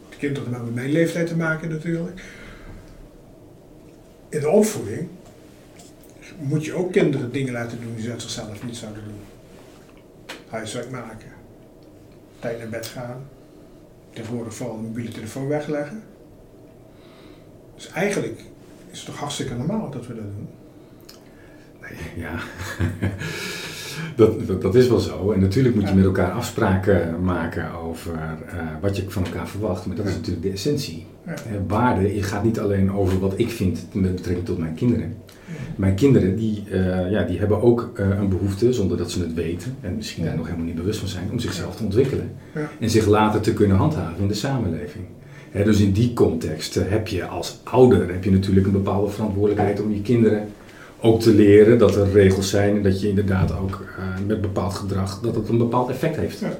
de 0.09 0.17
kinderen 0.17 0.51
met 0.51 0.75
mijn 0.75 0.91
leeftijd 0.91 1.27
te 1.27 1.35
maken 1.35 1.69
natuurlijk. 1.69 2.23
In 4.29 4.39
de 4.39 4.49
opvoeding 4.49 5.07
moet 6.39 6.65
je 6.65 6.73
ook 6.73 6.91
kinderen 6.91 7.31
dingen 7.31 7.53
laten 7.53 7.77
doen 7.81 7.93
die 7.95 8.03
ze 8.03 8.11
uit 8.11 8.21
zichzelf 8.21 8.65
niet 8.65 8.77
zouden 8.77 9.03
doen. 9.03 9.19
Huiswerk 10.49 10.91
maken. 10.91 11.28
Tijd 12.39 12.57
naar 12.57 12.69
bed 12.69 12.85
gaan. 12.85 13.27
Tegenwoordig 14.09 14.53
vooral 14.53 14.77
mobiele 14.77 15.11
telefoon 15.11 15.47
wegleggen. 15.47 16.03
Dus 17.75 17.91
eigenlijk 17.91 18.39
is 18.91 18.97
het 18.97 19.05
toch 19.05 19.19
hartstikke 19.19 19.55
normaal 19.55 19.89
dat 19.89 20.07
we 20.07 20.15
dat 20.15 20.23
doen. 20.23 20.49
Ja, 22.15 22.39
dat, 24.15 24.47
dat, 24.47 24.61
dat, 24.61 24.75
is 24.75 24.87
wel 24.87 24.99
zo. 24.99 25.31
En 25.31 25.39
natuurlijk 25.39 25.75
moet 25.75 25.89
je 25.89 25.95
met 25.95 26.05
elkaar 26.05 26.31
afspraken 26.31 27.23
maken 27.23 27.71
over 27.73 28.13
uh, 28.13 28.61
wat 28.81 28.97
je 28.97 29.03
van 29.07 29.25
elkaar 29.25 29.47
verwacht. 29.47 29.85
Maar 29.85 29.95
dat 29.95 30.05
is 30.05 30.13
natuurlijk 30.13 30.41
de 30.41 30.51
essentie. 30.51 31.05
Uh, 31.27 31.33
waarde 31.67 32.15
je 32.15 32.23
gaat 32.23 32.43
niet 32.43 32.59
alleen 32.59 32.91
over 32.91 33.19
wat 33.19 33.33
ik 33.35 33.49
vind 33.49 33.85
met 33.91 34.15
betrekking 34.15 34.45
tot 34.45 34.57
mijn 34.57 34.73
kinderen. 34.73 35.13
Mijn 35.75 35.95
kinderen 35.95 36.35
die, 36.35 36.63
uh, 36.71 37.11
ja, 37.11 37.23
die 37.23 37.39
hebben 37.39 37.61
ook 37.61 37.91
een 37.93 38.29
behoefte, 38.29 38.73
zonder 38.73 38.97
dat 38.97 39.11
ze 39.11 39.19
het 39.19 39.33
weten 39.33 39.75
en 39.81 39.95
misschien 39.95 40.23
daar 40.23 40.35
nog 40.35 40.45
helemaal 40.45 40.65
niet 40.65 40.75
bewust 40.75 40.99
van 40.99 41.07
zijn, 41.07 41.31
om 41.31 41.39
zichzelf 41.39 41.75
te 41.75 41.83
ontwikkelen. 41.83 42.31
En 42.79 42.89
zich 42.89 43.05
later 43.05 43.41
te 43.41 43.53
kunnen 43.53 43.77
handhaven 43.77 44.21
in 44.21 44.27
de 44.27 44.33
samenleving. 44.33 45.05
He, 45.51 45.63
dus 45.63 45.79
in 45.79 45.91
die 45.91 46.13
context 46.13 46.75
heb 46.75 47.07
je 47.07 47.25
als 47.25 47.59
ouder 47.63 48.11
heb 48.11 48.23
je 48.23 48.31
natuurlijk 48.31 48.65
een 48.65 48.71
bepaalde 48.71 49.09
verantwoordelijkheid 49.09 49.81
om 49.81 49.93
je 49.93 50.01
kinderen 50.01 50.47
ook 51.01 51.21
te 51.21 51.33
leren 51.33 51.77
dat 51.77 51.95
er 51.95 52.11
regels 52.11 52.49
zijn 52.49 52.75
en 52.75 52.83
dat 52.83 53.01
je 53.01 53.09
inderdaad 53.09 53.57
ook 53.57 53.85
uh, 53.99 54.27
met 54.27 54.41
bepaald 54.41 54.73
gedrag, 54.73 55.19
dat 55.21 55.35
het 55.35 55.49
een 55.49 55.57
bepaald 55.57 55.89
effect 55.89 56.15
heeft. 56.15 56.39
Ja. 56.39 56.57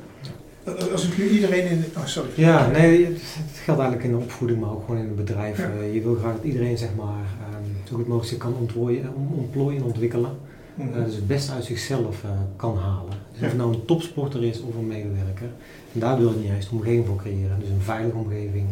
Als 0.91 1.07
ik 1.07 1.17
nu 1.17 1.29
iedereen 1.29 1.65
in... 1.65 1.83
Oh, 1.97 2.05
sorry. 2.05 2.29
Ja, 2.35 2.69
nee, 2.69 3.05
het 3.05 3.57
geldt 3.63 3.81
eigenlijk 3.81 4.03
in 4.03 4.17
de 4.17 4.23
opvoeding, 4.23 4.59
maar 4.59 4.71
ook 4.71 4.85
gewoon 4.85 5.01
in 5.01 5.07
het 5.07 5.15
bedrijf. 5.15 5.57
Ja. 5.57 5.71
Uh, 5.81 5.93
je 5.93 6.01
wil 6.01 6.15
graag 6.15 6.35
dat 6.35 6.43
iedereen 6.43 6.77
zeg 6.77 6.89
maar 6.97 7.25
um, 7.53 7.75
zo 7.83 7.95
goed 7.95 8.07
mogelijk 8.07 8.29
zich 8.29 8.37
kan 8.37 8.55
ontplooien, 8.59 9.13
ontplooien 9.35 9.77
en 9.77 9.83
ontwikkelen. 9.83 10.31
Mhm. 10.75 10.87
Uh, 10.87 11.05
dus 11.05 11.15
het 11.15 11.27
beste 11.27 11.51
uit 11.51 11.65
zichzelf 11.65 12.23
kan 12.55 12.77
halen. 12.77 13.13
Dus 13.31 13.41
of 13.41 13.47
het 13.47 13.57
nou 13.57 13.73
een 13.73 13.85
topsporter 13.85 14.43
is 14.43 14.61
of 14.61 14.75
een 14.75 14.87
medewerker. 14.87 15.47
En 15.93 15.99
daar 15.99 16.17
wil 16.17 16.33
je 16.39 16.47
juist 16.47 16.71
een 16.71 16.77
omgeving 16.77 17.05
voor 17.05 17.15
creëren. 17.15 17.59
Dus 17.59 17.69
een 17.69 17.81
veilige 17.81 18.17
omgeving, 18.17 18.65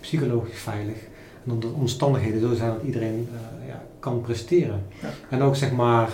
psychologisch 0.00 0.58
veilig. 0.58 0.96
En 1.44 1.52
dat 1.52 1.62
de 1.62 1.68
omstandigheden 1.68 2.40
zo 2.40 2.54
zijn 2.54 2.70
dat 2.70 2.82
iedereen 2.84 3.28
uh, 3.32 3.38
ja, 3.66 3.82
kan 3.98 4.20
presteren. 4.20 4.82
Ja. 5.02 5.08
En 5.30 5.42
ook 5.42 5.56
zeg 5.56 5.72
maar 5.72 6.08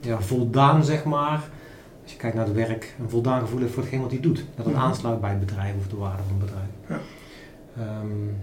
ja, 0.00 0.20
voldaan 0.20 0.84
zeg 0.84 1.04
maar, 1.04 1.42
als 2.02 2.12
je 2.12 2.18
kijkt 2.18 2.36
naar 2.36 2.44
het 2.46 2.54
werk, 2.54 2.94
een 3.00 3.10
voldaan 3.10 3.40
gevoel 3.40 3.60
heeft 3.60 3.72
voor 3.72 3.82
hetgeen 3.82 4.00
wat 4.00 4.10
hij 4.10 4.20
doet. 4.20 4.44
Dat 4.56 4.64
het 4.64 4.74
Mhm. 4.74 4.84
aansluit 4.84 5.20
bij 5.20 5.30
het 5.30 5.40
bedrijf 5.40 5.74
of 5.78 5.86
de 5.88 5.96
waarde 5.96 6.22
van 6.28 6.36
het 6.40 6.44
bedrijf. 6.46 6.68
Ja. 6.88 8.00
Um, 8.00 8.36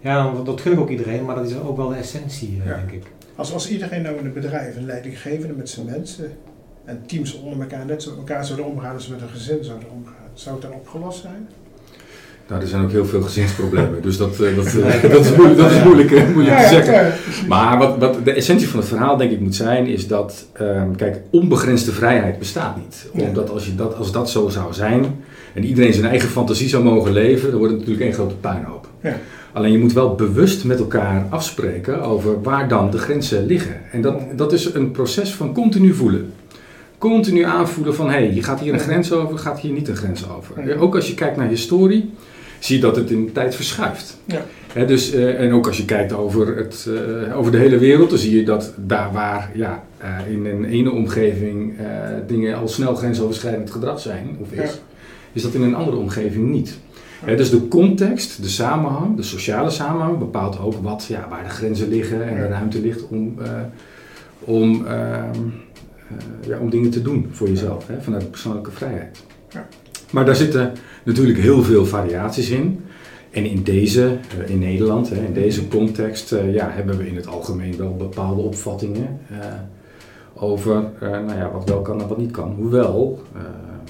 ja, 0.00 0.32
dat, 0.44 0.60
gun 0.60 0.72
ik 0.72 0.78
ook 0.78 0.90
iedereen, 0.90 1.24
maar 1.24 1.34
dat 1.34 1.46
is 1.50 1.56
ook 1.58 1.76
wel 1.76 1.88
de 1.88 1.94
essentie, 1.94 2.56
Ja. 2.56 2.76
denk 2.76 2.90
ik. 2.90 3.02
Als, 3.36 3.52
als 3.52 3.68
iedereen 3.70 4.02
nou 4.02 4.16
in 4.16 4.24
een 4.26 4.32
bedrijf, 4.32 4.76
een 4.76 4.84
leidinggevende 4.86 5.54
met 5.54 5.68
zijn 5.68 5.86
mensen 5.86 6.32
en 6.84 7.02
teams 7.06 7.38
onder 7.40 7.60
elkaar 7.60 7.86
net 7.86 8.02
zo 8.02 8.10
met 8.10 8.18
elkaar 8.18 8.44
zouden 8.44 8.66
omgaan 8.66 8.94
als 8.94 9.08
met 9.08 9.20
een 9.20 9.28
gezin 9.28 9.64
zouden 9.64 9.90
omgaan, 9.90 10.28
zou 10.34 10.54
het 10.54 10.64
dan 10.64 10.72
opgelost 10.74 11.20
zijn? 11.20 11.48
Nou, 12.48 12.60
er 12.62 12.68
zijn 12.68 12.82
ook 12.82 12.90
heel 12.90 13.06
veel 13.06 13.22
gezinsproblemen, 13.22 14.02
dus 14.02 14.16
dat, 14.16 14.40
uh, 14.40 14.56
dat, 14.56 14.74
uh, 14.74 15.02
dat, 15.12 15.24
is 15.24 15.36
moeilijk, 15.36 15.58
dat 15.58 15.70
is 15.70 15.82
moeilijk, 15.88 16.34
moeilijk 16.34 16.58
te 16.58 16.68
zeggen. 16.68 17.12
Maar 17.48 17.78
wat, 17.78 17.98
wat 17.98 18.24
de 18.24 18.32
essentie 18.32 18.68
van 18.68 18.78
het 18.78 18.88
verhaal 18.88 19.16
denk 19.16 19.30
ik 19.30 19.40
moet 19.40 19.54
zijn, 19.54 19.86
is 19.86 20.06
dat, 20.06 20.46
um, 20.60 20.96
kijk, 20.96 21.20
onbegrensde 21.30 21.92
vrijheid 21.92 22.38
bestaat 22.38 22.76
niet. 22.76 23.08
Omdat 23.12 23.50
als, 23.50 23.66
je 23.66 23.74
dat, 23.74 23.96
als 23.96 24.12
dat 24.12 24.30
zo 24.30 24.48
zou 24.48 24.72
zijn 24.72 25.04
en 25.54 25.64
iedereen 25.64 25.92
zijn 25.92 26.06
eigen 26.06 26.28
fantasie 26.28 26.68
zou 26.68 26.84
mogen 26.84 27.12
leven, 27.12 27.50
dan 27.50 27.58
wordt 27.58 27.72
het 27.72 27.80
natuurlijk 27.80 28.06
één 28.06 28.18
grote 28.18 28.34
puinhoop. 28.34 28.88
Ja. 29.02 29.16
Alleen 29.52 29.72
je 29.72 29.78
moet 29.78 29.92
wel 29.92 30.14
bewust 30.14 30.64
met 30.64 30.78
elkaar 30.78 31.26
afspreken 31.30 32.02
over 32.02 32.42
waar 32.42 32.68
dan 32.68 32.90
de 32.90 32.98
grenzen 32.98 33.46
liggen. 33.46 33.80
En 33.92 34.00
dat, 34.00 34.20
dat 34.36 34.52
is 34.52 34.74
een 34.74 34.90
proces 34.90 35.34
van 35.34 35.52
continu 35.52 35.94
voelen. 35.94 36.32
Continu 36.98 37.42
aanvoelen 37.42 37.94
van, 37.94 38.06
hé, 38.06 38.12
hey, 38.12 38.34
je 38.34 38.42
gaat 38.42 38.60
hier 38.60 38.72
een 38.72 38.80
grens 38.80 39.12
over, 39.12 39.38
gaat 39.38 39.60
hier 39.60 39.72
niet 39.72 39.88
een 39.88 39.96
grens 39.96 40.24
over. 40.30 40.78
Ook 40.78 40.94
als 40.94 41.08
je 41.08 41.14
kijkt 41.14 41.36
naar 41.36 41.48
historie, 41.48 42.10
zie 42.66 42.80
dat 42.80 42.96
het 42.96 43.10
in 43.10 43.24
de 43.24 43.32
tijd 43.32 43.54
verschuift. 43.54 44.18
Ja. 44.24 44.44
He, 44.72 44.86
dus, 44.86 45.14
uh, 45.14 45.40
en 45.40 45.52
ook 45.52 45.66
als 45.66 45.76
je 45.76 45.84
kijkt 45.84 46.12
over, 46.12 46.56
het, 46.56 46.86
uh, 46.88 47.38
over 47.38 47.52
de 47.52 47.58
hele 47.58 47.78
wereld, 47.78 48.10
dan 48.10 48.18
zie 48.18 48.36
je 48.36 48.42
dat 48.42 48.72
daar 48.76 49.12
waar 49.12 49.50
ja, 49.54 49.84
uh, 50.02 50.32
in 50.32 50.46
een 50.46 50.64
ene 50.64 50.90
omgeving 50.90 51.74
dingen 52.26 52.56
al 52.56 52.68
snel 52.68 52.94
grensoverschrijdend 52.94 53.70
gedrag 53.70 54.00
zijn, 54.00 54.36
of 54.40 54.52
is, 54.52 54.70
Ja. 54.70 54.78
is 55.32 55.42
dat 55.42 55.54
in 55.54 55.62
een 55.62 55.74
andere 55.74 55.96
omgeving 55.96 56.50
niet. 56.50 56.78
He, 57.24 57.36
dus 57.36 57.50
de 57.50 57.68
context, 57.68 58.42
de 58.42 58.48
samenhang, 58.48 59.16
de 59.16 59.22
sociale 59.22 59.70
samenhang 59.70 60.18
bepaalt 60.18 60.60
ook 60.60 60.74
wat, 60.82 61.04
ja, 61.08 61.26
waar 61.30 61.42
de 61.42 61.50
grenzen 61.50 61.88
liggen 61.88 62.28
en 62.28 62.36
de 62.36 62.48
ruimte 62.48 62.80
ligt 62.80 63.08
om, 63.08 63.34
om, 64.38 64.86
ehm, 64.86 65.38
ja, 66.46 66.58
om 66.58 66.70
dingen 66.70 66.90
te 66.90 67.02
doen 67.02 67.28
voor 67.30 67.48
jezelf, 67.48 67.86
hè, 67.86 68.00
vanuit 68.02 68.22
de 68.22 68.28
persoonlijke 68.28 68.70
vrijheid. 68.70 69.22
Ja. 69.50 69.66
Maar 70.10 70.24
daar 70.24 70.36
zitten 70.36 70.72
natuurlijk 71.04 71.38
heel 71.38 71.62
veel 71.62 71.86
variaties 71.86 72.50
in. 72.50 72.84
En 73.30 73.44
in 73.44 73.62
deze, 73.62 74.16
uh, 74.38 74.50
in 74.50 74.58
Nederland, 74.58 75.12
in 75.12 75.32
deze 75.32 75.68
context, 75.68 76.32
uh, 76.32 76.54
ja, 76.54 76.70
hebben 76.70 76.96
we 76.96 77.08
in 77.08 77.16
het 77.16 77.26
algemeen 77.26 77.76
wel 77.76 77.96
bepaalde 77.96 78.40
opvattingen 78.42 79.20
uh, 79.30 79.38
over 80.34 80.84
nou 81.00 81.34
ja, 81.34 81.50
wat 81.50 81.68
wel 81.68 81.82
kan 81.82 82.00
en 82.00 82.08
wat 82.08 82.18
niet 82.18 82.30
kan. 82.30 82.54
Hoewel 82.56 83.22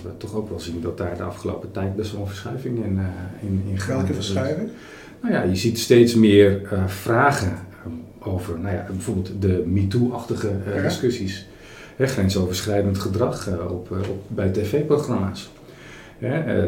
we 0.03 0.17
toch 0.17 0.35
ook 0.35 0.49
wel 0.49 0.61
zien 0.61 0.81
dat 0.81 0.99
daar 0.99 1.17
de 1.17 1.23
afgelopen 1.23 1.71
tijd 1.71 1.97
best 1.97 2.13
wel 2.13 2.21
een 2.21 2.27
verschuiving 2.27 2.85
in, 2.85 3.01
in, 3.41 3.63
in 3.69 3.79
Welke 3.87 4.15
verschuiving? 4.15 4.69
Nou 5.23 5.35
ja, 5.35 5.43
je 5.43 5.57
ziet 5.57 5.79
steeds 5.79 6.15
meer 6.15 6.61
vragen 6.87 7.59
over 8.19 8.59
nou 8.59 8.75
ja, 8.75 8.87
bijvoorbeeld 8.91 9.31
de 9.41 9.65
MeToo-achtige 9.67 10.53
discussies. 10.83 11.47
Hè, 11.97 12.07
grensoverschrijdend 12.07 12.99
gedrag 12.99 13.49
op, 13.69 13.91
op, 13.91 14.23
bij 14.29 14.49
tv-programma's. 14.49 15.51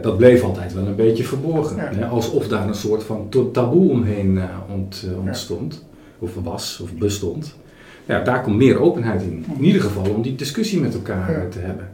Dat 0.03 0.17
bleef 0.17 0.43
altijd 0.43 0.75
wel 0.75 0.87
een 0.87 0.97
beetje 0.97 1.25
verborgen. 1.25 1.79
Hè, 1.79 2.07
alsof 2.07 2.49
daar 2.49 2.69
een 2.69 2.75
soort 2.75 3.03
van 3.03 3.29
taboe 3.53 3.91
omheen 3.91 4.41
ont, 4.75 5.07
ontstond. 5.25 5.87
Of 6.19 6.35
was, 6.43 6.81
of 6.83 6.95
bestond. 6.95 7.57
Ja, 8.05 8.21
daar 8.21 8.43
komt 8.43 8.57
meer 8.57 8.81
openheid 8.81 9.23
in. 9.23 9.45
In 9.59 9.65
ieder 9.65 9.83
geval 9.83 10.11
om 10.15 10.23
die 10.23 10.35
discussie 10.35 10.81
met 10.81 10.95
elkaar 10.95 11.49
te 11.49 11.59
hebben. 11.59 11.89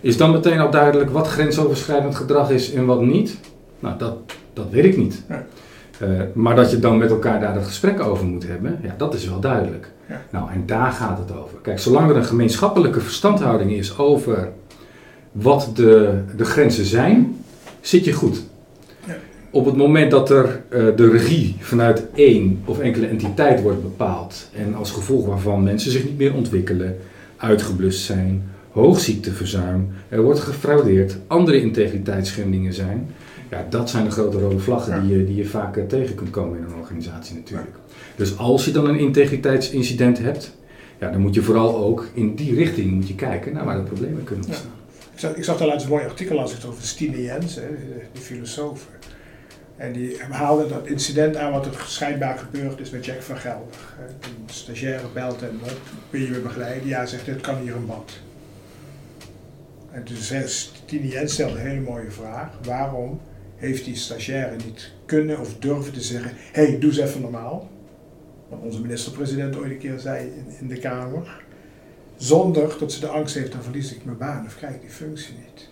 Is 0.00 0.16
dan 0.16 0.30
meteen 0.30 0.58
al 0.58 0.70
duidelijk 0.70 1.10
wat 1.10 1.26
grensoverschrijdend 1.26 2.14
gedrag 2.14 2.50
is 2.50 2.72
en 2.72 2.86
wat 2.86 3.02
niet? 3.02 3.38
Nou, 3.78 3.98
dat, 3.98 4.16
dat 4.52 4.70
weet 4.70 4.84
ik 4.84 4.96
niet. 4.96 5.22
Uh, 6.02 6.20
maar 6.34 6.56
dat 6.56 6.70
je 6.70 6.78
dan 6.78 6.98
met 6.98 7.10
elkaar 7.10 7.40
daar 7.40 7.56
een 7.56 7.64
gesprek 7.64 8.00
over 8.00 8.24
moet 8.24 8.46
hebben, 8.46 8.78
ja, 8.82 8.94
dat 8.96 9.14
is 9.14 9.28
wel 9.28 9.40
duidelijk. 9.40 9.90
Ja. 10.08 10.22
Nou, 10.30 10.50
en 10.50 10.62
daar 10.66 10.92
gaat 10.92 11.18
het 11.18 11.36
over. 11.36 11.58
Kijk, 11.62 11.78
zolang 11.78 12.10
er 12.10 12.16
een 12.16 12.24
gemeenschappelijke 12.24 13.00
verstandhouding 13.00 13.70
is 13.70 13.98
over 13.98 14.52
wat 15.40 15.70
de, 15.74 16.20
de 16.36 16.44
grenzen 16.44 16.84
zijn, 16.84 17.36
zit 17.80 18.04
je 18.04 18.12
goed. 18.12 18.42
Op 19.50 19.64
het 19.64 19.76
moment 19.76 20.10
dat 20.10 20.30
er 20.30 20.62
uh, 20.70 20.96
de 20.96 21.10
regie 21.10 21.56
vanuit 21.60 22.02
één 22.14 22.62
of 22.64 22.78
enkele 22.78 23.06
entiteit 23.06 23.62
wordt 23.62 23.82
bepaald 23.82 24.48
en 24.54 24.74
als 24.74 24.90
gevolg 24.90 25.26
waarvan 25.26 25.62
mensen 25.62 25.90
zich 25.90 26.04
niet 26.04 26.18
meer 26.18 26.34
ontwikkelen, 26.34 26.96
uitgeblust 27.36 28.04
zijn, 28.04 28.42
hoogziekteverzuim, 28.70 29.88
er 30.08 30.22
wordt 30.22 30.40
gefraudeerd, 30.40 31.16
andere 31.26 31.60
integriteitsschendingen 31.60 32.72
zijn, 32.72 33.06
ja, 33.50 33.66
dat 33.70 33.90
zijn 33.90 34.04
de 34.04 34.10
grote 34.10 34.38
rode 34.38 34.58
vlaggen 34.58 35.06
die, 35.06 35.18
je, 35.18 35.24
die 35.24 35.36
je 35.36 35.44
vaak 35.44 35.76
eh, 35.76 35.84
tegen 35.84 36.14
kunt 36.14 36.30
komen 36.30 36.58
in 36.58 36.64
een 36.64 36.80
organisatie 36.80 37.36
natuurlijk. 37.36 37.76
Dus 38.16 38.38
als 38.38 38.64
je 38.64 38.70
dan 38.70 38.88
een 38.88 38.98
integriteitsincident 38.98 40.18
hebt, 40.18 40.52
ja, 41.00 41.10
dan 41.10 41.20
moet 41.20 41.34
je 41.34 41.42
vooral 41.42 41.76
ook 41.76 42.06
in 42.14 42.34
die 42.34 42.54
richting 42.54 42.90
moet 42.90 43.08
je 43.08 43.14
kijken 43.14 43.52
naar 43.52 43.64
waar 43.64 43.76
de 43.76 43.82
problemen 43.82 44.24
kunnen 44.24 44.46
ontstaan. 44.46 44.75
Ik 45.16 45.22
zag, 45.22 45.34
ik 45.34 45.44
zag 45.44 45.58
daar 45.58 45.68
laatst 45.68 45.84
een 45.84 45.92
mooi 45.92 46.04
artikel 46.04 46.40
als 46.40 46.66
over 46.66 46.82
Stine 46.82 47.22
Jens, 47.22 47.54
hè, 47.54 47.68
die 48.12 48.22
filosoof. 48.22 48.88
En 49.76 49.92
die 49.92 50.22
haalde 50.30 50.68
dat 50.68 50.86
incident 50.86 51.36
aan 51.36 51.52
wat 51.52 51.66
er 51.66 51.84
schijnbaar 51.86 52.38
gebeurd 52.38 52.80
is 52.80 52.90
met 52.90 53.04
Jack 53.04 53.22
van 53.22 53.36
Gelder. 53.36 53.74
Een 54.20 54.44
stagiaire 54.46 55.08
belt 55.14 55.42
en 55.42 55.60
op, 55.62 55.80
wil 56.10 56.20
je 56.20 56.28
me 56.28 56.38
begeleiden? 56.38 56.88
Ja, 56.88 57.06
zegt 57.06 57.26
het 57.26 57.40
kan 57.40 57.56
hier 57.56 57.76
een 57.76 57.86
bad. 57.86 58.12
En 59.90 60.04
toen 60.04 60.16
zei 60.16 60.48
Stine 60.48 61.08
Jens 61.08 61.32
stelde 61.32 61.58
een 61.58 61.66
hele 61.66 61.80
mooie 61.80 62.10
vraag. 62.10 62.48
Waarom 62.64 63.20
heeft 63.56 63.84
die 63.84 63.96
stagiaire 63.96 64.56
niet 64.56 64.92
kunnen 65.06 65.40
of 65.40 65.58
durven 65.58 65.92
te 65.92 66.00
zeggen: 66.00 66.30
hé, 66.52 66.66
hey, 66.66 66.78
doe 66.78 66.90
eens 66.90 66.98
even 66.98 67.20
normaal. 67.20 67.70
Wat 68.48 68.60
onze 68.62 68.80
minister-president 68.80 69.56
ooit 69.56 69.70
een 69.70 69.78
keer 69.78 69.98
zei 69.98 70.32
in, 70.60 70.68
de 70.68 70.78
Kamer. 70.78 71.44
Zonder 72.16 72.76
dat 72.78 72.92
ze 72.92 73.00
de 73.00 73.06
angst 73.06 73.34
heeft: 73.34 73.52
dan 73.52 73.62
verlies 73.62 73.94
ik 73.94 74.04
mijn 74.04 74.16
baan 74.16 74.44
of 74.46 74.56
krijg 74.56 74.74
ik 74.74 74.80
die 74.80 74.90
functie 74.90 75.34
niet. 75.34 75.68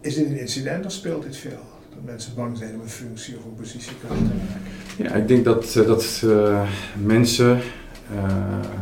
Is 0.00 0.14
dit 0.14 0.26
een 0.26 0.38
incident 0.38 0.86
of 0.86 0.92
speelt 0.92 1.22
dit 1.22 1.36
veel? 1.36 1.62
Dat 1.94 2.04
mensen 2.04 2.34
bang 2.34 2.56
zijn 2.56 2.74
om 2.74 2.80
een 2.80 2.88
functie 2.88 3.36
of 3.36 3.44
een 3.44 3.54
positie 3.54 3.92
te 4.00 4.06
maken? 4.08 4.40
Ja, 4.96 5.14
ik 5.14 5.28
denk 5.28 5.44
dat, 5.44 5.76
eh, 5.76 5.86
dat 5.86 6.22
uh, 6.24 6.68
mensen 7.02 7.60
uh, 8.14 8.30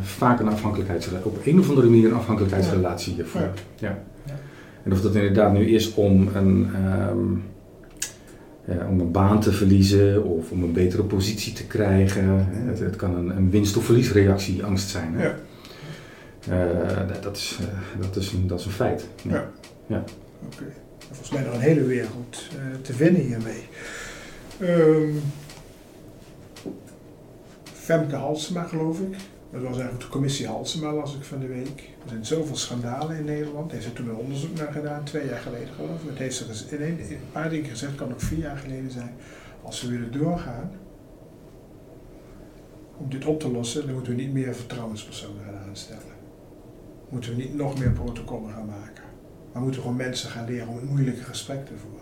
vaak 0.03 0.41
een 0.41 0.49
afhankelijkheidsrelatie, 0.49 1.27
op 1.27 1.47
een 1.47 1.59
of 1.59 1.69
andere 1.69 1.89
manier 1.89 2.09
een 2.09 2.17
afhankelijkheidsrelatie 2.17 3.15
hiervoor. 3.15 3.41
Ja. 3.41 3.99
ja. 4.27 4.39
En 4.85 4.93
of 4.93 5.01
dat 5.01 5.15
inderdaad 5.15 5.53
nu 5.53 5.69
is 5.69 5.95
om 5.95 6.29
een, 6.35 6.71
um, 7.11 7.43
ja, 8.65 8.89
om 8.89 9.01
een 9.01 9.11
baan 9.11 9.41
te 9.41 9.53
verliezen 9.53 10.25
of 10.25 10.51
om 10.51 10.63
een 10.63 10.73
betere 10.73 11.03
positie 11.03 11.53
te 11.53 11.67
krijgen. 11.67 12.47
Het, 12.51 12.79
het 12.79 12.97
kan 12.97 13.17
een, 13.17 13.37
een, 13.37 13.51
winst- 13.51 13.77
of 13.77 13.85
verliesreactie, 13.85 14.65
angst 14.65 14.89
zijn. 14.89 15.15
Hè? 15.15 15.27
Ja. 15.27 15.37
Uh, 16.49 17.23
dat, 17.23 17.37
is, 17.37 17.59
uh, 17.61 17.67
dat, 18.01 18.17
is 18.17 18.33
een, 18.33 18.47
dat 18.47 18.61
is 18.61 18.67
een 18.67 18.73
feit. 18.73 19.07
Ja. 19.23 19.51
ja. 19.87 20.05
Oké. 20.45 20.55
Okay. 20.55 20.73
Volgens 20.99 21.31
mij 21.31 21.43
nog 21.43 21.55
een 21.55 21.61
hele 21.61 21.85
wereld 21.85 22.49
te 22.83 22.97
winnen 22.97 23.21
hiermee. 23.21 23.69
Um, 24.61 25.21
Femke 27.73 28.17
Halsema, 28.17 28.63
geloof 28.63 29.01
ik. 29.01 29.17
Dat 29.53 29.63
was 29.63 29.71
eigenlijk 29.71 30.01
de 30.01 30.09
commissie 30.09 30.47
Halsema, 30.47 30.93
las 30.93 31.15
ik 31.15 31.25
van 31.25 31.41
de 31.41 31.47
week. 31.47 31.91
Er 32.03 32.09
zijn 32.09 32.27
zoveel 32.27 32.57
schandalen 32.57 33.17
in 33.17 33.25
Nederland. 33.25 33.73
Heeft 33.73 33.85
ze 33.85 33.93
toen 33.93 34.09
een 34.09 34.15
onderzoek 34.15 34.59
naar 34.59 34.73
gedaan, 34.73 35.05
twee 35.05 35.27
jaar 35.27 35.41
geleden 35.41 35.75
geloof 35.75 36.03
ik. 36.03 36.09
Het 36.09 36.19
heeft 36.19 36.37
ze 36.37 36.77
in 36.77 36.83
een, 36.83 37.01
een 37.11 37.31
paar 37.33 37.51
dingen 37.51 37.71
gezegd, 37.71 37.95
kan 37.95 38.13
ook 38.13 38.21
vier 38.21 38.39
jaar 38.39 38.57
geleden 38.57 38.91
zijn. 38.91 39.15
Als 39.63 39.83
we 39.83 39.89
willen 39.89 40.13
doorgaan, 40.13 40.71
om 42.97 43.11
dit 43.11 43.25
op 43.25 43.41
te 43.41 43.51
lossen, 43.51 43.85
dan 43.85 43.95
moeten 43.95 44.17
we 44.17 44.23
niet 44.23 44.33
meer 44.33 44.55
vertrouwenspersonen 44.55 45.45
gaan 45.45 45.69
aanstellen. 45.69 46.03
Moeten 47.09 47.31
we 47.31 47.37
niet 47.37 47.55
nog 47.55 47.79
meer 47.79 47.91
protocollen 47.91 48.53
gaan 48.53 48.67
maken. 48.67 49.05
Maar 49.53 49.63
moeten 49.63 49.81
we 49.81 49.87
gewoon 49.87 50.07
mensen 50.07 50.31
gaan 50.31 50.47
leren 50.47 50.69
om 50.69 50.77
een 50.77 50.87
moeilijke 50.87 51.23
gesprek 51.23 51.67
te 51.67 51.73
voeren. 51.77 52.02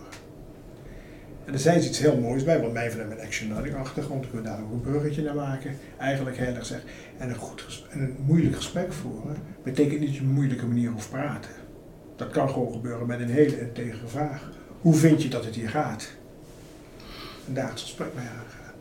En 1.51 1.57
er 1.57 1.63
zei 1.63 1.85
iets 1.85 1.99
heel 1.99 2.17
moois 2.17 2.45
bij, 2.45 2.61
want 2.61 2.73
mij 2.73 2.91
vanuit 2.91 3.09
mijn 3.09 3.21
action 3.21 3.77
achtergrond, 3.77 4.25
ik 4.25 4.31
wil 4.33 4.43
daar 4.43 4.61
ook 4.63 4.73
een 4.73 4.81
bruggetje 4.81 5.23
naar 5.23 5.35
maken, 5.35 5.77
eigenlijk 5.99 6.37
heel 6.37 6.55
erg 6.55 6.67
zeg, 6.67 6.83
en 7.19 7.29
een, 7.29 7.35
goed 7.35 7.85
en 7.91 8.01
een 8.01 8.17
moeilijk 8.27 8.57
gesprek 8.57 8.93
voeren, 8.93 9.37
betekent 9.63 10.01
niet 10.01 10.09
dat 10.09 10.17
je 10.17 10.23
een 10.23 10.33
moeilijke 10.33 10.67
manier 10.67 10.91
hoeft 10.91 11.11
praten. 11.11 11.51
Dat 12.17 12.31
kan 12.31 12.49
gewoon 12.49 12.73
gebeuren 12.73 13.07
met 13.07 13.21
een 13.21 13.31
hele 13.31 13.61
integere 13.61 14.07
vraag. 14.07 14.51
Hoe 14.81 14.95
vind 14.95 15.23
je 15.23 15.29
dat 15.29 15.45
het 15.45 15.55
hier 15.55 15.69
gaat? 15.69 16.11
En 17.47 17.55
daar 17.55 17.71
het 17.71 17.81
gesprek 17.81 18.15
mee 18.15 18.27
aangaan. 18.27 18.75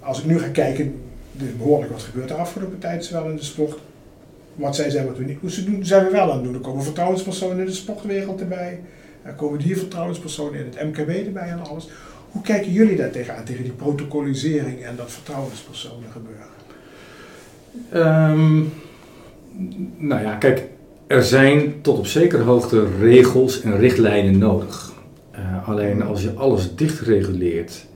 Als 0.00 0.18
ik 0.18 0.24
nu 0.24 0.38
ga 0.38 0.48
kijken, 0.48 1.02
er 1.38 1.46
is 1.46 1.56
behoorlijk 1.56 1.92
wat 1.92 2.02
gebeurt 2.02 2.28
de 2.28 2.34
afgelopen 2.34 2.78
tijd, 2.78 3.04
zowel 3.04 3.30
in 3.30 3.36
de 3.36 3.42
sport. 3.42 3.78
Wat 4.54 4.76
zij 4.76 4.90
zijn, 4.90 5.06
wat 5.06 5.18
we 5.18 5.24
niet 5.24 5.42
moesten 5.42 5.64
doen, 5.64 5.84
zijn 5.84 6.04
we 6.04 6.10
wel 6.10 6.30
aan 6.30 6.36
het 6.36 6.44
doen. 6.44 6.54
Er 6.54 6.60
komen 6.60 6.84
vertrouwenspersonen 6.84 7.58
in 7.58 7.64
de 7.64 7.72
sportwereld 7.72 8.40
erbij. 8.40 8.80
Er 9.22 9.32
komen 9.32 9.60
hier 9.60 9.76
vertrouwenspersonen 9.76 10.60
in 10.60 10.66
het 10.66 10.82
MKB 10.82 11.26
erbij 11.26 11.48
en 11.48 11.66
alles. 11.68 11.88
Hoe 12.30 12.42
kijken 12.42 12.72
jullie 12.72 12.96
daar 12.96 13.10
tegenaan, 13.10 13.44
tegen 13.44 13.62
die 13.62 13.72
protocolisering 13.72 14.82
en 14.82 14.96
dat 14.96 15.12
vertrouwenspersonen 15.12 16.08
gebeuren? 16.12 16.48
Um, 17.94 18.72
nou 19.96 20.22
ja, 20.22 20.34
kijk, 20.34 20.64
er 21.06 21.24
zijn 21.24 21.80
tot 21.80 21.98
op 21.98 22.06
zekere 22.06 22.42
hoogte 22.42 22.86
regels 23.00 23.60
en 23.60 23.78
richtlijnen 23.78 24.38
nodig. 24.38 24.92
Uh, 25.34 25.68
alleen 25.68 26.02
als 26.02 26.22
je 26.22 26.32
alles 26.32 26.74
dicht 26.74 27.00
reguleert 27.00 27.86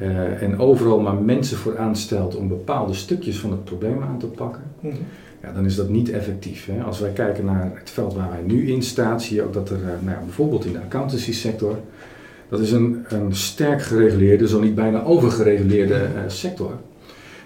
uh, 0.00 0.42
en 0.42 0.58
overal 0.58 1.00
maar 1.00 1.14
mensen 1.14 1.56
voor 1.56 1.78
aanstelt 1.78 2.36
om 2.36 2.48
bepaalde 2.48 2.94
stukjes 2.94 3.38
van 3.38 3.50
het 3.50 3.64
probleem 3.64 4.02
aan 4.02 4.18
te 4.18 4.26
pakken, 4.26 4.62
mm 4.80 4.90
-hmm 4.90 5.06
ja, 5.46 5.52
dan 5.52 5.64
is 5.64 5.76
dat 5.76 5.88
niet 5.88 6.10
effectief. 6.10 6.66
Hè. 6.66 6.82
Als 6.82 7.00
wij 7.00 7.10
kijken 7.10 7.44
naar 7.44 7.72
het 7.74 7.90
veld 7.90 8.14
waar 8.14 8.30
wij 8.30 8.42
nu 8.54 8.70
in 8.70 8.82
staan, 8.82 9.20
zie 9.20 9.36
je 9.36 9.42
ook 9.42 9.52
dat 9.52 9.70
er 9.70 9.76
eh, 9.76 9.88
nou 10.00 10.16
ja, 10.16 10.22
bijvoorbeeld 10.24 10.64
in 10.64 10.72
de 10.72 10.80
accountancy 10.80 11.32
sector, 11.32 11.78
dat 12.48 12.60
is 12.60 12.72
een, 12.72 13.04
een 13.08 13.34
sterk 13.34 13.82
gereguleerde, 13.82 14.48
zo 14.48 14.60
niet 14.60 14.74
bijna 14.74 15.02
overgereguleerde 15.02 15.94
uh, 15.94 16.20
sector. 16.26 16.72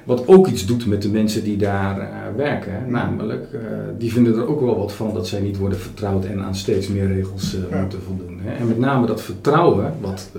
Wat 0.04 0.28
ook 0.28 0.46
iets 0.46 0.66
doet 0.66 0.86
met 0.86 1.02
de 1.02 1.10
mensen 1.10 1.44
die 1.44 1.56
daar 1.56 1.98
uh, 1.98 2.06
werken. 2.36 2.72
Hè. 2.72 2.90
Namelijk, 2.90 3.46
uh, 3.52 3.60
die 3.98 4.12
vinden 4.12 4.36
er 4.36 4.48
ook 4.48 4.60
wel 4.60 4.78
wat 4.78 4.92
van 4.92 5.14
dat 5.14 5.28
zij 5.28 5.40
niet 5.40 5.56
worden 5.56 5.78
vertrouwd 5.78 6.24
en 6.24 6.42
aan 6.42 6.54
steeds 6.54 6.88
meer 6.88 7.06
regels 7.06 7.56
ja. 7.70 7.80
moeten 7.80 8.02
voldoen. 8.02 8.40
Hè. 8.42 8.56
En 8.56 8.66
met 8.68 8.78
name 8.78 9.06
dat 9.06 9.22
vertrouwen, 9.22 9.94
wat, 10.00 10.30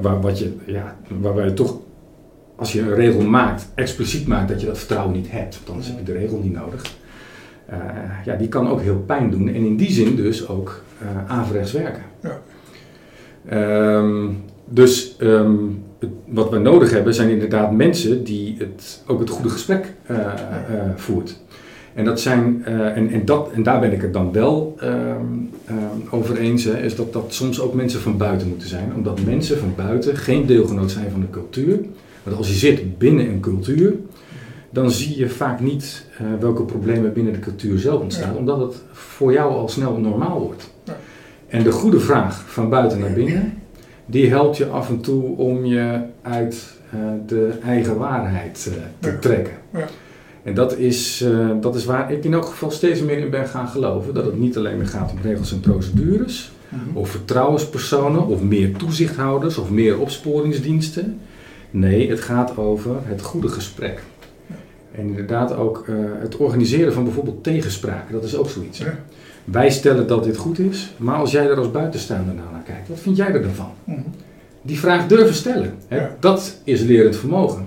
waar, 0.00 0.20
wat 0.20 0.38
je, 0.38 0.52
ja, 0.66 0.96
waar 1.20 1.34
wij 1.34 1.50
toch 1.50 1.78
als 2.58 2.72
je 2.72 2.80
een 2.80 2.94
regel 2.94 3.22
maakt, 3.22 3.68
expliciet 3.74 4.26
maakt 4.26 4.48
dat 4.48 4.60
je 4.60 4.66
dat 4.66 4.78
vertrouwen 4.78 5.14
niet 5.14 5.30
hebt, 5.30 5.56
want 5.56 5.68
anders 5.70 5.88
heb 5.88 5.98
je 5.98 6.12
de 6.12 6.18
regel 6.18 6.40
niet 6.42 6.52
nodig. 6.52 6.96
Uh, 7.70 7.76
ja, 8.24 8.36
die 8.36 8.48
kan 8.48 8.68
ook 8.68 8.80
heel 8.80 9.02
pijn 9.06 9.30
doen 9.30 9.48
en 9.48 9.54
in 9.54 9.76
die 9.76 9.90
zin 9.90 10.16
dus 10.16 10.48
ook 10.48 10.82
uh, 11.02 11.32
averechts 11.32 11.72
werken. 11.72 12.02
Ja. 12.22 12.38
Um, 13.96 14.36
dus 14.64 15.16
um, 15.20 15.82
het, 15.98 16.10
wat 16.26 16.50
we 16.50 16.58
nodig 16.58 16.90
hebben 16.90 17.14
zijn 17.14 17.28
inderdaad 17.28 17.72
mensen 17.72 18.24
die 18.24 18.56
het, 18.58 19.02
ook 19.06 19.20
het 19.20 19.30
goede 19.30 19.48
gesprek 19.48 19.92
uh, 20.10 20.16
voert. 20.96 21.40
En, 21.94 22.04
dat 22.04 22.20
zijn, 22.20 22.64
en, 22.64 23.10
en, 23.10 23.24
dat, 23.24 23.50
en 23.52 23.62
daar 23.62 23.80
ben 23.80 23.92
ik 23.92 24.02
het 24.02 24.12
dan 24.12 24.32
wel 24.32 24.76
um, 24.82 25.50
over 26.10 26.36
eens, 26.36 26.64
hè, 26.64 26.80
is 26.82 26.96
dat 26.96 27.12
dat 27.12 27.24
soms 27.28 27.60
ook 27.60 27.74
mensen 27.74 28.00
van 28.00 28.16
buiten 28.16 28.48
moeten 28.48 28.68
zijn. 28.68 28.92
Omdat 28.96 29.20
mensen 29.24 29.58
van 29.58 29.72
buiten 29.76 30.16
geen 30.16 30.46
deelgenoot 30.46 30.90
zijn 30.90 31.10
van 31.10 31.20
de 31.20 31.30
cultuur 31.30 31.78
want 32.28 32.40
als 32.40 32.48
je 32.48 32.58
zit 32.58 32.98
binnen 32.98 33.28
een 33.28 33.40
cultuur, 33.40 33.94
dan 34.70 34.90
zie 34.90 35.18
je 35.18 35.28
vaak 35.28 35.60
niet 35.60 36.04
uh, 36.12 36.26
welke 36.40 36.62
problemen 36.62 37.12
binnen 37.12 37.32
de 37.32 37.38
cultuur 37.38 37.78
zelf 37.78 38.00
ontstaan, 38.00 38.36
omdat 38.36 38.60
het 38.60 38.74
voor 38.92 39.32
jou 39.32 39.52
al 39.52 39.68
snel 39.68 39.98
normaal 39.98 40.40
wordt. 40.40 40.70
Ja. 40.84 40.96
En 41.48 41.62
de 41.62 41.72
goede 41.72 42.00
vraag 42.00 42.44
van 42.46 42.68
buiten 42.68 42.98
naar 42.98 43.12
binnen, 43.12 43.52
die 44.06 44.28
helpt 44.28 44.56
je 44.56 44.66
af 44.66 44.88
en 44.88 45.00
toe 45.00 45.36
om 45.36 45.64
je 45.64 46.00
uit 46.22 46.76
uh, 46.94 47.00
de 47.26 47.52
eigen 47.64 47.96
waarheid 47.96 48.66
uh, 48.68 48.74
te 48.98 49.10
ja. 49.10 49.18
trekken. 49.18 49.54
Ja. 49.72 49.86
En 50.42 50.54
dat 50.54 50.76
is, 50.76 51.24
dat 51.60 51.74
is 51.74 51.84
waar 51.84 52.12
ik 52.12 52.24
in 52.24 52.32
elk 52.32 52.44
geval 52.44 52.70
steeds 52.70 53.02
meer 53.02 53.18
in 53.18 53.30
ben 53.30 53.46
gaan 53.46 53.68
geloven. 53.68 54.14
Dat 54.14 54.24
het 54.24 54.38
niet 54.38 54.56
alleen 54.56 54.76
meer 54.76 54.86
gaat 54.86 55.10
om 55.12 55.18
regels 55.22 55.52
en 55.52 55.60
procedures, 55.60 56.52
mhm. 56.68 56.96
of 56.96 57.08
vertrouwenspersonen, 57.08 58.26
of 58.26 58.42
meer 58.42 58.72
toezichthouders, 58.72 59.58
of 59.58 59.70
meer 59.70 59.98
opsporingsdiensten. 59.98 61.20
Nee, 61.70 62.10
het 62.10 62.20
gaat 62.20 62.56
over 62.56 62.96
het 63.04 63.22
goede 63.22 63.48
gesprek. 63.48 64.02
En 64.92 65.06
inderdaad 65.06 65.56
ook 65.56 65.84
uh, 65.86 65.96
het 66.18 66.36
organiseren 66.36 66.92
van 66.92 67.04
bijvoorbeeld 67.04 67.44
tegenspraken, 67.44 68.12
dat 68.12 68.24
is 68.24 68.36
ook 68.36 68.48
zoiets. 68.48 68.82
Wij 69.44 69.70
stellen 69.70 70.06
dat 70.06 70.24
dit 70.24 70.36
goed 70.36 70.58
is, 70.58 70.94
maar 70.96 71.16
als 71.16 71.30
jij 71.30 71.48
er 71.48 71.56
als 71.56 71.70
buitenstaander 71.70 72.34
naar 72.34 72.62
kijkt, 72.64 72.88
wat 72.88 72.98
vind 72.98 73.16
jij 73.16 73.32
er 73.32 73.42
dan 73.42 73.54
van? 73.54 73.70
Mhm. 73.84 74.00
Die 74.62 74.78
vraag 74.78 75.06
durven 75.06 75.34
stellen, 75.34 75.74
hè? 75.88 76.06
dat 76.20 76.60
is 76.64 76.80
lerend 76.80 77.16
vermogen. 77.16 77.66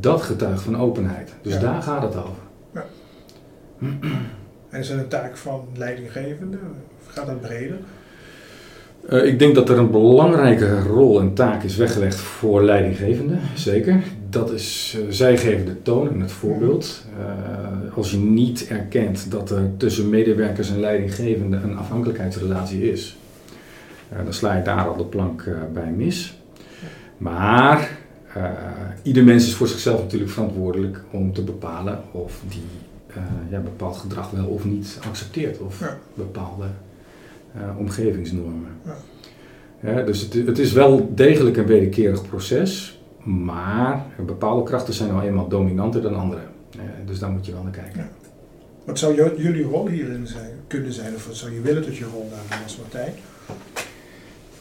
Dat 0.00 0.22
getuigt 0.22 0.62
van 0.62 0.76
openheid. 0.76 1.34
Dus 1.42 1.58
daar 1.58 1.82
gaat 1.82 2.02
het 2.02 2.16
over. 2.16 2.42
Ja. 2.72 2.84
En 4.68 4.80
is 4.80 4.88
dat 4.88 4.98
een 4.98 5.08
taak 5.08 5.36
van 5.36 5.66
leidinggevende? 5.76 6.58
Of 7.00 7.12
gaat 7.12 7.26
dat 7.26 7.40
breder? 7.40 7.78
Uh, 9.08 9.24
ik 9.24 9.38
denk 9.38 9.54
dat 9.54 9.68
er 9.68 9.78
een 9.78 9.90
belangrijke 9.90 10.82
rol 10.82 11.20
en 11.20 11.34
taak 11.34 11.62
is 11.62 11.76
weggelegd 11.76 12.16
voor 12.16 12.62
leidinggevenden, 12.62 13.40
zeker. 13.54 14.02
Dat 14.30 14.52
is, 14.52 14.96
uh, 14.98 15.04
zij 15.08 15.38
geven 15.38 15.66
de 15.66 15.82
toon 15.82 16.08
en 16.08 16.20
het 16.20 16.32
voorbeeld. 16.32 17.04
Uh, 17.18 17.96
als 17.96 18.10
je 18.10 18.16
niet 18.16 18.66
erkent 18.68 19.30
dat 19.30 19.50
er 19.50 19.70
tussen 19.76 20.08
medewerkers 20.08 20.70
en 20.70 20.80
leidinggevenden 20.80 21.62
een 21.62 21.76
afhankelijkheidsrelatie 21.76 22.92
is, 22.92 23.16
dan 24.24 24.32
sla 24.32 24.56
je 24.56 24.62
daar 24.62 24.88
al 24.88 24.96
de 24.96 25.04
plank 25.04 25.44
bij 25.72 25.90
mis. 25.96 26.38
Maar 27.16 27.90
ieder 29.02 29.24
mens 29.24 29.46
is 29.46 29.54
voor 29.54 29.68
zichzelf 29.68 30.00
natuurlijk 30.00 30.30
verantwoordelijk 30.30 31.00
om 31.10 31.32
te 31.32 31.42
bepalen 31.42 32.00
of 32.12 32.40
die 32.48 32.66
ja, 33.50 33.58
bepaald 33.58 33.96
gedrag 33.96 34.30
wel 34.30 34.46
of 34.46 34.64
niet 34.64 34.98
accepteert, 35.08 35.58
of 35.58 35.96
bepaalde 36.14 36.66
omgevingsnormen. 37.78 38.68
Ja. 39.80 40.02
dus 40.02 40.20
het, 40.20 40.32
het, 40.32 40.58
is 40.58 40.72
wel 40.72 41.14
degelijk 41.14 41.56
een 41.56 41.66
wederkerig 41.66 42.28
proces, 42.28 43.00
maar 43.24 44.06
bepaalde 44.26 44.62
krachten 44.62 44.94
zijn 44.94 45.08
nou 45.08 45.22
eenmaal 45.22 45.48
dominanter 45.48 46.02
dan 46.02 46.14
andere. 46.14 46.40
dus 47.06 47.18
daar 47.18 47.30
moet 47.30 47.46
je 47.46 47.52
wel 47.52 47.62
naar 47.62 47.72
kijken. 47.72 48.08
Wat 48.84 48.98
zou 48.98 49.14
jullie 49.36 49.64
rol 49.64 49.88
hierin 49.88 50.26
zijn, 50.26 50.50
kunnen 50.66 50.92
zijn, 50.92 51.14
of 51.14 51.26
wat 51.26 51.36
zou 51.36 51.54
je 51.54 51.60
willen 51.60 51.82
dat 51.82 51.96
je 51.96 52.04
rol 52.04 52.28
daarin 52.30 52.62
was, 52.62 52.78
Martijn? 52.78 53.12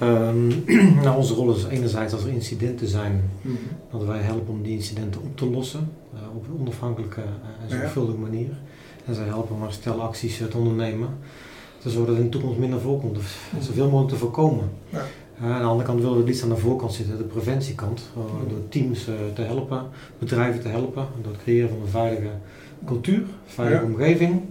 Um, 0.01 0.63
nou, 1.03 1.17
onze 1.17 1.33
rol 1.33 1.55
is 1.55 1.65
enerzijds 1.65 2.13
als 2.13 2.23
er 2.23 2.29
incidenten 2.29 2.87
zijn, 2.87 3.29
mm 3.41 3.57
dat 3.91 4.05
wij 4.05 4.19
helpen 4.19 4.53
om 4.53 4.63
die 4.63 4.73
incidenten 4.73 5.21
op 5.21 5.37
te 5.37 5.45
lossen 5.45 5.91
uh, 6.13 6.35
op 6.35 6.45
een 6.47 6.59
onafhankelijke 6.59 7.21
en 7.61 7.69
zorgvuldige 7.69 8.17
manier. 8.17 8.49
En 9.05 9.15
zij 9.15 9.25
helpen 9.25 9.55
om 9.55 9.71
stelacties 9.71 10.37
te 10.37 10.57
ondernemen 10.57 11.09
te 11.83 11.89
zorgen 11.89 12.05
dat 12.05 12.15
het 12.15 12.25
in 12.25 12.31
de 12.31 12.37
toekomst 12.37 12.59
minder 12.59 12.79
voorkomt. 12.79 13.17
Zoveel 13.59 13.89
mogelijk 13.89 14.09
te 14.09 14.19
voorkomen. 14.19 14.69
Ja. 14.89 15.05
Uh, 15.41 15.51
aan 15.51 15.59
de 15.61 15.67
andere 15.67 15.87
kant 15.87 15.99
willen 15.99 16.13
we 16.13 16.19
het 16.19 16.27
liefst 16.27 16.43
aan 16.43 16.49
de 16.49 16.57
voorkant 16.57 16.93
zitten, 16.93 17.17
de 17.17 17.23
preventiekant. 17.23 18.09
Uh, 18.17 18.49
door 18.49 18.69
teams 18.69 19.07
uh, 19.07 19.15
te 19.35 19.41
helpen, 19.41 19.85
bedrijven 20.19 20.61
te 20.61 20.67
helpen, 20.67 21.07
door 21.21 21.31
het 21.31 21.41
creëren 21.41 21.69
van 21.69 21.81
een 21.81 21.87
veilige 21.87 22.29
cultuur, 22.85 23.23
veilige 23.45 23.83
omgeving. 23.83 24.41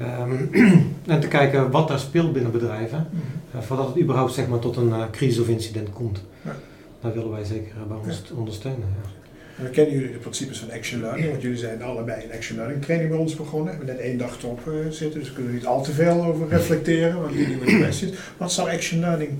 Um, 0.00 0.50
en 1.14 1.20
te 1.20 1.28
kijken 1.28 1.70
wat 1.70 1.88
daar 1.88 1.98
speelt 1.98 2.32
binnen 2.32 2.52
bedrijven, 2.52 3.06
mhm. 3.10 3.62
voordat 3.62 3.86
het 3.86 3.98
überhaupt 3.98 4.32
zeg 4.32 4.48
maar, 4.48 4.58
tot 4.58 4.76
een 4.76 4.92
crisis 5.10 5.40
of 5.40 5.48
incident 5.48 5.92
komt. 5.92 6.22
Ja. 6.42 6.56
Daar 7.00 7.12
willen 7.12 7.30
wij 7.30 7.44
zeker 7.44 7.74
bij 7.88 7.96
ons 7.96 8.22
ondersteunen. 8.36 8.88
Ja. 9.02 9.10
En 9.58 9.64
we 9.64 9.70
kennen 9.70 9.94
jullie 9.94 10.12
de 10.12 10.18
principes 10.18 10.58
van 10.58 10.70
action 10.70 11.00
learning, 11.00 11.30
want 11.30 11.42
jullie 11.42 11.58
zijn 11.58 11.82
allebei 11.82 12.24
een 12.24 12.32
action 12.32 12.56
learning 12.56 12.82
training 12.82 13.10
bij 13.10 13.18
ons 13.18 13.36
begonnen. 13.36 13.72
We 13.72 13.76
hebben 13.78 13.96
net 13.96 14.04
één 14.04 14.18
dag 14.18 14.42
erop 14.42 14.60
uh, 14.68 14.90
zitten, 14.90 15.20
dus 15.20 15.28
we 15.28 15.34
kunnen 15.34 15.54
niet 15.54 15.66
al 15.66 15.82
te 15.82 15.92
veel 15.92 16.24
over 16.24 16.48
reflecteren, 16.48 17.20
want 17.20 17.34
jullie 17.34 17.56
met 17.56 17.68
kwesties. 17.68 18.10
Wat 18.36 18.52
zou 18.52 18.70
action 18.70 19.00
learning 19.00 19.30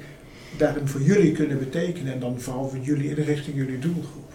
daarin 0.57 0.89
voor 0.89 1.01
jullie 1.01 1.33
kunnen 1.33 1.59
betekenen 1.59 2.13
en 2.13 2.21
dan 2.21 2.41
vooral 2.41 2.69
voor 2.69 2.79
jullie 2.79 3.09
in 3.09 3.15
de 3.15 3.23
richting 3.23 3.57
jullie 3.57 3.79
doelgroep? 3.79 4.33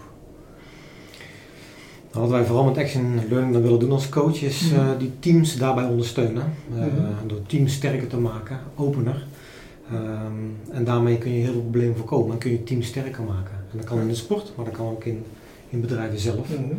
Nou, 2.11 2.21
wat 2.21 2.29
wij 2.29 2.45
vooral 2.45 2.63
met 2.63 2.77
action 2.77 3.19
learning 3.29 3.53
dan 3.53 3.61
willen 3.61 3.79
doen 3.79 3.91
als 3.91 4.09
coach 4.09 4.41
is 4.41 4.71
uh, 4.71 4.89
die 4.97 5.11
teams 5.19 5.55
daarbij 5.57 5.85
ondersteunen. 5.85 6.43
Uh, 6.75 6.83
Door 7.27 7.41
teams 7.47 7.73
sterker 7.73 8.07
te 8.07 8.17
maken, 8.17 8.59
opener. 8.75 9.25
Um, 9.93 10.55
en 10.71 10.83
daarmee 10.83 11.17
kun 11.17 11.31
je 11.33 11.41
heel 11.41 11.51
veel 11.51 11.61
problemen 11.61 11.95
voorkomen 11.95 12.31
en 12.31 12.37
kun 12.37 12.51
je 12.51 12.63
teams 12.63 12.87
sterker 12.87 13.23
maken. 13.23 13.53
En 13.71 13.77
dat 13.77 13.85
kan 13.85 13.99
in 13.99 14.07
de 14.07 14.15
sport, 14.15 14.51
maar 14.55 14.65
dat 14.65 14.73
kan 14.73 14.85
ook 14.85 15.03
in 15.03 15.23
in 15.69 15.81
bedrijven 15.81 16.19
zelf. 16.19 16.49
Mhm. 16.49 16.71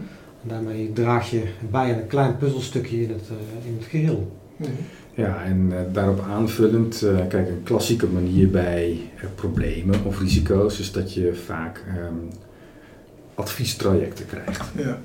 En 0.42 0.48
daarmee 0.48 0.92
draag 0.92 1.30
je 1.30 1.42
bij 1.70 1.92
aan 1.92 1.98
een 2.00 2.06
klein 2.06 2.36
puzzelstukje 2.36 3.02
in 3.02 3.08
het, 3.08 3.28
uh, 3.30 3.66
in 3.66 3.76
het 3.78 3.88
geheel. 3.88 4.36
Mhm. 4.56 4.70
Ja, 5.14 5.44
en 5.44 5.68
uh, 5.70 5.78
daarop 5.92 6.20
aanvullend, 6.20 7.02
uh, 7.02 7.18
kijk, 7.28 7.48
een 7.48 7.62
klassieke 7.62 8.06
manier 8.06 8.50
bij 8.50 9.00
problemen 9.34 10.04
of 10.04 10.20
risico's 10.20 10.78
is 10.78 10.92
dat 10.92 11.14
je 11.14 11.34
vaak 11.34 11.84
um, 11.98 12.28
adviestrajecten 13.34 14.26
krijgt. 14.26 14.64
Ja. 14.76 14.98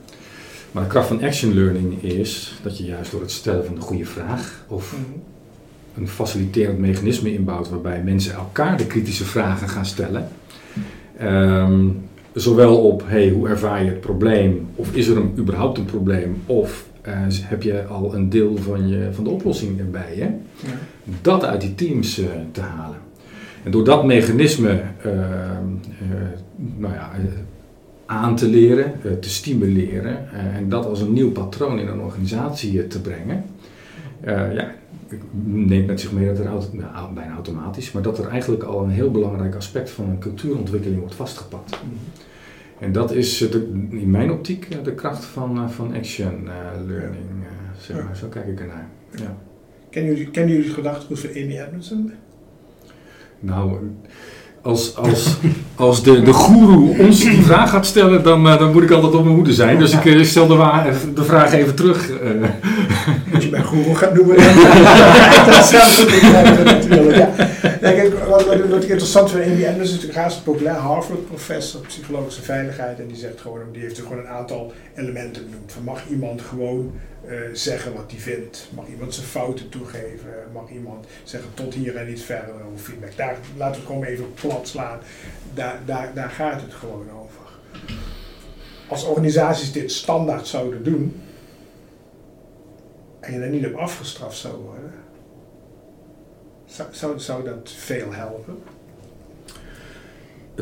Maar 0.72 0.84
de 0.84 0.90
kracht 0.90 1.08
van 1.08 1.24
action 1.24 1.54
learning 1.54 2.04
is 2.04 2.60
dat 2.64 2.78
je 2.78 2.86
juist 2.86 3.12
door 3.12 3.22
het 3.22 3.32
stellen 3.32 3.66
van 3.66 3.76
de 3.76 3.82
goede 3.82 4.06
vraag 4.06 4.66
of 4.68 4.94
mhm. 4.94 6.02
een 6.02 6.08
faciliterend 6.08 6.80
mechanisme 6.80 7.34
inbouwt 7.34 7.70
waarbij 7.70 8.04
mensen 8.04 8.34
elkaar 8.34 8.78
de 8.78 8.88
kritische 8.88 9.26
vragen 9.26 9.70
gaan 9.70 9.86
stellen. 9.86 10.28
Um, 11.22 12.10
zowel 12.36 12.78
op 12.78 13.04
hey, 13.06 13.30
hoe 13.30 13.48
ervaar 13.48 13.84
je 13.84 13.90
het 13.90 14.02
probleem, 14.02 14.68
of 14.76 14.96
is 14.96 15.08
er 15.08 15.18
een, 15.18 15.34
überhaupt 15.38 15.78
een 15.78 15.86
probleem, 15.86 16.42
of 16.46 16.88
uh, 17.08 17.14
heb 17.30 17.64
je 17.64 17.86
al 17.86 18.16
een 18.16 18.30
deel 18.30 18.58
van, 18.58 18.88
je, 18.88 19.10
van 19.12 19.24
de 19.24 19.30
oplossing 19.30 19.80
erbij. 19.80 20.16
Hè? 20.16 20.26
Ja. 20.26 20.78
Dat 21.22 21.46
uit 21.46 21.62
die 21.62 21.76
teams 21.76 22.20
uh, 22.20 22.26
te 22.52 22.62
halen. 22.62 22.98
En 23.64 23.72
door 23.72 23.84
dat 23.84 24.06
mechanisme 24.06 24.82
uh, 25.06 25.12
nou 26.78 26.94
ja, 26.94 27.12
aan 28.06 28.36
te 28.36 28.48
leren, 28.48 28.94
te 29.22 29.30
stimuleren 29.30 30.32
en 30.56 30.70
dat 30.70 30.86
als 30.86 31.02
een 31.02 31.14
nieuw 31.14 31.32
patroon 31.32 31.80
in 31.80 31.88
een 31.88 32.00
organisatie 32.00 32.88
te 32.88 33.02
brengen, 33.02 33.44
ja, 34.26 34.72
neemt 35.44 35.88
met 35.88 36.00
zich 36.00 36.12
mee 36.12 36.28
dat 36.28 36.40
er 36.40 36.46
nou, 36.72 37.14
bijna 37.14 37.34
automatisch, 37.34 37.92
maar 37.92 38.02
dat 38.02 38.18
er 38.18 38.28
eigenlijk 38.28 38.64
al 38.64 38.84
een 38.84 38.90
heel 38.90 39.12
belangrijk 39.12 39.56
aspect 39.56 39.90
van 39.90 40.10
een 40.10 40.20
cultuurontwikkeling 40.20 41.00
wordt 41.00 41.16
vastgepakt. 41.16 41.70
Mhm. 41.70 41.96
En 42.80 42.92
dat 42.92 43.12
is 43.12 43.42
in 43.90 44.12
mijn 44.12 44.32
optiek 44.32 44.84
de 44.84 44.94
kracht 44.94 45.26
van, 45.26 45.58
eh, 45.58 45.70
van 45.70 45.94
action 45.96 46.48
eh, 46.48 46.88
learning. 46.88 47.26
Eh, 47.42 47.82
zeg 47.82 48.04
maar. 48.04 48.16
Zo 48.16 48.28
kijk 48.28 48.48
ik 48.48 48.60
ernaar. 48.60 48.88
Ja. 49.12 49.38
Kennen 49.90 50.16
jullie, 50.16 50.32
kennen 50.32 50.56
jullie 50.56 50.72
gedachtegoed 50.72 51.20
van 51.20 51.30
Amy 51.30 51.60
Edmondson? 51.60 52.12
Nou, 53.40 53.78
als, 54.62 54.96
als, 54.96 55.38
als 55.76 56.04
de, 56.04 56.22
de 56.22 56.34
goeroe 56.34 56.98
ons 56.98 57.20
die 57.20 57.42
vraag 57.42 57.70
gaat 57.70 57.86
stellen, 57.86 58.24
dan, 58.24 58.44
dan 58.44 58.72
moet 58.72 58.84
ik 58.84 58.92
altijd 58.92 59.14
op 59.14 59.24
mijn 59.24 59.36
hoede 59.36 59.54
zijn. 59.54 59.80
Dus 59.80 59.94
ik 59.94 60.26
stel 60.26 60.48
de, 60.48 61.12
de 61.16 61.24
vraag 61.24 61.54
even 61.54 61.76
terug. 61.76 62.12
Goeroe 63.76 63.96
gaat 63.96 64.14
noemen? 64.14 64.36
dat 64.36 65.66
natuurlijk. 66.82 67.18
Ja. 67.18 67.30
kijk, 67.80 68.14
wat, 68.14 68.46
wat, 68.46 68.68
wat 68.68 68.84
ik 68.84 68.90
interessant 68.90 69.32
vind, 69.32 69.44
Amy 69.44 69.54
Anderson 69.54 69.82
is 69.82 69.92
natuurlijk 69.92 70.20
hartstikke 70.20 70.52
populair, 70.52 70.76
Harvard-professor 70.76 71.82
psychologische 71.82 72.42
veiligheid. 72.42 73.00
En 73.00 73.08
die 73.08 73.18
zegt 73.18 73.42
gewoon, 73.42 73.62
die 73.72 73.82
heeft 73.82 73.98
er 73.98 74.04
gewoon 74.04 74.20
een 74.20 74.28
aantal 74.28 74.74
elementen 74.96 75.44
genoemd. 75.44 75.72
Van 75.72 75.84
mag 75.84 76.02
iemand 76.10 76.42
gewoon 76.42 76.94
uh, 77.28 77.38
zeggen 77.54 77.94
wat 77.94 78.12
hij 78.12 78.20
vindt? 78.20 78.70
Mag 78.76 78.86
iemand 78.88 79.14
zijn 79.14 79.28
fouten 79.28 79.70
toegeven? 79.70 80.30
Mag 80.54 80.70
iemand 80.74 81.06
zeggen 81.24 81.50
tot 81.54 81.74
hier 81.74 81.96
en 81.96 82.08
niet 82.08 82.22
verder 82.22 82.54
of 82.74 82.82
feedback? 82.82 83.12
Daar, 83.16 83.38
laten 83.58 83.74
we 83.74 83.80
het 83.80 83.88
gewoon 83.88 84.04
even 84.04 84.34
plat 84.34 84.68
slaan. 84.68 85.00
Daar, 85.54 85.80
daar, 85.86 86.12
daar 86.14 86.30
gaat 86.30 86.62
het 86.62 86.74
gewoon 86.74 87.08
over. 87.12 87.44
Als 88.88 89.04
organisaties 89.04 89.72
dit 89.72 89.92
standaard 89.92 90.48
zouden 90.48 90.84
doen, 90.84 91.22
en 93.26 93.34
je 93.34 93.40
er 93.40 93.50
niet 93.50 93.66
op 93.66 93.76
afgestraft 93.76 94.38
zou 94.38 94.54
worden, 94.54 94.92
zou, 96.66 96.88
zou, 96.92 97.20
zou 97.20 97.44
dat 97.44 97.72
veel 97.76 98.14
helpen? 98.14 98.58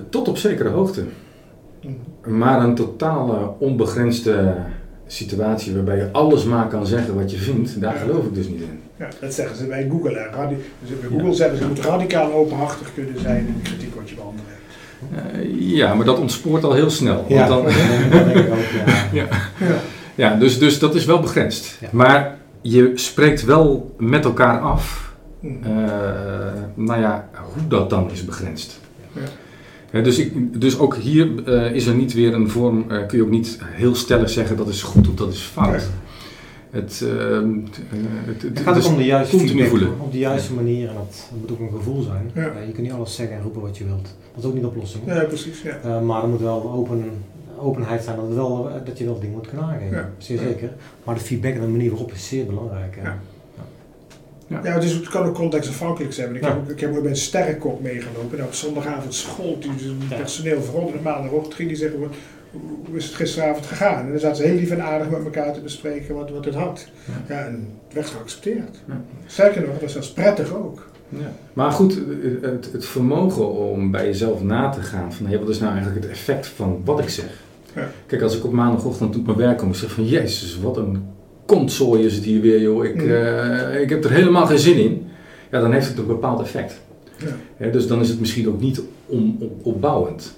Tot 0.10 0.28
op 0.28 0.38
zekere 0.38 0.69
hoogte. 0.69 1.04
Mhm. 1.82 2.38
Maar 2.38 2.63
een 2.63 2.76
totaal 2.76 3.56
onbegrensde 3.60 4.56
situatie 5.08 5.73
waarbij 5.73 5.97
je 5.97 6.10
alles 6.12 6.43
maar 6.43 6.67
kan 6.67 6.88
zeggen 6.88 7.15
wat 7.15 7.32
je 7.32 7.38
vindt, 7.38 7.82
daar 7.82 7.95
geloof 7.95 8.26
ik 8.26 8.36
dus 8.36 8.47
niet 8.47 8.62
in. 8.62 8.80
Ja, 8.97 9.08
dat 9.19 9.34
zeggen 9.34 9.58
ze 9.58 9.65
bij 9.65 9.88
Google. 9.89 10.30
Hè. 10.32 10.47
Dus 10.82 10.99
bij 10.99 11.10
Google 11.10 11.34
zeggen 11.34 11.58
ze, 11.58 11.63
je 11.63 11.69
moet 11.69 11.80
radicaal 11.80 12.34
openhartig 12.34 12.93
kunnen 12.93 13.19
zijn 13.19 13.47
in 13.47 13.56
de 13.63 13.69
kritiek 13.69 13.95
wat 13.95 14.10
je 14.10 14.15
behandelt. 14.15 14.47
Uh, 15.12 15.76
ja, 15.78 15.93
maar 15.93 16.06
dat 16.06 16.19
ontspoort 16.19 16.63
al 16.63 16.73
heel 16.73 16.89
snel. 16.89 17.26
Ja, 17.28 17.47
dan, 17.47 17.63
dat 18.12 18.26
denk 18.26 18.36
ik 18.36 18.52
ook, 18.52 18.86
ja. 18.86 18.93
ja. 19.19 19.28
ja. 19.60 19.76
ja 20.15 20.36
dus, 20.36 20.60
dus 20.60 20.80
dat 20.80 20.95
is 20.95 21.06
wel 21.06 21.19
begrensd. 21.19 21.80
Maar 21.91 22.38
je 22.63 22.91
spreekt 22.95 23.45
wel 23.45 23.95
met 23.97 24.26
elkaar 24.26 24.60
af, 24.60 25.13
uh, 25.41 25.52
nou 26.73 26.99
ja, 27.02 27.30
hoe 27.54 27.67
dat 27.67 27.89
dan 27.89 28.12
is 28.12 28.26
begrensd. 28.26 28.80
Ja. 29.91 30.02
dus, 30.02 30.17
ik, 30.17 30.62
dus 30.62 30.80
ook 30.80 30.95
hier 30.95 31.47
uh, 31.47 31.76
is 31.76 31.86
er 31.86 31.95
niet 31.95 32.13
weer 32.13 32.34
een 32.34 32.49
vorm, 32.49 32.86
uh, 32.91 33.08
kun 33.08 33.17
je 33.17 33.23
ook 33.23 33.30
niet 33.30 33.60
heel 33.62 33.95
stellig 33.95 34.30
zeggen 34.30 34.58
dat 34.58 34.67
is 34.67 34.84
goed 34.84 35.08
of 35.08 35.15
dat 35.15 35.34
is 35.34 35.41
fout. 35.41 35.89
het, 36.69 37.04
uh, 37.04 37.39
het, 38.26 38.41
het, 38.41 38.60
gaat 38.60 38.78
ook 38.78 38.91
om 38.91 38.97
de 38.97 39.06
juiste 39.06 39.38
feedback, 39.38 39.67
voelen. 39.67 39.99
op 39.99 40.12
de 40.12 40.17
juiste 40.17 40.54
manier 40.54 40.88
en 40.88 40.95
dat, 40.95 41.30
moet 41.39 41.52
ook 41.52 41.60
een 41.60 41.78
gevoel 41.78 42.02
zijn. 42.02 42.32
Ja. 42.34 42.41
Uh, 42.41 42.65
je 42.65 42.71
kunt 42.71 42.88
niet 42.88 42.95
alles 42.95 43.15
zeggen 43.15 43.36
en 43.36 43.43
roepen 43.43 43.62
wat 43.62 43.78
je 43.78 43.86
wilt. 43.86 44.15
Dat 44.34 44.43
is 44.43 44.45
ook 44.45 44.54
niet 44.54 44.62
de 44.62 44.67
oplossing. 44.67 45.04
Ja, 45.06 45.23
precies. 45.23 45.62
Ja. 45.62 45.80
Uh, 45.86 46.02
maar 46.02 46.23
er 46.23 46.30
moet 46.30 46.41
wel 46.41 46.71
open, 46.71 47.04
openheid 47.63 48.04
zijn 48.04 48.15
dat, 48.15 48.34
wel, 48.34 48.69
dat 48.86 48.97
je 48.97 49.06
wel 49.06 49.19
dingen 49.19 49.36
moet 49.36 49.47
kunnen 49.47 49.65
aangeven. 49.65 49.97
Ja. 49.97 50.10
Zeer 50.17 50.38
zeker. 50.38 50.69
Maar 51.04 51.15
de 51.15 51.21
feedback 51.21 51.54
en 51.54 51.62
de 51.62 51.67
manier 51.67 51.89
waarop 51.89 52.12
is 52.12 52.28
zeer 52.28 52.45
belangrijk. 52.45 52.95
Ja. 53.04 53.19
Ja, 54.47 54.60
ja 54.63 54.73
het, 54.73 54.84
is, 54.84 54.93
het 54.93 55.10
kan 55.10 55.26
ook 55.26 55.36
contextafhankelijk 55.36 56.13
zijn. 56.13 56.36
Ik, 56.36 56.43
heb, 56.43 56.69
ik 56.69 56.80
heb 56.80 56.95
ook 56.95 57.02
bij 57.02 57.10
een 57.10 57.17
sterrenkop 57.17 57.82
meegelopen. 57.82 58.38
Nou, 58.38 58.43
op 58.43 58.54
zondagavond 58.54 59.13
school 59.13 59.60
die 59.60 59.69
het 59.99 60.17
personeel 60.17 60.62
vooral 60.62 60.91
de 60.91 60.99
maandagochtend 61.04 61.54
ging 61.54 61.67
die 61.67 61.78
zeggen 61.78 61.99
hoe 62.86 62.97
is 62.97 63.06
het 63.06 63.15
gisteravond 63.15 63.65
gegaan? 63.65 64.06
En 64.06 64.12
dan 64.12 64.19
zaten 64.19 64.38
ze 64.38 64.43
heel 64.43 64.56
lief 64.56 64.71
en 64.71 64.84
aardig 64.84 65.10
met 65.10 65.23
elkaar 65.23 65.54
te 65.54 65.62
bespreken 65.62 66.15
wat, 66.15 66.30
wat 66.30 66.45
het 66.45 66.56
had. 66.56 66.88
Ja. 67.06 67.36
ja 67.36 67.45
en 67.45 67.67
het 67.86 67.93
werd 67.93 68.08
geaccepteerd. 68.08 68.80
Ja. 68.88 69.02
Zeker 69.26 69.62
nog, 69.67 69.80
dat 69.80 69.93
was 69.93 70.12
prettig 70.12 70.56
ook. 70.56 70.91
Ja. 71.10 71.32
Maar 71.54 71.71
goed, 71.71 71.99
het, 72.41 72.71
het, 72.71 72.86
vermogen 72.86 73.52
om 73.52 73.91
bij 73.91 74.06
jezelf 74.06 74.43
na 74.43 74.69
te 74.69 74.82
gaan 74.82 75.13
van 75.13 75.26
hey, 75.26 75.39
wat 75.39 75.49
is 75.49 75.60
nou 75.60 75.73
eigenlijk 75.73 76.02
het 76.04 76.12
effect 76.12 76.47
van 76.47 76.82
wat 76.86 76.99
ik 76.99 77.10
zeg. 77.10 77.41
Ja. 77.76 77.90
Kijk, 78.08 78.22
als 78.22 78.38
ik 78.38 78.46
op 78.46 78.52
maandagochtend 78.52 79.16
op 79.16 79.26
mijn 79.26 79.38
werk 79.38 79.58
kom 79.58 79.68
en 79.68 79.76
zeg 79.76 79.92
van 79.92 80.06
jezus, 80.06 80.60
wat 80.60 80.78
een 80.78 81.04
kontzooi 81.46 82.06
is 82.06 82.16
het 82.16 82.24
hier 82.24 82.42
weer 82.42 82.62
joh, 82.62 82.86
ik, 82.86 83.02
uh, 83.02 83.82
ik 83.82 83.90
heb 83.90 84.04
er 84.04 84.12
helemaal 84.12 84.46
geen 84.46 84.60
zin 84.60 84.78
in. 84.78 85.08
Ja, 85.52 85.60
dan 85.60 85.72
heeft 85.74 85.88
het 85.88 85.98
een 85.98 86.08
bepaald 86.08 86.42
effect. 86.42 86.82
Ja. 87.58 87.68
dus 87.68 87.88
dan 87.88 88.00
is 88.00 88.10
het 88.10 88.20
misschien 88.20 88.48
ook 88.48 88.62
niet 88.62 88.82
om, 89.06 89.38
op, 89.40 89.66
opbouwend. 89.66 90.36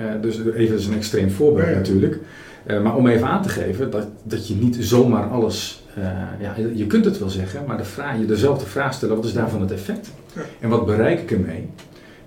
Uh, 0.00 0.22
dus 0.22 0.38
even 0.54 0.76
is 0.76 0.86
een 0.86 0.94
extreem 0.94 1.30
voorbeeld 1.30 1.74
natuurlijk. 1.74 2.18
Uh, 2.66 2.82
maar 2.82 2.96
om 2.96 3.06
even 3.06 3.26
aan 3.26 3.42
te 3.42 3.48
geven 3.48 3.90
dat, 3.90 4.06
dat 4.22 4.48
je 4.48 4.54
niet 4.54 4.76
zomaar 4.80 5.28
alles, 5.28 5.84
uh, 5.98 6.04
ja, 6.40 6.54
je 6.74 6.86
kunt 6.86 7.04
het 7.04 7.18
wel 7.18 7.28
zeggen, 7.28 7.64
maar 7.66 7.76
de 7.76 7.84
vraag, 7.84 8.18
je 8.18 8.24
dezelfde 8.24 8.66
vraag 8.66 8.94
stellen, 8.94 9.16
wat 9.16 9.24
is 9.24 9.32
daarvan 9.32 9.60
het 9.60 9.72
effect? 9.72 10.10
Ja. 10.34 10.42
En 10.60 10.68
wat 10.68 10.86
bereik 10.86 11.20
ik 11.20 11.30
ermee? 11.30 11.68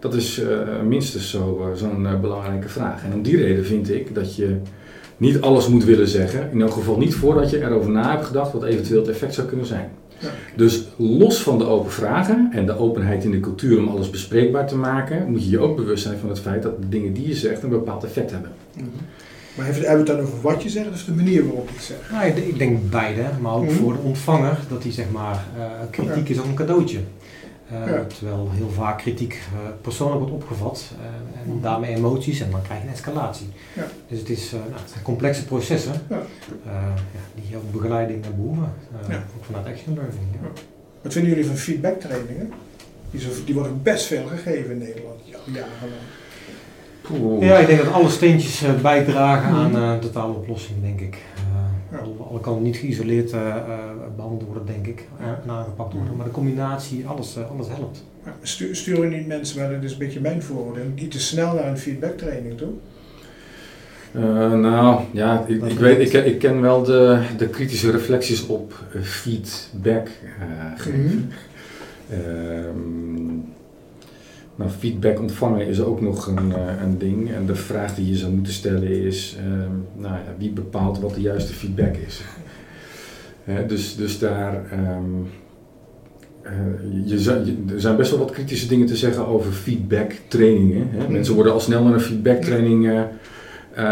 Dat 0.06 0.14
is 0.14 0.42
minstens 0.88 1.30
zo'n 1.74 2.22
belangrijke 2.22 2.70
vraag. 2.70 3.04
En 3.04 3.14
om 3.14 3.22
die 3.22 3.38
reden 3.38 3.66
vind 3.66 3.92
ik 3.92 4.16
dat 4.16 4.36
je 4.36 4.56
niet 5.18 5.42
alles 5.42 5.68
moet 5.68 5.84
willen 5.84 6.08
zeggen, 6.08 6.50
in 6.52 6.62
elk 6.62 6.72
geval 6.72 6.98
niet 6.98 7.16
voordat 7.16 7.50
je 7.50 7.62
erover 7.62 7.92
na 7.92 8.12
hebt 8.12 8.26
gedacht 8.26 8.54
wat 8.54 8.64
eventueel 8.64 9.00
het 9.00 9.10
effect 9.10 9.34
zou 9.34 9.48
kunnen 9.48 9.66
zijn. 9.66 9.90
Dus 10.56 10.88
los 10.98 11.42
van 11.42 11.58
de 11.58 11.66
open 11.66 11.92
vragen 11.92 12.50
en 12.52 12.66
de 12.66 12.78
openheid 12.78 13.24
in 13.24 13.32
de 13.32 13.40
cultuur 13.40 13.78
om 13.78 13.88
alles 13.88 14.10
bespreekbaar 14.10 14.68
te 14.68 14.76
maken, 14.76 15.32
moet 15.32 15.44
je 15.44 15.50
je 15.50 15.60
ook 15.60 15.76
bewust 15.76 16.04
zijn 16.04 16.18
van 16.18 16.30
het 16.30 16.40
feit 16.40 16.64
dat 16.64 16.82
de 16.82 16.90
dingen 16.90 17.14
die 17.14 17.28
je 17.28 17.36
zegt 17.36 17.64
een 17.64 17.70
bepaald 17.70 18.04
effect 18.04 18.32
hebben. 18.32 18.52
Mhm. 18.74 18.86
Maar 19.56 19.66
hebben 19.66 19.84
we 19.84 19.98
het 19.98 20.08
dan 20.08 20.20
over 20.20 20.42
wat 20.42 20.64
je 20.64 20.70
zegt 20.70 20.90
of 20.90 21.04
de 21.04 21.12
manier 21.12 21.46
waarop 21.46 21.68
je 21.68 21.76
het 21.76 21.84
zegt? 21.84 22.12
Nou, 22.12 22.26
ik, 22.28 22.58
denk 22.58 22.90
beide, 22.90 23.24
maar 23.42 23.54
ook 23.54 23.66
mhm. 23.66 23.74
voor 23.74 23.94
de 23.94 24.00
ontvanger, 24.00 24.58
dat 24.70 24.84
hij 24.84 24.92
zeg 24.92 25.06
maar, 25.12 25.46
uh, 25.58 25.64
kritiek 25.90 26.30
is 26.30 26.40
ook 26.40 26.46
een 26.46 26.54
cadeautje. 26.54 27.00
Uh, 27.72 28.00
Terwijl 28.18 28.50
heel 28.52 28.70
vaak 28.70 28.98
kritiek 28.98 29.34
uh, 29.34 29.60
persoonlijk 29.82 30.20
wordt 30.20 30.34
opgevat 30.34 30.92
uh, 31.00 31.06
en 31.42 31.54
mhm. 31.54 31.62
daarmee 31.62 31.96
emoties 31.96 32.40
en 32.40 32.52
dan 32.52 32.62
krijg 32.62 32.82
je 32.82 32.88
een 32.88 32.94
escalatie. 32.94 33.48
Ja. 33.74 33.88
Dus 34.08 34.20
het, 34.20 34.30
is, 34.30 34.52
nou, 34.52 34.64
het 34.64 34.90
zijn 34.90 35.04
complexe 35.04 35.46
processen 35.46 35.94
ja. 36.10 36.22
die 37.36 37.58
ook 37.58 37.72
begeleiding 37.72 38.22
behoeven, 38.36 38.74
ook 39.38 39.46
vanuit 39.46 39.66
action 39.66 39.94
learning. 39.94 40.22
Wat 41.02 41.14
vinden 41.14 41.32
jullie 41.32 41.48
van 41.48 41.56
feedback 41.56 42.00
trainingen? 42.00 42.52
Die, 43.12 43.22
zo, 43.22 43.30
die 43.46 43.54
worden 43.54 43.84
best 43.84 44.06
veel 44.06 44.26
gegeven 44.26 44.72
in 44.72 44.78
Nederland, 44.78 45.20
jarenlang. 45.24 45.66
Ja, 47.40 47.58
ik 47.58 47.68
denk 47.68 47.84
dat 47.84 47.94
alle 47.94 48.10
steentjes 48.10 48.64
bijdragen 48.82 49.54
aan 49.54 49.76
een 49.76 50.00
totale 50.00 50.34
oplossing, 50.34 50.82
denk 50.82 51.00
ik. 51.00 51.18
Al, 52.00 52.40
kan 52.42 52.54
het 52.54 52.64
niet 52.64 52.78
geïsoleerd 52.78 53.34
uh, 53.34 53.56
behandeld 54.16 54.44
worden, 54.44 54.66
denk 54.66 54.88
ik, 54.88 55.08
en 55.20 55.52
aangepakt 55.52 55.94
worden. 55.94 56.16
Maar 56.16 56.26
de 56.26 56.32
combinatie, 56.32 57.08
alles, 57.08 57.38
alles 57.52 57.68
helpt. 57.68 58.04
Stuur, 58.42 58.76
sturen 58.76 59.10
niet 59.10 59.28
mensen, 59.28 59.60
maar 59.60 59.72
dat 59.72 59.84
is 59.84 59.92
een 59.92 59.98
beetje 59.98 60.20
mijn 60.20 60.42
vooroordeel, 60.42 60.86
niet 60.96 61.12
te 61.12 61.20
snel 61.20 61.54
naar 61.54 61.68
een 61.68 61.78
feedbacktraining 61.78 62.58
toe? 62.58 62.72
Uh, 64.16 64.52
nou 64.52 65.02
ja, 65.12 65.46
ik, 65.48 65.64
ik 65.64 65.80
weet, 65.80 66.14
ik, 66.14 66.26
ik, 66.26 66.40
ken 66.40 66.62
wel 66.62 66.84
de, 66.84 67.22
de 67.38 67.48
kritische 67.48 67.92
reflecties 67.92 68.46
op 68.46 68.74
feedback 69.02 70.08
uh, 70.40 70.80
geven. 70.80 71.32
Mm 72.12 73.54
nou, 74.56 74.70
feedback 74.70 75.20
ontvangen 75.20 75.68
is 75.68 75.82
ook 75.82 76.02
nog 76.02 76.28
een, 76.28 76.50
uh, 76.50 76.82
een 76.84 76.98
ding. 76.98 77.32
En 77.32 77.46
de 77.46 77.56
vraag 77.56 77.96
die 77.96 78.10
je 78.10 78.16
zou 78.16 78.32
moeten 78.32 78.54
stellen 78.54 78.88
is, 78.88 79.38
uh, 79.48 79.54
nou 79.96 80.14
ja, 80.14 80.34
wie 80.38 80.52
bepaalt 80.52 81.00
wat 81.00 81.14
de 81.14 81.22
juiste 81.22 81.54
feedback 81.54 81.96
is? 81.96 82.22
dus, 83.68 83.96
dus 83.96 84.20
daar, 84.20 84.56
um, 84.74 85.28
uh, 86.46 87.06
je, 87.06 87.24
je, 87.24 87.74
er 87.74 87.82
zijn 87.82 87.96
best 87.96 88.10
wel 88.10 88.20
wat 88.20 88.32
kritische 88.32 88.68
dingen 88.68 88.88
te 88.88 88.96
zeggen 88.96 89.28
over 89.28 89.52
feedback 89.52 90.12
trainingen. 90.28 90.88
Hè? 90.90 91.10
Mensen 91.10 91.36
worden 91.36 91.54
al 91.54 91.60
snel 91.60 91.84
naar 91.84 91.94
een 91.94 92.00
feedback 92.00 92.42
training 92.42 92.86
uh, 92.86 93.02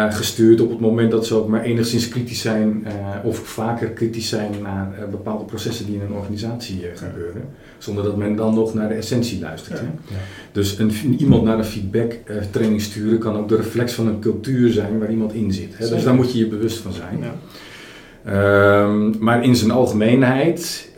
gestuurd 0.09 0.61
op 0.61 0.69
het 0.69 0.79
moment 0.79 1.11
dat 1.11 1.25
ze 1.25 1.35
ook 1.35 1.47
maar 1.47 1.61
enigszins 1.61 2.07
kritisch 2.07 2.41
zijn 2.41 2.85
uh, 2.87 3.25
of 3.25 3.37
vaker 3.37 3.89
kritisch 3.89 4.29
zijn 4.29 4.51
naar 4.61 4.93
uh, 4.99 5.07
bepaalde 5.07 5.43
processen 5.43 5.85
die 5.85 5.95
in 5.95 6.01
een 6.01 6.13
organisatie 6.13 6.85
gebeuren, 6.95 7.41
zonder 7.77 8.03
dat 8.03 8.17
men 8.17 8.35
dan 8.35 8.53
nog 8.53 8.73
naar 8.73 8.87
de 8.87 8.93
essentie 8.93 9.39
luistert. 9.39 9.79
Ja. 9.79 9.85
Ja. 10.09 10.15
Dus 10.51 10.77
een, 10.79 10.91
iemand 11.17 11.43
naar 11.43 11.57
een 11.57 11.65
feedback 11.65 12.13
training 12.51 12.81
sturen 12.81 13.19
kan 13.19 13.37
ook 13.37 13.49
de 13.49 13.55
reflex 13.55 13.93
van 13.93 14.07
een 14.07 14.19
cultuur 14.19 14.71
zijn 14.71 14.99
waar 14.99 15.11
iemand 15.11 15.33
in 15.33 15.53
zit. 15.53 15.77
Hè? 15.77 15.89
Dus 15.89 16.03
daar 16.03 16.15
moet 16.15 16.31
je 16.31 16.37
je 16.37 16.47
bewust 16.47 16.77
van 16.77 16.93
zijn. 16.93 17.19
Ja. 17.21 18.83
Um, 18.83 19.15
maar 19.19 19.43
in 19.43 19.55
zijn 19.55 19.71
algemeenheid 19.71 20.91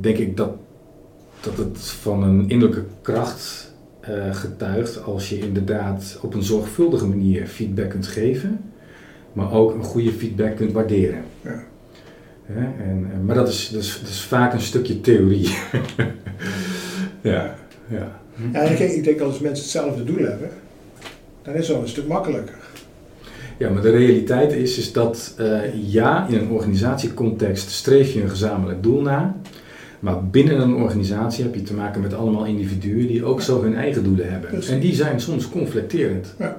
denk 0.00 0.16
ik 0.16 0.36
dat, 0.36 0.50
dat 1.40 1.56
het 1.56 1.78
van 1.80 2.22
een 2.22 2.44
innerlijke 2.48 2.84
kracht 3.02 3.69
uh, 4.08 4.34
getuigt 4.34 5.04
als 5.04 5.28
je 5.28 5.38
inderdaad 5.38 6.18
op 6.22 6.34
een 6.34 6.42
zorgvuldige 6.42 7.06
manier 7.06 7.46
feedback 7.46 7.90
kunt 7.90 8.06
geven, 8.06 8.60
maar 9.32 9.52
ook 9.52 9.74
een 9.74 9.82
goede 9.82 10.12
feedback 10.12 10.56
kunt 10.56 10.72
waarderen. 10.72 11.24
Ja. 11.42 11.64
en, 12.78 13.24
maar 13.24 13.34
dat 13.34 13.48
is, 13.48 13.68
dat, 13.68 13.82
is, 13.82 13.98
dat 14.00 14.08
is 14.08 14.20
vaak 14.20 14.52
een 14.52 14.60
stukje 14.60 15.00
theorie. 15.00 15.48
ja, 17.20 17.54
ja. 17.88 18.20
ja 18.52 18.60
ik, 18.60 18.78
denk, 18.78 18.90
ik 18.90 19.04
denk 19.04 19.20
als 19.20 19.38
mensen 19.38 19.64
hetzelfde 19.64 20.04
doel 20.04 20.26
hebben, 20.26 20.50
dan 21.42 21.54
is 21.54 21.60
het 21.60 21.68
wel 21.68 21.80
een 21.80 21.88
stuk 21.88 22.06
makkelijker. 22.06 22.54
Ja, 23.60 23.70
maar 23.70 23.82
de 23.82 23.90
realiteit 23.90 24.52
is, 24.52 24.78
is 24.78 24.92
dat 24.92 25.34
uh, 25.40 25.58
ja, 25.92 26.26
in 26.28 26.38
een 26.38 26.50
organisatiecontext 26.50 27.70
streef 27.70 28.12
je 28.12 28.22
een 28.22 28.28
gezamenlijk 28.28 28.82
doel 28.82 29.02
na. 29.02 29.36
Maar 30.00 30.24
binnen 30.24 30.60
een 30.60 30.74
organisatie 30.74 31.44
heb 31.44 31.54
je 31.54 31.62
te 31.62 31.74
maken 31.74 32.00
met 32.00 32.14
allemaal 32.14 32.44
individuen 32.44 33.06
die 33.06 33.24
ook 33.24 33.40
zo 33.40 33.62
hun 33.62 33.74
eigen 33.74 34.04
doelen 34.04 34.30
hebben. 34.30 34.62
En 34.62 34.80
die 34.80 34.94
zijn 34.94 35.20
soms 35.20 35.48
conflicterend. 35.48 36.34
Ja. 36.38 36.56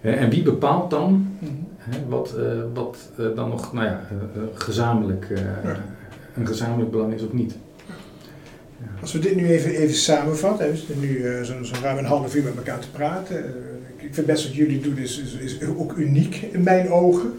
En 0.00 0.30
wie 0.30 0.42
bepaalt 0.42 0.90
dan 0.90 1.36
mhm. 1.38 2.08
wat, 2.08 2.34
uh, 2.38 2.44
wat 2.74 3.10
uh, 3.20 3.26
dan 3.34 3.48
nog 3.48 3.72
nou 3.72 3.86
ja, 3.86 4.00
uh, 4.12 4.42
gezamenlijk, 4.54 5.26
een 6.34 6.46
gezamenlijk 6.46 6.90
belang 6.90 7.14
is 7.14 7.22
of 7.22 7.32
niet? 7.32 7.54
Als 9.00 9.12
we 9.12 9.18
dit 9.18 9.36
nu 9.36 9.48
even, 9.48 9.70
even 9.70 9.94
samenvatten, 9.94 10.70
we 10.70 10.76
zitten 10.76 11.00
nu 11.00 11.24
zo'n 11.42 11.64
zo 11.64 11.74
ruim 11.82 11.98
een 11.98 12.04
half 12.04 12.34
uur 12.34 12.42
met 12.42 12.56
elkaar 12.56 12.78
te 12.78 12.90
praten. 12.90 13.44
ik 13.96 14.14
vind 14.14 14.26
best 14.26 14.44
wat 14.44 14.54
jullie 14.54 14.80
doen 14.80 14.98
is, 14.98 15.18
is, 15.20 15.36
is 15.36 15.66
ook 15.76 15.96
uniek 15.96 16.48
in 16.52 16.62
mijn 16.62 16.90
ogen. 16.90 17.32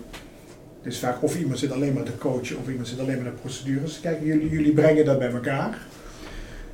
Het 0.86 0.94
is 0.94 1.00
vaak 1.00 1.24
of 1.24 1.40
iemand 1.40 1.60
zit 1.60 1.72
alleen 1.72 1.94
maar 1.94 2.04
te 2.04 2.18
coachen 2.18 2.58
of 2.58 2.70
iemand 2.70 2.88
zit 2.88 3.00
alleen 3.00 3.16
maar 3.16 3.24
naar 3.24 3.34
procedures. 3.34 4.00
Kijk, 4.00 4.20
jullie, 4.24 4.50
jullie 4.50 4.74
brengen 4.74 5.06
dat 5.06 5.20
bij 5.20 5.32
elkaar. 5.32 5.78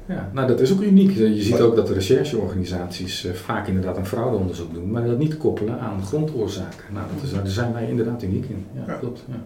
Ja, 0.06 0.30
nou 0.34 0.48
dat 0.48 0.60
is 0.60 0.74
ook 0.74 0.82
uniek. 0.82 1.12
Je 1.12 1.42
ziet 1.42 1.60
ook 1.60 1.76
dat 1.76 1.88
de 1.88 1.94
rechercheorganisaties 1.94 3.26
uh, 3.26 3.34
vaak 3.34 3.68
inderdaad 3.68 3.98
een 3.98 4.06
fraudeonderzoek 4.06 4.74
doen, 4.74 4.92
maar 4.92 5.06
dat 5.06 5.18
niet 5.18 5.38
koppelen 5.38 5.80
aan 5.80 6.04
grondoorzaken. 6.04 6.94
Nou, 6.94 7.06
dat 7.16 7.24
is, 7.24 7.34
daar 7.34 7.48
zijn 7.48 7.74
wij 7.74 7.90
inderdaad 7.90 8.24
uniek 8.24 8.46
in. 8.46 8.66
Ja, 8.74 8.84
ja. 8.88 8.94
klopt. 8.94 9.24
Ja. 9.28 9.42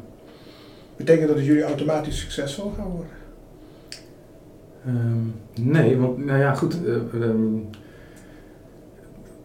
Betekent 0.95 1.27
dat 1.27 1.37
dat 1.37 1.45
jullie 1.45 1.63
automatisch 1.63 2.19
succesvol 2.19 2.73
gaan 2.77 2.89
worden? 2.89 3.11
Um, 4.87 5.33
nee, 5.61 5.97
want 5.97 6.25
nou 6.25 6.39
ja, 6.39 6.53
goed. 6.53 6.77
Uh, 6.85 7.21
um, 7.21 7.67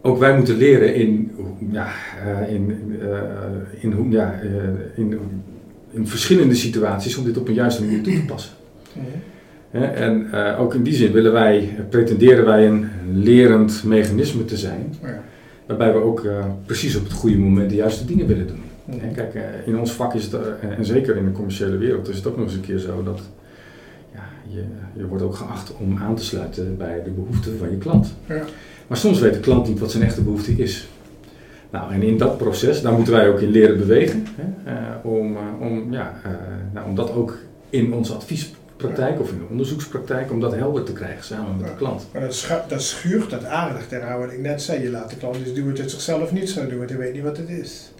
ook 0.01 0.17
wij 0.17 0.35
moeten 0.35 0.57
leren 0.57 0.95
in, 0.95 1.31
ja, 1.71 1.87
uh, 2.25 2.53
in, 2.53 2.95
uh, 3.01 3.83
in, 3.83 4.11
ja, 4.11 4.39
uh, 4.43 4.51
in, 4.95 5.19
in 5.91 6.07
verschillende 6.07 6.55
situaties 6.55 7.17
om 7.17 7.23
dit 7.23 7.37
op 7.37 7.47
een 7.47 7.53
juiste 7.53 7.83
manier 7.83 8.01
toe 8.01 8.13
te 8.13 8.25
passen. 8.25 8.53
Mhm. 8.93 9.83
en 9.83 10.33
ook 10.57 10.73
in 10.73 10.83
die 10.83 10.93
zin 10.93 11.11
willen 11.11 11.31
wij, 11.31 11.75
pretenderen 11.89 12.45
wij 12.45 12.67
een 12.67 12.89
lerend 13.13 13.83
mechanisme 13.83 14.45
te 14.45 14.57
zijn, 14.57 14.93
ja. 15.01 15.23
waarbij 15.65 15.93
we 15.93 15.99
ook 15.99 16.27
precies 16.65 16.95
op 16.95 17.03
het 17.03 17.13
goede 17.13 17.37
moment 17.37 17.69
de 17.69 17.75
juiste 17.75 18.05
dingen 18.05 18.27
willen 18.27 18.47
doen. 18.47 18.61
Mhm. 18.85 19.13
kijk, 19.13 19.33
in 19.65 19.79
ons 19.79 19.91
vak 19.91 20.13
is 20.13 20.23
het, 20.23 20.35
en 20.77 20.85
zeker 20.85 21.17
in 21.17 21.25
de 21.25 21.31
commerciële 21.31 21.77
wereld, 21.77 22.09
is 22.09 22.15
het 22.15 22.27
ook 22.27 22.37
nog 22.37 22.45
eens 22.45 22.55
een 22.55 22.61
keer 22.61 22.77
zo 22.77 23.03
dat 23.03 23.21
ja, 24.13 24.23
je, 24.47 24.63
je 24.93 25.07
wordt 25.07 25.23
ook 25.23 25.35
geacht 25.35 25.73
om 25.77 25.97
aan 25.97 26.15
te 26.15 26.23
sluiten 26.23 26.77
bij 26.77 27.01
de 27.03 27.09
behoeften 27.09 27.57
van 27.57 27.69
je 27.69 27.77
klant. 27.77 28.13
Ja. 28.27 28.43
Maar 28.91 28.99
soms 28.99 29.19
weet 29.19 29.33
de 29.33 29.39
klant 29.39 29.67
niet 29.67 29.79
wat 29.79 29.91
zijn 29.91 30.03
echte 30.03 30.21
behoefte 30.21 30.51
is. 30.51 30.87
Nou, 31.69 31.93
en 31.93 32.03
in 32.03 32.17
dat 32.17 32.37
proces, 32.37 32.81
daar 32.81 32.93
moeten 32.93 33.13
wij 33.13 33.29
ook 33.29 33.39
in 33.39 33.49
leren 33.49 33.77
bewegen. 33.77 34.27
Hè, 34.35 34.71
uh, 34.71 35.05
om, 35.05 35.31
uh, 35.31 35.39
om, 35.59 35.93
ja, 35.93 36.21
uh, 36.25 36.31
nou, 36.73 36.87
om 36.87 36.95
dat 36.95 37.13
ook 37.13 37.37
in 37.69 37.93
onze 37.93 38.13
adviespraktijk 38.13 39.19
of 39.19 39.31
in 39.31 39.37
de 39.37 39.43
onderzoekspraktijk 39.49 40.31
om 40.31 40.39
dat 40.39 40.55
helder 40.55 40.83
te 40.83 40.93
krijgen 40.93 41.23
samen 41.23 41.57
met 41.57 41.67
de 41.67 41.75
klant. 41.75 42.07
Maar 42.13 42.21
dat, 42.21 42.35
schu 42.35 42.55
dat 42.67 42.81
schuurt 42.81 43.29
dat 43.29 43.45
aardig 43.45 43.87
ter 43.87 44.17
wat 44.19 44.31
ik 44.31 44.39
net 44.39 44.61
zei. 44.61 44.83
Je 44.83 44.89
laat 44.89 45.09
de 45.09 45.17
klant 45.17 45.43
dus 45.43 45.53
doen 45.53 45.69
wat 45.69 45.77
het 45.77 45.91
zichzelf 45.91 46.31
niet 46.31 46.49
zou 46.49 46.69
doen, 46.69 46.77
want 46.77 46.89
hij 46.89 46.99
weet 46.99 47.13
niet 47.13 47.23
wat 47.23 47.37
het 47.37 47.49
is. 47.49 47.91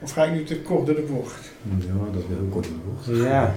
Of 0.00 0.10
ga 0.10 0.24
ik 0.24 0.32
nu 0.32 0.44
te 0.44 0.60
kort 0.60 0.86
door 0.86 0.94
de 0.94 1.06
bocht? 1.12 1.50
Ja, 1.62 2.12
dat 2.12 2.22
is 2.22 2.28
wel 2.28 2.38
heel 2.38 2.48
kort 2.50 2.66
door 2.66 2.74
de 2.74 3.12
bocht. 3.12 3.22
Ja. 3.22 3.54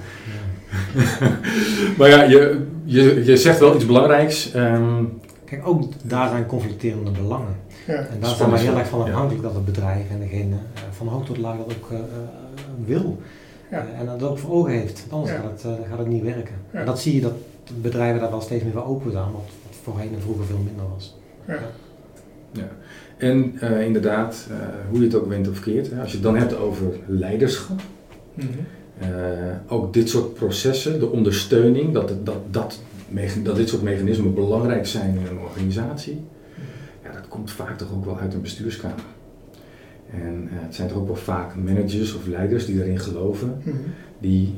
maar 1.97 2.09
ja, 2.09 2.23
je, 2.23 2.65
je, 2.83 3.23
je 3.25 3.37
zegt 3.37 3.59
wel 3.59 3.75
iets 3.75 3.85
belangrijks. 3.85 4.51
Ehm, 4.53 5.03
Kijk, 5.53 5.67
ook 5.67 5.83
daar 6.01 6.29
zijn 6.29 6.45
conflicterende 6.45 7.11
belangen. 7.11 7.55
Ja. 7.87 7.93
En 7.93 8.19
daar 8.19 8.35
zijn 8.35 8.49
wij 8.49 8.59
heel 8.59 8.77
erg 8.77 8.87
van 8.87 9.01
afhankelijk 9.01 9.43
dat 9.43 9.53
het 9.53 9.65
bedrijf 9.65 10.09
en 10.09 10.19
degene 10.19 10.55
uh, 10.55 10.81
van 10.91 11.07
hoog 11.07 11.25
tot 11.25 11.37
laag 11.37 11.57
dat 11.57 11.75
ook 11.75 11.91
uh, 11.91 11.99
wil. 12.85 13.17
Ja. 13.71 13.85
en 13.99 14.05
dat 14.05 14.23
ook 14.23 14.37
voor 14.37 14.51
ogen 14.51 14.71
heeft. 14.71 15.05
Anders 15.09 15.31
gaat, 15.31 15.43
het, 15.43 15.87
gaat 15.89 15.97
het 15.97 16.07
niet 16.07 16.23
werken. 16.23 16.55
En 16.71 16.85
dat 16.85 16.99
zie 16.99 17.15
je 17.15 17.21
dat 17.21 17.33
bedrijven 17.81 18.21
daar 18.21 18.29
wel 18.29 18.41
steeds 18.41 18.63
meer 18.63 18.73
voor 18.73 18.85
open 18.85 19.11
staan, 19.11 19.31
wat 19.31 19.49
voorheen 19.83 20.13
en 20.13 20.21
vroeger 20.21 20.45
veel 20.45 20.61
minder 20.65 20.85
was. 20.93 21.17
Ja. 21.47 21.59
Ja. 22.51 22.67
En 23.17 23.59
uh, 23.63 23.85
inderdaad, 23.85 24.47
uh, 24.51 24.57
hoe 24.89 24.99
je 24.99 25.05
het 25.05 25.15
ook 25.15 25.27
went 25.27 25.49
of 25.49 25.59
keert, 25.59 25.89
hè, 25.91 26.01
als 26.01 26.09
je 26.09 26.15
het 26.15 26.25
dan 26.25 26.37
hebt 26.37 26.55
over 26.55 26.87
leiderschap, 27.07 27.81
mm 28.33 28.47
-hmm. 28.47 29.09
uh, 29.09 29.55
ook 29.67 29.93
dit 29.93 30.09
soort 30.09 30.33
processen, 30.33 30.99
de 30.99 31.09
ondersteuning, 31.09 31.93
dat, 31.93 32.13
dat, 32.23 32.37
dat, 32.51 32.79
dat 33.43 33.55
dit 33.55 33.69
soort 33.69 33.81
mechanismen 33.81 34.33
belangrijk 34.33 34.85
zijn 34.85 35.17
in 35.17 35.25
een 35.25 35.39
organisatie, 35.39 36.21
ja, 37.03 37.11
dat 37.11 37.27
komt 37.27 37.51
vaak 37.51 37.77
toch 37.77 37.93
ook 37.93 38.05
wel 38.05 38.19
uit 38.19 38.33
een 38.33 38.41
bestuurskamer. 38.41 39.05
En 40.11 40.47
het 40.49 40.75
zijn 40.75 40.87
toch 40.87 40.97
ook 40.97 41.07
wel 41.07 41.15
vaak 41.15 41.55
managers 41.55 42.15
of 42.15 42.27
leiders 42.27 42.65
die 42.65 42.77
daarin 42.77 42.99
geloven, 42.99 43.47
mm 43.47 43.71
-hmm. 43.71 43.83
die, 44.19 44.53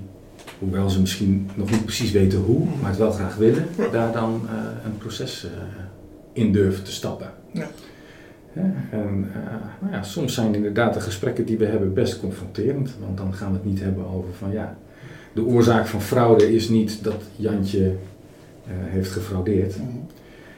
hoewel 0.60 0.90
ze 0.90 1.00
misschien 1.00 1.50
nog 1.56 1.72
niet 1.72 1.84
precies 1.84 2.12
weten 2.12 2.40
hoe, 2.40 2.66
maar 2.82 2.90
het 2.90 3.00
wel 3.00 3.12
graag 3.12 3.36
willen, 3.36 3.68
daar 3.92 4.12
dan 4.12 4.42
een 4.86 4.98
proces 4.98 5.48
in 6.34 6.52
durven 6.52 6.84
te 6.84 6.92
stappen. 6.92 7.32
Ja. 7.52 7.68
En 8.92 9.32
nou 9.80 9.92
ja, 9.92 10.04
soms 10.04 10.34
zijn 10.34 10.56
inderdaad 10.56 10.94
de 10.94 11.00
gesprekken 11.00 11.46
die 11.46 11.58
we 11.58 11.66
hebben 11.66 11.94
best 11.94 12.20
confronterend. 12.20 12.94
Want 13.00 13.18
dan 13.18 13.34
gaan 13.34 13.52
we 13.52 13.58
het 13.58 13.66
niet 13.66 13.80
hebben 13.80 14.06
over 14.06 14.34
van 14.34 14.52
ja, 14.52 14.78
de 15.34 15.46
oorzaak 15.46 15.88
van 15.88 16.02
fraude 16.02 16.54
is 16.54 16.70
niet 16.70 17.04
dat 17.04 17.24
Jantje 17.36 17.96
heeft 18.68 19.12
gefraudeerd. 19.12 19.78
Mhm. 19.78 19.88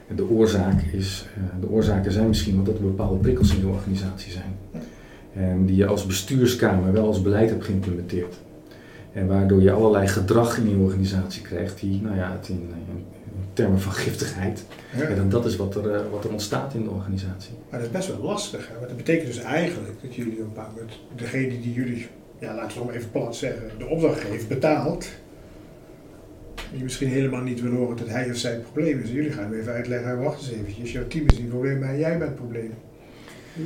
En 0.08 0.16
de, 0.16 0.30
oorzaak 0.30 0.82
is, 0.82 1.26
uh, 1.38 1.62
de 1.62 1.70
oorzaken 1.70 2.12
zijn 2.12 2.28
misschien 2.28 2.56
wel 2.56 2.64
dat 2.64 2.76
er 2.76 2.82
bepaalde 2.82 3.18
prikkels 3.18 3.56
in 3.56 3.62
de 3.62 3.68
organisatie 3.68 4.32
zijn. 4.32 4.58
En 5.34 5.66
die 5.66 5.76
je 5.76 5.86
als 5.86 6.06
bestuurskamer 6.06 6.92
wel 6.92 7.08
als 7.08 7.22
beleid 7.22 7.50
hebt 7.50 7.66
geïmplementeerd. 7.66 8.36
En 9.14 9.28
waardoor 9.28 9.62
je 9.62 9.72
allerlei 9.72 10.08
gedrag 10.08 10.58
in 10.58 10.70
je 10.70 10.76
organisatie 10.76 11.42
krijgt 11.42 11.80
die, 11.80 12.02
nou 12.02 12.16
ja, 12.16 12.32
het 12.32 12.50
in, 12.50 12.70
in 12.88 13.06
termen 13.54 13.80
van 13.80 13.92
giftigheid. 13.92 14.66
Ja. 14.98 15.04
En 15.04 15.16
dan 15.16 15.30
dat 15.30 15.46
is 15.46 15.56
wat 15.56 15.76
er, 15.76 15.86
uh, 15.92 16.00
wat 16.12 16.24
er 16.24 16.32
ontstaat 16.32 16.74
in 16.74 16.84
de 16.84 16.90
organisatie. 16.90 17.54
Maar 17.70 17.80
dat 17.80 17.90
is 17.90 17.96
best 17.96 18.08
wel 18.08 18.22
lastig. 18.22 18.68
Hè? 18.68 18.74
Want 18.74 18.88
dat 18.88 18.98
betekent 18.98 19.28
dus 19.28 19.40
eigenlijk 19.40 20.02
dat 20.02 20.16
jullie 20.16 20.34
op 20.34 20.40
een 20.40 20.48
bepaald 20.48 20.76
moment, 20.76 20.92
degene 21.16 21.62
die 21.62 21.74
jullie, 21.74 22.08
ja, 22.40 22.56
laten 22.56 22.68
we 22.68 22.74
het 22.74 22.86
maar 22.86 22.96
even 22.96 23.12
plat 23.12 23.36
zeggen, 23.36 23.70
de 23.78 23.88
opdracht 23.88 24.20
geeft, 24.20 24.48
betaalt. 24.48 25.10
Die 26.74 26.84
misschien 26.84 27.08
helemaal 27.08 27.42
niet 27.42 27.62
wil 27.62 27.72
horen 27.72 27.98
dat 27.98 28.08
hij 28.08 28.30
of 28.30 28.38
zij 28.38 28.52
het 28.52 28.72
probleem 28.72 29.00
is. 29.00 29.12
Jullie 29.12 29.32
gaan 29.32 29.44
hem 29.44 29.60
even 29.60 29.74
uitleggen, 29.74 30.24
wacht 30.24 30.40
eens 30.40 30.52
eventjes, 30.52 30.92
jouw 30.92 31.08
team 31.08 31.26
is 31.26 31.32
niet 31.32 31.42
het 31.42 31.50
probleem, 31.50 31.80
maar 31.80 31.98
jij 31.98 32.18
bent 32.18 32.30
het 32.30 32.36
probleem. 32.36 32.72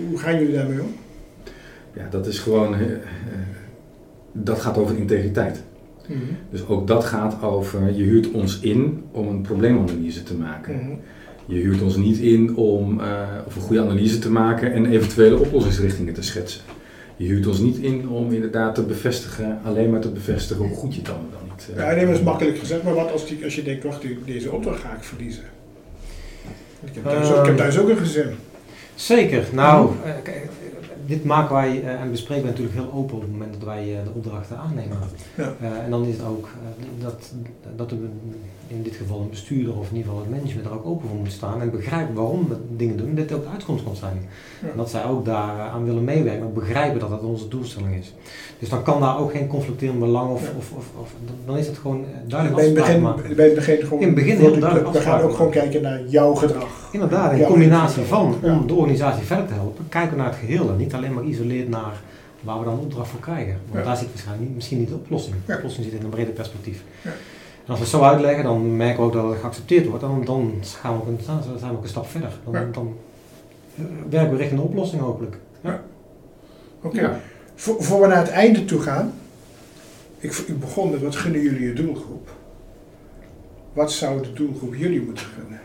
Hoe 0.08 0.18
gaan 0.18 0.40
jullie 0.40 0.54
daarmee 0.54 0.82
om? 0.82 0.94
Ja, 1.94 2.08
dat 2.10 2.28
is 2.28 2.40
gewoon, 2.40 2.74
uh, 2.74 2.82
uh, 2.82 2.98
dat 4.32 4.60
gaat 4.60 4.78
over 4.78 4.98
integriteit. 4.98 5.64
Mm 6.08 6.16
-hmm. 6.16 6.38
Dus 6.50 6.68
ook 6.68 6.88
dat 6.88 7.06
gaat 7.06 7.44
over, 7.44 7.94
je 7.94 8.04
huurt 8.04 8.32
ons 8.32 8.60
in 8.60 9.04
om 9.12 9.28
een 9.28 9.42
probleemanalyse 9.42 10.24
te 10.24 10.36
maken. 10.36 10.74
Mm 10.74 10.80
-hmm. 10.80 11.00
Je 11.46 11.56
huurt 11.56 11.82
ons 11.82 11.96
niet 11.96 12.18
in 12.18 12.56
om 12.56 13.00
uh, 13.00 13.28
of 13.46 13.56
een 13.56 13.62
goede 13.62 13.82
analyse 13.82 14.20
te 14.20 14.32
maken 14.32 14.74
en 14.74 14.86
eventuele 14.86 15.40
oplossingsrichtingen 15.40 16.14
te 16.14 16.22
schetsen. 16.22 16.62
Je 17.16 17.28
huurt 17.28 17.48
ons 17.48 17.60
niet 17.60 17.78
in 17.78 18.10
om 18.10 18.32
inderdaad 18.32 18.76
te 18.76 18.84
bevestigen, 18.84 19.60
alleen 19.64 19.90
maar 19.90 20.00
te 20.00 20.12
bevestigen 20.12 20.66
hoe 20.66 20.76
goed 20.76 20.94
je 20.94 21.00
het 21.00 21.10
dan, 21.10 21.26
Uh, 21.70 21.78
ja, 21.78 21.96
nee, 21.96 22.06
dat 22.06 22.16
is 22.16 22.22
makkelijk 22.22 22.60
gezegd, 22.60 22.84
maar 22.84 22.94
wat 22.94 23.12
als, 23.12 23.28
die, 23.28 23.44
als 23.44 23.56
je 23.56 23.64
denkt, 23.64 23.84
wacht, 23.84 24.04
deze 24.26 24.52
opdracht 24.52 24.82
ga 24.82 24.96
ik 24.96 25.04
verliezen? 25.04 25.44
Ik 26.86 26.94
heb 26.94 27.04
thuis, 27.04 27.30
uh, 27.30 27.38
ik 27.38 27.46
heb 27.46 27.58
thuis 27.58 27.80
ook 27.80 27.90
een 27.90 27.98
gezin. 27.98 28.36
Zeker. 28.96 29.46
Nou, 29.52 29.92
mm 29.92 29.98
-hmm. 30.04 30.12
Dit 31.12 31.24
maken 31.24 31.56
wij 31.56 31.82
uh, 31.84 32.02
en 32.02 32.12
bespreken 32.12 32.44
wij 32.44 32.52
natuurlijk 32.52 32.78
heel 32.78 32.92
open 32.94 33.16
op 33.16 33.22
het 33.22 33.32
moment 33.32 33.54
dat 33.54 33.64
wij 33.64 33.84
uh, 33.92 34.04
de 34.04 34.12
opdrachten 34.16 34.58
aannemen. 34.58 34.98
Ja. 35.38 35.54
Uh, 35.62 35.84
en 35.84 35.90
dan 35.90 36.06
is 36.06 36.18
het 36.18 36.26
ook 36.26 36.48
dat, 37.00 37.32
dat 37.76 37.90
de, 37.90 37.96
in 38.68 38.84
dit 38.84 38.96
geval 38.96 39.20
een 39.20 39.30
bestuurder 39.30 39.78
of 39.78 39.90
in 39.90 39.96
ieder 39.96 40.12
geval 40.12 40.26
het 40.26 40.36
management 40.36 40.66
er 40.66 40.74
ook 40.74 40.86
open 40.86 41.10
voor 41.10 41.18
moet 41.18 41.32
staan 41.32 41.62
en 41.62 41.72
begrijpen 41.72 42.16
waarom 42.16 42.48
we 42.50 42.56
dingen 42.76 42.98
doen 42.98 43.08
en 43.08 43.16
dat 43.16 43.32
ook 43.32 43.44
de 43.44 43.50
uitkomst 43.50 43.84
kan 43.84 43.96
zijn. 43.96 44.18
Ja. 44.62 44.68
En 44.70 44.78
dat 44.78 44.90
zij 44.90 45.06
ook 45.06 45.26
daaraan 45.26 45.86
willen 45.86 46.04
meewerken, 46.04 46.44
maar 46.44 46.54
begrijpen 46.54 47.00
dat 47.00 47.10
dat 47.10 47.22
onze 47.22 47.48
doelstelling 47.48 47.96
is. 47.96 48.14
Dus 48.60 48.70
dan 48.70 48.84
kan 48.84 49.00
daar 49.02 49.20
ook 49.20 49.32
geen 49.32 49.48
conflicterend 49.48 50.00
belang 50.00 50.30
of, 50.32 50.42
Ja. 50.42 50.48
of, 50.58 50.72
of, 50.78 50.86
of 51.02 51.14
dan 51.46 51.58
is 51.58 51.68
het 51.68 51.78
gewoon 51.78 52.06
duidelijk 52.28 52.56
Bij 52.60 52.66
het 52.66 52.74
begin, 52.74 52.94
afspraken 52.94 53.22
maken. 53.24 53.36
bij 53.36 53.46
het 53.46 53.56
begin 53.56 53.80
gewoon. 53.82 54.00
In 54.00 54.06
het 54.06 54.16
begin 54.16 54.38
heel 54.38 54.54
de 54.54 54.60
duidelijk. 54.60 54.92
We 54.94 55.00
gaan 55.02 55.22
ook 55.22 55.36
gewoon 55.36 55.52
kijken 55.52 55.82
naar 55.82 56.02
jouw 56.08 56.34
gedrag. 56.34 56.81
Inderdaad, 56.92 57.32
in 57.32 57.38
Ja, 57.38 57.46
combinatie 57.48 58.04
van 58.04 58.36
Ja. 58.42 58.52
om 58.54 58.68
de 58.68 58.74
organisatie 58.74 59.24
verder 59.26 59.46
te 59.48 59.54
helpen, 59.54 59.86
kijken 59.90 60.12
we 60.12 60.18
naar 60.18 60.30
het 60.30 60.40
geheel 60.40 60.70
en 60.70 60.78
niet 60.78 60.94
alleen 60.94 61.14
maar 61.14 61.24
geïsoleerd 61.24 61.70
naar 61.70 62.02
waar 62.42 62.60
we 62.60 62.66
dan 62.66 62.76
de 62.76 62.82
opdracht 62.82 63.10
voor 63.10 63.20
krijgen. 63.20 63.58
Want 63.72 63.86
daar 63.86 63.98
zit 63.98 64.08
waarschijnlijk 64.08 64.48
niet, 64.48 64.56
misschien 64.56 64.80
niet 64.80 64.88
de 64.88 64.96
oplossing. 64.96 65.36
De 65.46 65.56
oplossing 65.56 65.86
zit 65.86 65.94
in 66.00 66.04
een 66.04 66.10
breder 66.10 66.34
perspectief. 66.34 66.84
Ja. 67.02 67.10
En 67.66 67.68
als 67.68 67.78
we 67.78 67.84
het 67.84 67.94
zo 67.94 68.02
uitleggen, 68.02 68.44
dan 68.44 68.76
merken 68.78 69.00
we 69.00 69.06
ook 69.06 69.14
dat 69.14 69.30
het 69.30 69.40
geaccepteerd 69.40 69.86
wordt. 69.88 70.02
Dan, 70.02 70.26
dan 70.26 70.54
gaan 70.64 70.94
we 70.94 71.02
ook 71.02 71.08
een, 71.08 71.20
zijn 71.60 71.72
we 71.72 71.78
ook 71.78 71.84
een 71.84 71.90
stap 71.90 72.08
verder. 72.08 72.32
Dan, 72.52 72.72
dan 72.72 72.96
eh, 73.76 73.84
werken 74.10 74.32
we 74.32 74.38
richting 74.38 74.60
de 74.60 74.66
oplossing 74.66 75.02
hopelijk. 75.02 75.38
Oké. 76.84 77.02
Ja. 77.02 77.20
Voor, 77.56 77.84
voor 77.84 78.02
we 78.02 78.08
naar 78.08 78.18
het 78.18 78.30
einde 78.30 78.66
toe 78.66 78.82
gaan. 78.82 79.14
Ik, 80.18 80.34
ik 80.34 80.60
begon 80.60 80.90
met 80.92 81.02
wat 81.02 81.16
gunnen 81.16 81.42
jullie 81.42 81.62
je 81.68 81.74
doelgroep? 81.74 82.30
Wat 83.74 83.92
zou 83.92 84.22
de 84.22 84.34
doelgroep 84.34 84.76
jullie 84.76 85.02
moeten 85.02 85.26
gunnen? 85.26 85.61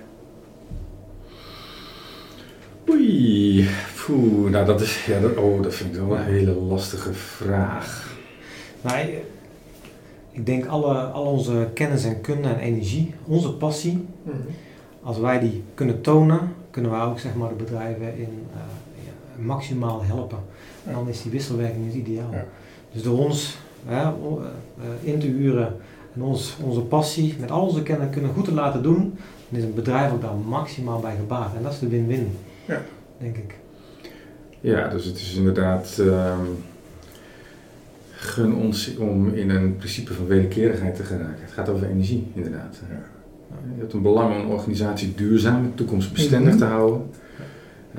Oei, 2.91 3.69
Poeh, 4.07 4.51
nou 4.51 4.67
dat 4.67 4.81
is, 4.81 5.05
ja, 5.07 5.21
dat, 5.21 5.37
oh, 5.37 5.63
dat 5.63 5.75
vind 5.75 5.95
ik 5.97 6.01
wel 6.03 6.17
een 6.17 6.23
hele 6.25 6.53
lastige 6.53 7.13
vraag. 7.13 8.17
Nou, 8.83 8.99
ik- 8.99 9.23
ik 10.31 10.47
denk 10.47 10.67
alle, 10.67 10.95
al 10.95 11.25
onze 11.25 11.69
kennis 11.75 12.05
en 12.05 12.21
kunde 12.21 12.49
en 12.49 12.59
energie, 12.59 13.15
onze 13.27 13.53
passie, 13.53 14.07
als 15.03 15.19
wij 15.19 15.39
die 15.41 15.63
kunnen 15.75 16.01
tonen, 16.01 16.53
kunnen 16.71 16.91
wij 16.91 17.01
ook 17.01 17.19
zeg 17.19 17.35
maar, 17.35 17.49
de 17.49 17.55
bedrijven 17.55 18.17
in, 18.19 18.43
eh, 18.53 18.61
ja, 19.05 19.43
maximaal 19.45 20.03
helpen. 20.05 20.39
En 20.87 20.93
dan 20.93 21.09
is 21.09 21.23
die 21.23 21.31
wisselwerking 21.31 21.89
is 21.89 21.95
ideaal. 21.95 22.33
Ja. 22.33 22.45
Dus 22.93 23.03
door 23.03 23.19
ons 23.19 23.57
hè, 23.87 24.03
eh, 24.03 24.09
eh, 24.11 25.13
in 25.13 25.19
te 25.19 25.27
huren 25.27 25.77
en 26.15 26.23
ons, 26.23 26.57
onze 26.63 26.81
passie 26.81 27.35
met 27.41 27.51
al 27.51 27.67
onze 27.67 27.83
kennis 27.83 28.05
en 28.07 28.13
kunnen 28.13 28.33
goed 28.35 28.45
te 28.45 28.53
laten 28.55 28.83
doen, 28.83 29.15
dan 29.49 29.59
is 29.59 29.65
een 29.65 29.75
bedrijf 29.75 30.13
ook 30.13 30.21
daar 30.23 30.35
maximaal 30.49 31.01
bij 31.01 31.17
gebaat. 31.17 31.55
En 31.57 31.63
dat 31.63 31.73
is 31.73 31.79
de 31.79 31.89
win-win, 31.89 32.37
Ja. 32.67 32.83
denk 33.19 33.37
ik. 33.37 33.55
Ja, 34.61 34.89
dus 34.89 35.05
het 35.05 35.17
is 35.17 35.35
inderdaad. 35.37 35.97
ehm, 36.01 36.41
gun 38.19 38.55
ons 38.55 38.97
om 38.97 39.35
in 39.35 39.51
een 39.51 39.77
principe 39.77 40.15
van 40.15 40.27
wederkerigheid 40.27 40.95
te 40.97 41.03
geraken. 41.03 41.43
Het 41.43 41.53
gaat 41.53 41.69
over 41.69 41.89
energie, 41.89 42.27
inderdaad. 42.35 42.81
Ja. 42.91 42.97
Je 43.75 43.81
hebt 43.81 43.93
een 43.93 44.03
belang 44.03 44.35
om 44.35 44.41
een 44.41 44.47
organisatie 44.57 45.13
duurzaam 45.17 45.65
en 45.65 45.73
toekomstbestendig 45.75 46.49
Mhm. 46.51 46.59
te 46.59 46.65
houden. 46.65 47.01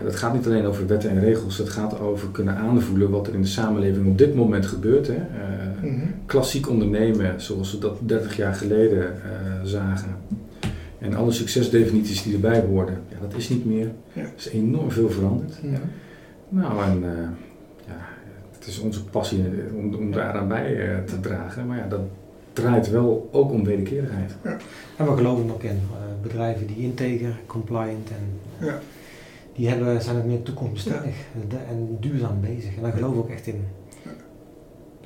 Dat 0.03 0.15
gaat 0.15 0.33
niet 0.33 0.45
alleen 0.45 0.65
over 0.65 0.87
wetten 0.87 1.09
en 1.09 1.19
regels, 1.19 1.57
het 1.57 1.69
gaat 1.69 1.99
over 1.99 2.27
kunnen 2.31 2.55
aanvoelen 2.55 3.09
wat 3.09 3.27
er 3.27 3.33
in 3.33 3.41
de 3.41 3.47
samenleving 3.47 4.07
op 4.07 4.17
dit 4.17 4.35
moment 4.35 4.65
gebeurt. 4.65 5.07
Hè. 5.07 5.13
Eh, 5.13 5.83
Mhm. 5.83 6.05
klassiek 6.25 6.69
ondernemen, 6.69 7.41
zoals 7.41 7.71
we 7.71 7.77
dat 7.79 7.97
30 8.01 8.35
jaar 8.35 8.53
geleden 8.53 9.03
eh, 9.03 9.29
zagen. 9.63 10.09
En 10.99 11.15
alle 11.15 11.31
succesdefinities 11.31 12.23
die 12.23 12.33
erbij 12.33 12.61
hoorden, 12.61 12.99
ja, 13.09 13.15
dat 13.21 13.33
is 13.35 13.49
niet 13.49 13.65
meer. 13.65 13.91
Ja. 14.13 14.21
Er 14.21 14.31
is 14.37 14.49
enorm 14.49 14.91
veel 14.91 15.09
veranderd. 15.09 15.63
Mhm. 15.63 15.75
Nou, 16.49 16.83
en 16.83 17.03
eh, 17.03 17.17
ja, 17.87 17.97
het 18.57 18.67
is 18.67 18.79
onze 18.79 19.03
passie 19.05 19.39
eh, 19.43 19.75
om, 19.75 19.95
om 19.95 20.11
daaraan 20.11 20.47
bij 20.47 20.89
eh, 20.89 21.03
te 21.03 21.19
dragen. 21.19 21.67
Maar 21.67 21.77
ja, 21.77 21.87
dat 21.87 21.99
draait 22.53 22.89
wel 22.89 23.29
ook 23.31 23.51
om 23.51 23.63
wederkerigheid. 23.63 24.35
En 24.97 25.05
we 25.05 25.15
geloven 25.15 25.51
ook 25.51 25.63
in 25.63 25.69
eh, 25.69 25.77
bedrijven 26.21 26.67
die 26.67 26.77
integer, 26.77 27.39
compliant 27.45 28.09
en 28.09 28.65
Ja. 28.67 28.79
die 29.55 29.67
hebben, 29.69 30.01
zijn 30.01 30.15
het 30.15 30.25
meer 30.25 30.41
toekomstbestendig 30.43 31.15
de- 31.49 31.55
en 31.69 31.97
duurzaam 31.99 32.41
bezig. 32.41 32.75
En 32.75 32.81
daar 32.81 32.91
geloven 32.91 33.15
we 33.17 33.23
ook 33.23 33.29
echt 33.29 33.47
in. 33.47 33.63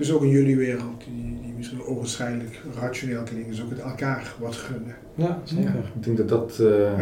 Dus 0.02 0.12
ook 0.12 0.24
in 0.24 0.30
jullie 0.30 0.58
wereld, 0.58 1.04
die, 1.06 1.40
die 1.42 1.54
misschien 1.58 1.84
onwaarschijnlijk 1.84 2.62
rationeel 2.80 3.24
klinken, 3.24 3.52
is 3.54 3.62
ook 3.62 3.70
het 3.70 3.80
elkaar 3.80 4.34
wat 4.40 4.56
gunnen. 4.56 4.96
Ja, 5.16 5.40
zeker. 5.44 5.64
Ja, 5.64 5.80
ik 5.96 6.04
denk 6.04 6.18
dat 6.18 6.30
dat 6.30 6.60
eh, 6.60 6.98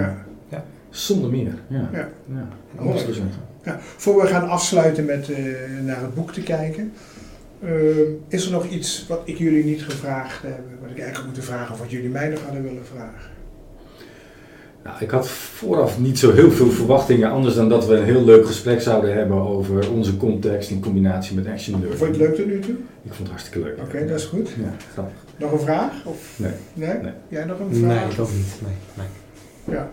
Ja. 0.49 0.65
zonder 0.89 1.29
meer. 1.29 1.53
Ja. 1.67 1.89
Ja. 1.93 2.09
Ja. 2.25 2.47
Mooi. 2.83 3.05
100%. 3.05 3.21
Ja, 3.63 3.77
voor 3.79 4.21
we 4.21 4.27
gaan 4.27 4.49
afsluiten 4.49 5.05
met 5.05 5.29
eh, 5.29 5.43
naar 5.85 6.01
het 6.01 6.13
boek 6.13 6.31
te 6.33 6.43
kijken. 6.43 6.93
Ehm, 7.63 7.71
is 8.27 8.45
er 8.45 8.51
nog 8.51 8.65
iets 8.67 9.05
wat 9.07 9.21
ik 9.25 9.37
jullie 9.37 9.63
niet 9.65 9.81
gevraagd 9.83 10.41
heb, 10.41 10.59
wat 10.81 10.89
ik 10.91 10.99
eigenlijk 10.99 11.35
moet 11.35 11.45
vragen 11.45 11.73
of 11.73 11.79
wat 11.79 11.91
jullie 11.91 12.09
mij 12.09 12.27
nog 12.29 12.41
hadden 12.43 12.63
willen 12.63 12.85
vragen? 12.85 13.31
Nou, 14.83 14.97
ik 14.99 15.09
had 15.09 15.27
vooraf 15.29 15.99
niet 15.99 16.19
zo 16.19 16.33
heel 16.33 16.51
veel 16.51 16.69
verwachtingen, 16.69 17.29
anders 17.29 17.55
dan 17.55 17.69
dat 17.69 17.85
we 17.85 17.95
een 17.95 18.03
heel 18.03 18.23
leuk 18.23 18.45
gesprek 18.45 18.81
zouden 18.81 19.13
hebben 19.13 19.37
over 19.37 19.91
onze 19.91 20.17
context 20.17 20.69
in 20.69 20.79
combinatie 20.79 21.35
met 21.35 21.47
Action 21.47 21.79
Learning. 21.79 21.99
Vond 21.99 22.15
je 22.15 22.21
het 22.21 22.29
leuk 22.29 22.39
tot 22.39 22.53
nu 22.53 22.59
toe? 22.59 22.75
Ik 23.03 23.13
vond 23.13 23.17
het 23.17 23.29
hartstikke 23.29 23.59
leuk. 23.59 23.77
Oké, 23.79 24.07
dat 24.07 24.19
is 24.19 24.25
goed. 24.25 24.49
Ja, 24.49 24.73
grappig. 24.91 25.15
Nog 25.37 25.51
een 25.51 25.59
vraag? 25.59 26.05
Of? 26.05 26.33
Nee. 26.35 26.51
nee. 26.73 26.97
Nee. 26.97 27.11
Jij 27.27 27.45
nog 27.45 27.59
een 27.59 27.75
vraag? 27.75 28.03
Nee, 28.03 28.13
ik 28.13 28.19
ook 28.19 28.31
niet. 28.31 28.61
Nee, 28.65 28.73
nee. 28.93 29.77
Ja. 29.77 29.91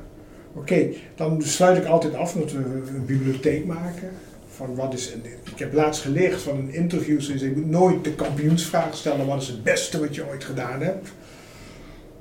Oké, 0.55 0.89
dan 1.15 1.43
sluit 1.43 1.77
ik 1.77 1.85
altijd 1.85 2.15
af 2.15 2.37
met 2.37 2.53
we 2.53 2.59
een 2.59 3.07
bibliotheek 3.07 3.67
maken. 3.67 4.11
Van 4.49 4.75
wat 4.75 4.95
is, 4.95 5.13
ik 5.53 5.59
heb 5.59 5.73
laatst 5.73 6.03
geleerd 6.03 6.43
van 6.43 6.57
een 6.57 6.75
interview, 6.75 7.17
dus 7.17 7.41
je 7.41 7.53
moet 7.57 7.71
nooit 7.71 8.05
de 8.05 8.15
kampioensvraag 8.15 8.97
stellen, 8.97 9.27
wat 9.27 9.43
is 9.43 9.49
het 9.49 9.63
beste 9.63 10.01
wat 10.01 10.15
je 10.15 10.29
ooit 10.29 10.45
gedaan 10.45 10.81
hebt. 10.81 11.09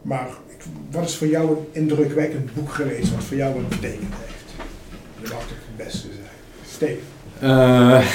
Maar 0.02 0.28
wat 0.92 1.06
is 1.06 1.16
voor 1.16 1.28
jou 1.28 1.50
een 1.50 1.66
indrukwekkend 1.72 2.54
boek 2.54 2.70
geweest, 2.70 3.12
wat 3.14 3.24
voor 3.24 3.38
jou 3.38 3.54
wat 3.54 3.70
betekend 3.70 4.14
heeft? 4.14 4.54
Je 5.22 5.28
mag 5.30 5.40
het 5.40 5.50
het 5.50 5.86
beste 5.86 6.08
zijn. 6.08 6.36
Steven. 6.68 7.04
Uh, 7.44 8.06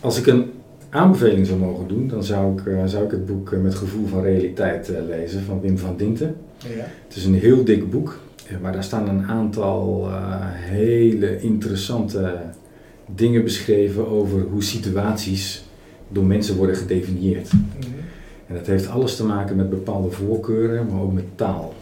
als 0.00 0.18
ik 0.18 0.26
een 0.26 0.50
aanbeveling 0.90 1.46
zou 1.46 1.58
mogen 1.58 1.88
doen, 1.88 2.08
dan 2.08 2.24
zou 2.24 2.58
ik, 2.58 2.64
uh, 2.66 2.84
zou 2.84 3.04
ik 3.04 3.10
het 3.10 3.26
boek 3.26 3.52
uh, 3.52 3.60
Met 3.60 3.74
Gevoel 3.74 4.06
van 4.06 4.22
Realiteit 4.22 4.92
lezen 5.08 5.44
van 5.44 5.60
Wim 5.60 5.78
van 5.78 5.96
Dinten. 5.96 6.36
Ja. 6.58 6.86
Het 7.08 7.16
is 7.16 7.24
een 7.24 7.38
heel 7.38 7.64
dik 7.64 7.90
boek, 7.90 8.18
maar 8.62 8.72
daar 8.72 8.84
staan 8.84 9.08
een 9.08 9.24
aantal 9.24 10.08
hele 10.52 11.40
interessante 11.40 12.34
dingen 13.14 13.44
beschreven 13.44 14.08
over 14.08 14.40
hoe 14.40 14.62
situaties 14.62 15.64
door 16.08 16.24
mensen 16.24 16.56
worden 16.56 16.76
gedefinieerd. 16.76 17.52
Mm 17.52 17.66
-hmm. 17.80 18.03
En 18.46 18.54
dat 18.54 18.66
heeft 18.66 18.88
alles 18.88 19.16
te 19.16 19.24
maken 19.24 19.56
met 19.56 19.70
bepaalde 19.70 20.10
voorkeuren, 20.10 20.86
maar 20.86 21.00
ook 21.00 21.12
met 21.12 21.36
taal. 21.36 21.74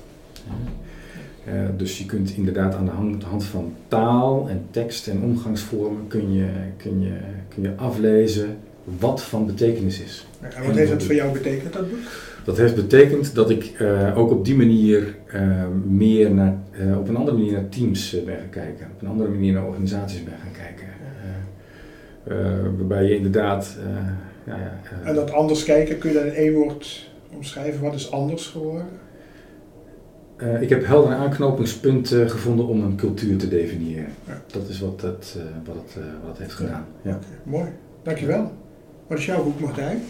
Uh, 1.49 1.53
dus 1.77 1.99
je 1.99 2.07
kunt 2.07 2.37
inderdaad 2.37 2.75
aan 2.75 2.85
de 2.85 2.91
hand, 2.91 3.23
hand, 3.23 3.45
van 3.45 3.75
taal 3.89 4.49
en 4.49 4.67
tekst 4.71 5.09
en 5.09 5.23
omgangsvormen 5.23 6.07
kun 6.09 6.33
je, 6.33 6.47
kun 6.77 7.01
je, 7.01 7.13
kun 7.49 7.63
je 7.63 7.73
aflezen 7.77 8.57
wat 8.99 9.23
van 9.23 9.47
betekenis 9.47 10.01
is. 10.01 10.27
En 10.41 10.67
wat 10.67 10.77
heeft 10.77 10.91
dat 10.91 11.03
voor 11.03 11.15
jou 11.15 11.33
betekend, 11.33 11.73
dat 11.73 11.91
boek? 11.91 11.99
Dat 12.45 12.57
heeft 12.57 12.75
betekend 12.75 13.35
dat 13.35 13.51
ik 13.51 13.81
uh, 13.81 14.19
ook 14.19 14.31
op 14.31 14.45
die 14.45 14.57
manier 14.57 15.15
uh, 15.35 15.67
meer 15.87 16.31
naar, 16.31 16.55
op 16.99 17.09
een 17.09 17.17
andere 17.17 17.37
manier 17.37 17.53
naar 17.53 17.69
teams 17.69 18.17
ben 18.25 18.37
gaan 18.37 18.51
kijken. 18.51 18.87
Op 18.95 19.03
een 19.03 19.09
andere 19.09 19.31
manier 19.31 19.53
naar 19.53 19.67
organisaties 19.67 20.25
ben 20.25 20.35
gaan 20.43 20.53
kijken. 20.53 20.87
waarbij 22.77 23.05
je 23.05 23.17
inderdaad 23.17 23.77
ja, 24.47 24.57
ja, 24.57 24.81
en 25.05 25.15
dat 25.15 25.33
anders 25.33 25.65
kijken, 25.65 25.99
kun 25.99 26.11
je 26.11 26.17
dat 26.17 26.25
in 26.25 26.35
één 26.35 26.53
woord 26.53 27.11
omschrijven? 27.35 27.81
Wat 27.81 27.95
is 27.95 28.13
anders 28.13 28.47
geworden? 28.47 28.87
Uh, 30.37 30.63
ik 30.63 30.69
heb 30.69 30.87
heldere 30.87 31.15
aanknopingspunten 31.15 32.31
gevonden 32.31 32.67
om 32.67 32.83
een 32.83 32.97
cultuur 32.97 33.37
te 33.37 33.49
definiëren. 33.49 34.13
Ja. 34.27 34.43
Dat 34.47 34.69
is 34.69 34.81
wat 34.81 35.01
het, 35.01 35.37
uh, 35.39 35.43
wat 35.65 35.75
het, 35.75 35.95
wat 36.21 36.29
het 36.29 36.39
heeft 36.39 36.53
gedaan. 36.53 36.85
Ja. 37.03 37.11
Okay, 37.11 37.29
mooi, 37.43 37.69
dankjewel. 38.03 38.53
Wat 39.07 39.19
is 39.19 39.27
jouw 39.27 39.45
boek, 39.45 39.61
Martijn? 39.61 40.03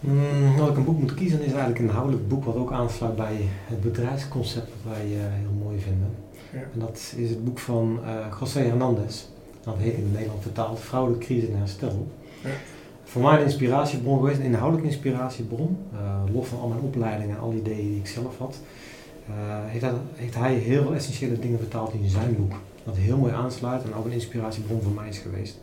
Mm, 0.00 0.60
als 0.60 0.70
ik 0.70 0.76
een 0.76 0.84
boek 0.84 1.00
moet 1.00 1.14
kiezen, 1.14 1.40
is 1.40 1.46
eigenlijk 1.46 1.78
een 1.78 1.84
inhoudelijk 1.84 2.28
boek 2.28 2.44
wat 2.44 2.56
ook 2.56 2.72
aansluit 2.72 3.16
bij 3.16 3.36
het 3.66 3.80
bedrijfsconcept 3.80 4.68
wat 4.82 4.92
wij 4.94 5.06
heel 5.06 5.64
mooi 5.64 5.78
vinden. 5.80 6.10
Ja. 6.52 6.58
En 6.58 6.80
dat 6.80 7.14
is 7.16 7.30
het 7.30 7.44
boek 7.44 7.58
van 7.58 8.00
José 8.40 8.60
Hernandez. 8.60 9.24
Dat 9.60 9.74
heet 9.78 9.94
in 9.94 10.02
het 10.02 10.12
Nederland 10.12 10.42
vertaald 10.42 10.80
Vrouwelijke 10.80 11.24
Crisis 11.24 11.48
en 11.48 11.58
Herstel. 11.58 12.06
Ja 12.42 12.50
voor 13.06 13.22
mij 13.22 13.36
een 13.36 13.44
inspiratiebron 13.44 14.18
geweest, 14.18 14.38
een 14.38 14.44
inhoudelijke 14.44 14.90
inspiratiebron. 14.90 15.76
Uh, 15.92 16.34
los 16.34 16.46
van 16.46 16.60
al 16.60 16.68
mijn 16.68 16.80
opleidingen 16.80 17.36
en 17.36 17.42
al 17.42 17.50
die 17.50 17.60
ideeën 17.60 17.88
die 17.88 17.98
ik 17.98 18.06
zelf 18.06 18.38
had. 18.38 18.60
Uh, 19.28 19.34
heeft, 19.64 19.82
hij, 19.82 19.92
heeft, 20.14 20.34
hij 20.34 20.54
heel 20.54 20.82
veel 20.82 20.94
essentiële 20.94 21.38
dingen 21.38 21.58
vertaald 21.58 21.92
in 21.92 22.08
zijn 22.08 22.36
boek. 22.36 22.52
Dat 22.84 22.96
heel 22.96 23.16
mooi 23.16 23.32
aansluit 23.32 23.84
en 23.84 23.94
ook 23.94 24.04
een 24.04 24.12
inspiratiebron 24.12 24.82
voor 24.82 24.92
mij 24.92 25.08
is 25.08 25.18
geweest. 25.18 25.58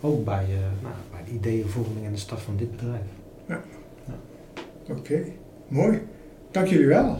Ook 0.00 0.24
bij, 0.24 0.44
uh, 0.48 0.56
nou, 0.82 0.94
bij 1.10 1.20
de 1.24 1.30
ideeënvorming 1.30 2.06
en 2.06 2.12
de 2.12 2.18
start 2.18 2.40
van 2.40 2.56
dit 2.56 2.70
bedrijf. 2.70 3.06
Ja. 3.48 3.60
ja. 4.06 4.14
Oké, 4.88 4.98
okay. 4.98 5.32
mooi. 5.68 6.00
Dank 6.50 6.66
jullie 6.66 6.86
wel. 6.86 7.18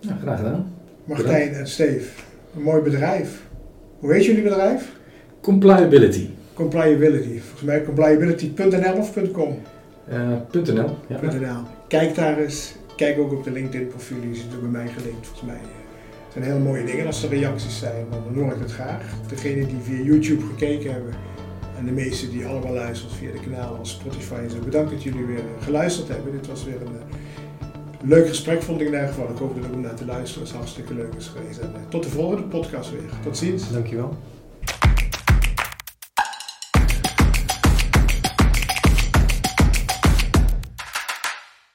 Ja, 0.00 0.16
graag 0.22 0.36
gedaan. 0.36 0.72
Martijn 1.04 1.52
en 1.52 1.68
Steve, 1.68 2.22
een 2.56 2.62
mooi 2.62 2.82
bedrijf. 2.82 3.42
Hoe 3.98 4.12
heet 4.12 4.24
jullie 4.24 4.42
bedrijf? 4.42 4.96
Compliability. 5.40 6.28
Compliability. 6.56 7.38
Volgens 7.40 7.62
mij 7.62 7.82
compliability.nl 7.82 8.92
of 8.98 9.12
.com? 9.32 9.58
Uh, 10.08 10.28
.nl, 10.52 10.96
ja. 11.06 11.20
.nl. 11.20 11.62
Kijk 11.88 12.14
daar 12.14 12.38
eens. 12.38 12.74
Kijk 12.96 13.18
ook 13.18 13.32
op 13.32 13.44
de 13.44 13.50
LinkedIn 13.50 13.88
profiel, 13.88 14.20
die 14.20 14.34
zit 14.34 14.60
bij 14.60 14.68
mij 14.68 14.86
gelinkt 14.86 15.26
volgens 15.26 15.46
mij. 15.46 15.60
Het 15.60 16.32
zijn 16.32 16.44
hele 16.44 16.58
mooie 16.58 16.84
dingen. 16.84 17.06
Als 17.06 17.22
er 17.22 17.28
reacties 17.28 17.78
zijn, 17.78 18.06
dan 18.10 18.42
hoor 18.42 18.52
ik 18.52 18.58
het 18.58 18.72
graag. 18.72 19.02
Degenen 19.28 19.68
die 19.68 19.76
via 19.82 20.04
YouTube 20.04 20.46
gekeken 20.46 20.92
hebben 20.92 21.14
en 21.78 21.84
de 21.84 21.92
meesten 21.92 22.30
die 22.30 22.46
allemaal 22.46 22.72
luisteren 22.72 23.16
via 23.16 23.32
de 23.32 23.40
kanalen 23.40 23.78
als 23.78 23.90
Spotify 23.90 24.34
en 24.34 24.50
zo. 24.50 24.58
Bedankt 24.64 24.90
dat 24.90 25.02
jullie 25.02 25.24
weer 25.24 25.42
geluisterd 25.60 26.08
hebben. 26.08 26.32
Dit 26.32 26.46
was 26.46 26.64
weer 26.64 26.80
een 26.80 26.92
uh, 26.92 28.08
leuk 28.08 28.28
gesprek 28.28 28.62
vond 28.62 28.80
ik 28.80 28.86
in 28.86 28.92
ieder 28.92 29.08
geval. 29.08 29.28
Ik 29.28 29.38
hoop 29.38 29.54
dat 29.54 29.64
ook 29.66 29.74
om 29.74 29.80
naar 29.80 29.94
te 29.94 30.04
luisteren 30.04 30.46
is 30.46 30.52
hartstikke 30.52 30.94
leuk 30.94 31.14
is 31.14 31.26
geweest. 31.26 31.58
En 31.58 31.72
tot 31.88 32.02
de 32.02 32.10
volgende 32.10 32.42
podcast 32.42 32.90
weer. 32.90 33.10
Tot 33.22 33.36
ziens. 33.36 33.72
Dankjewel. 33.72 34.16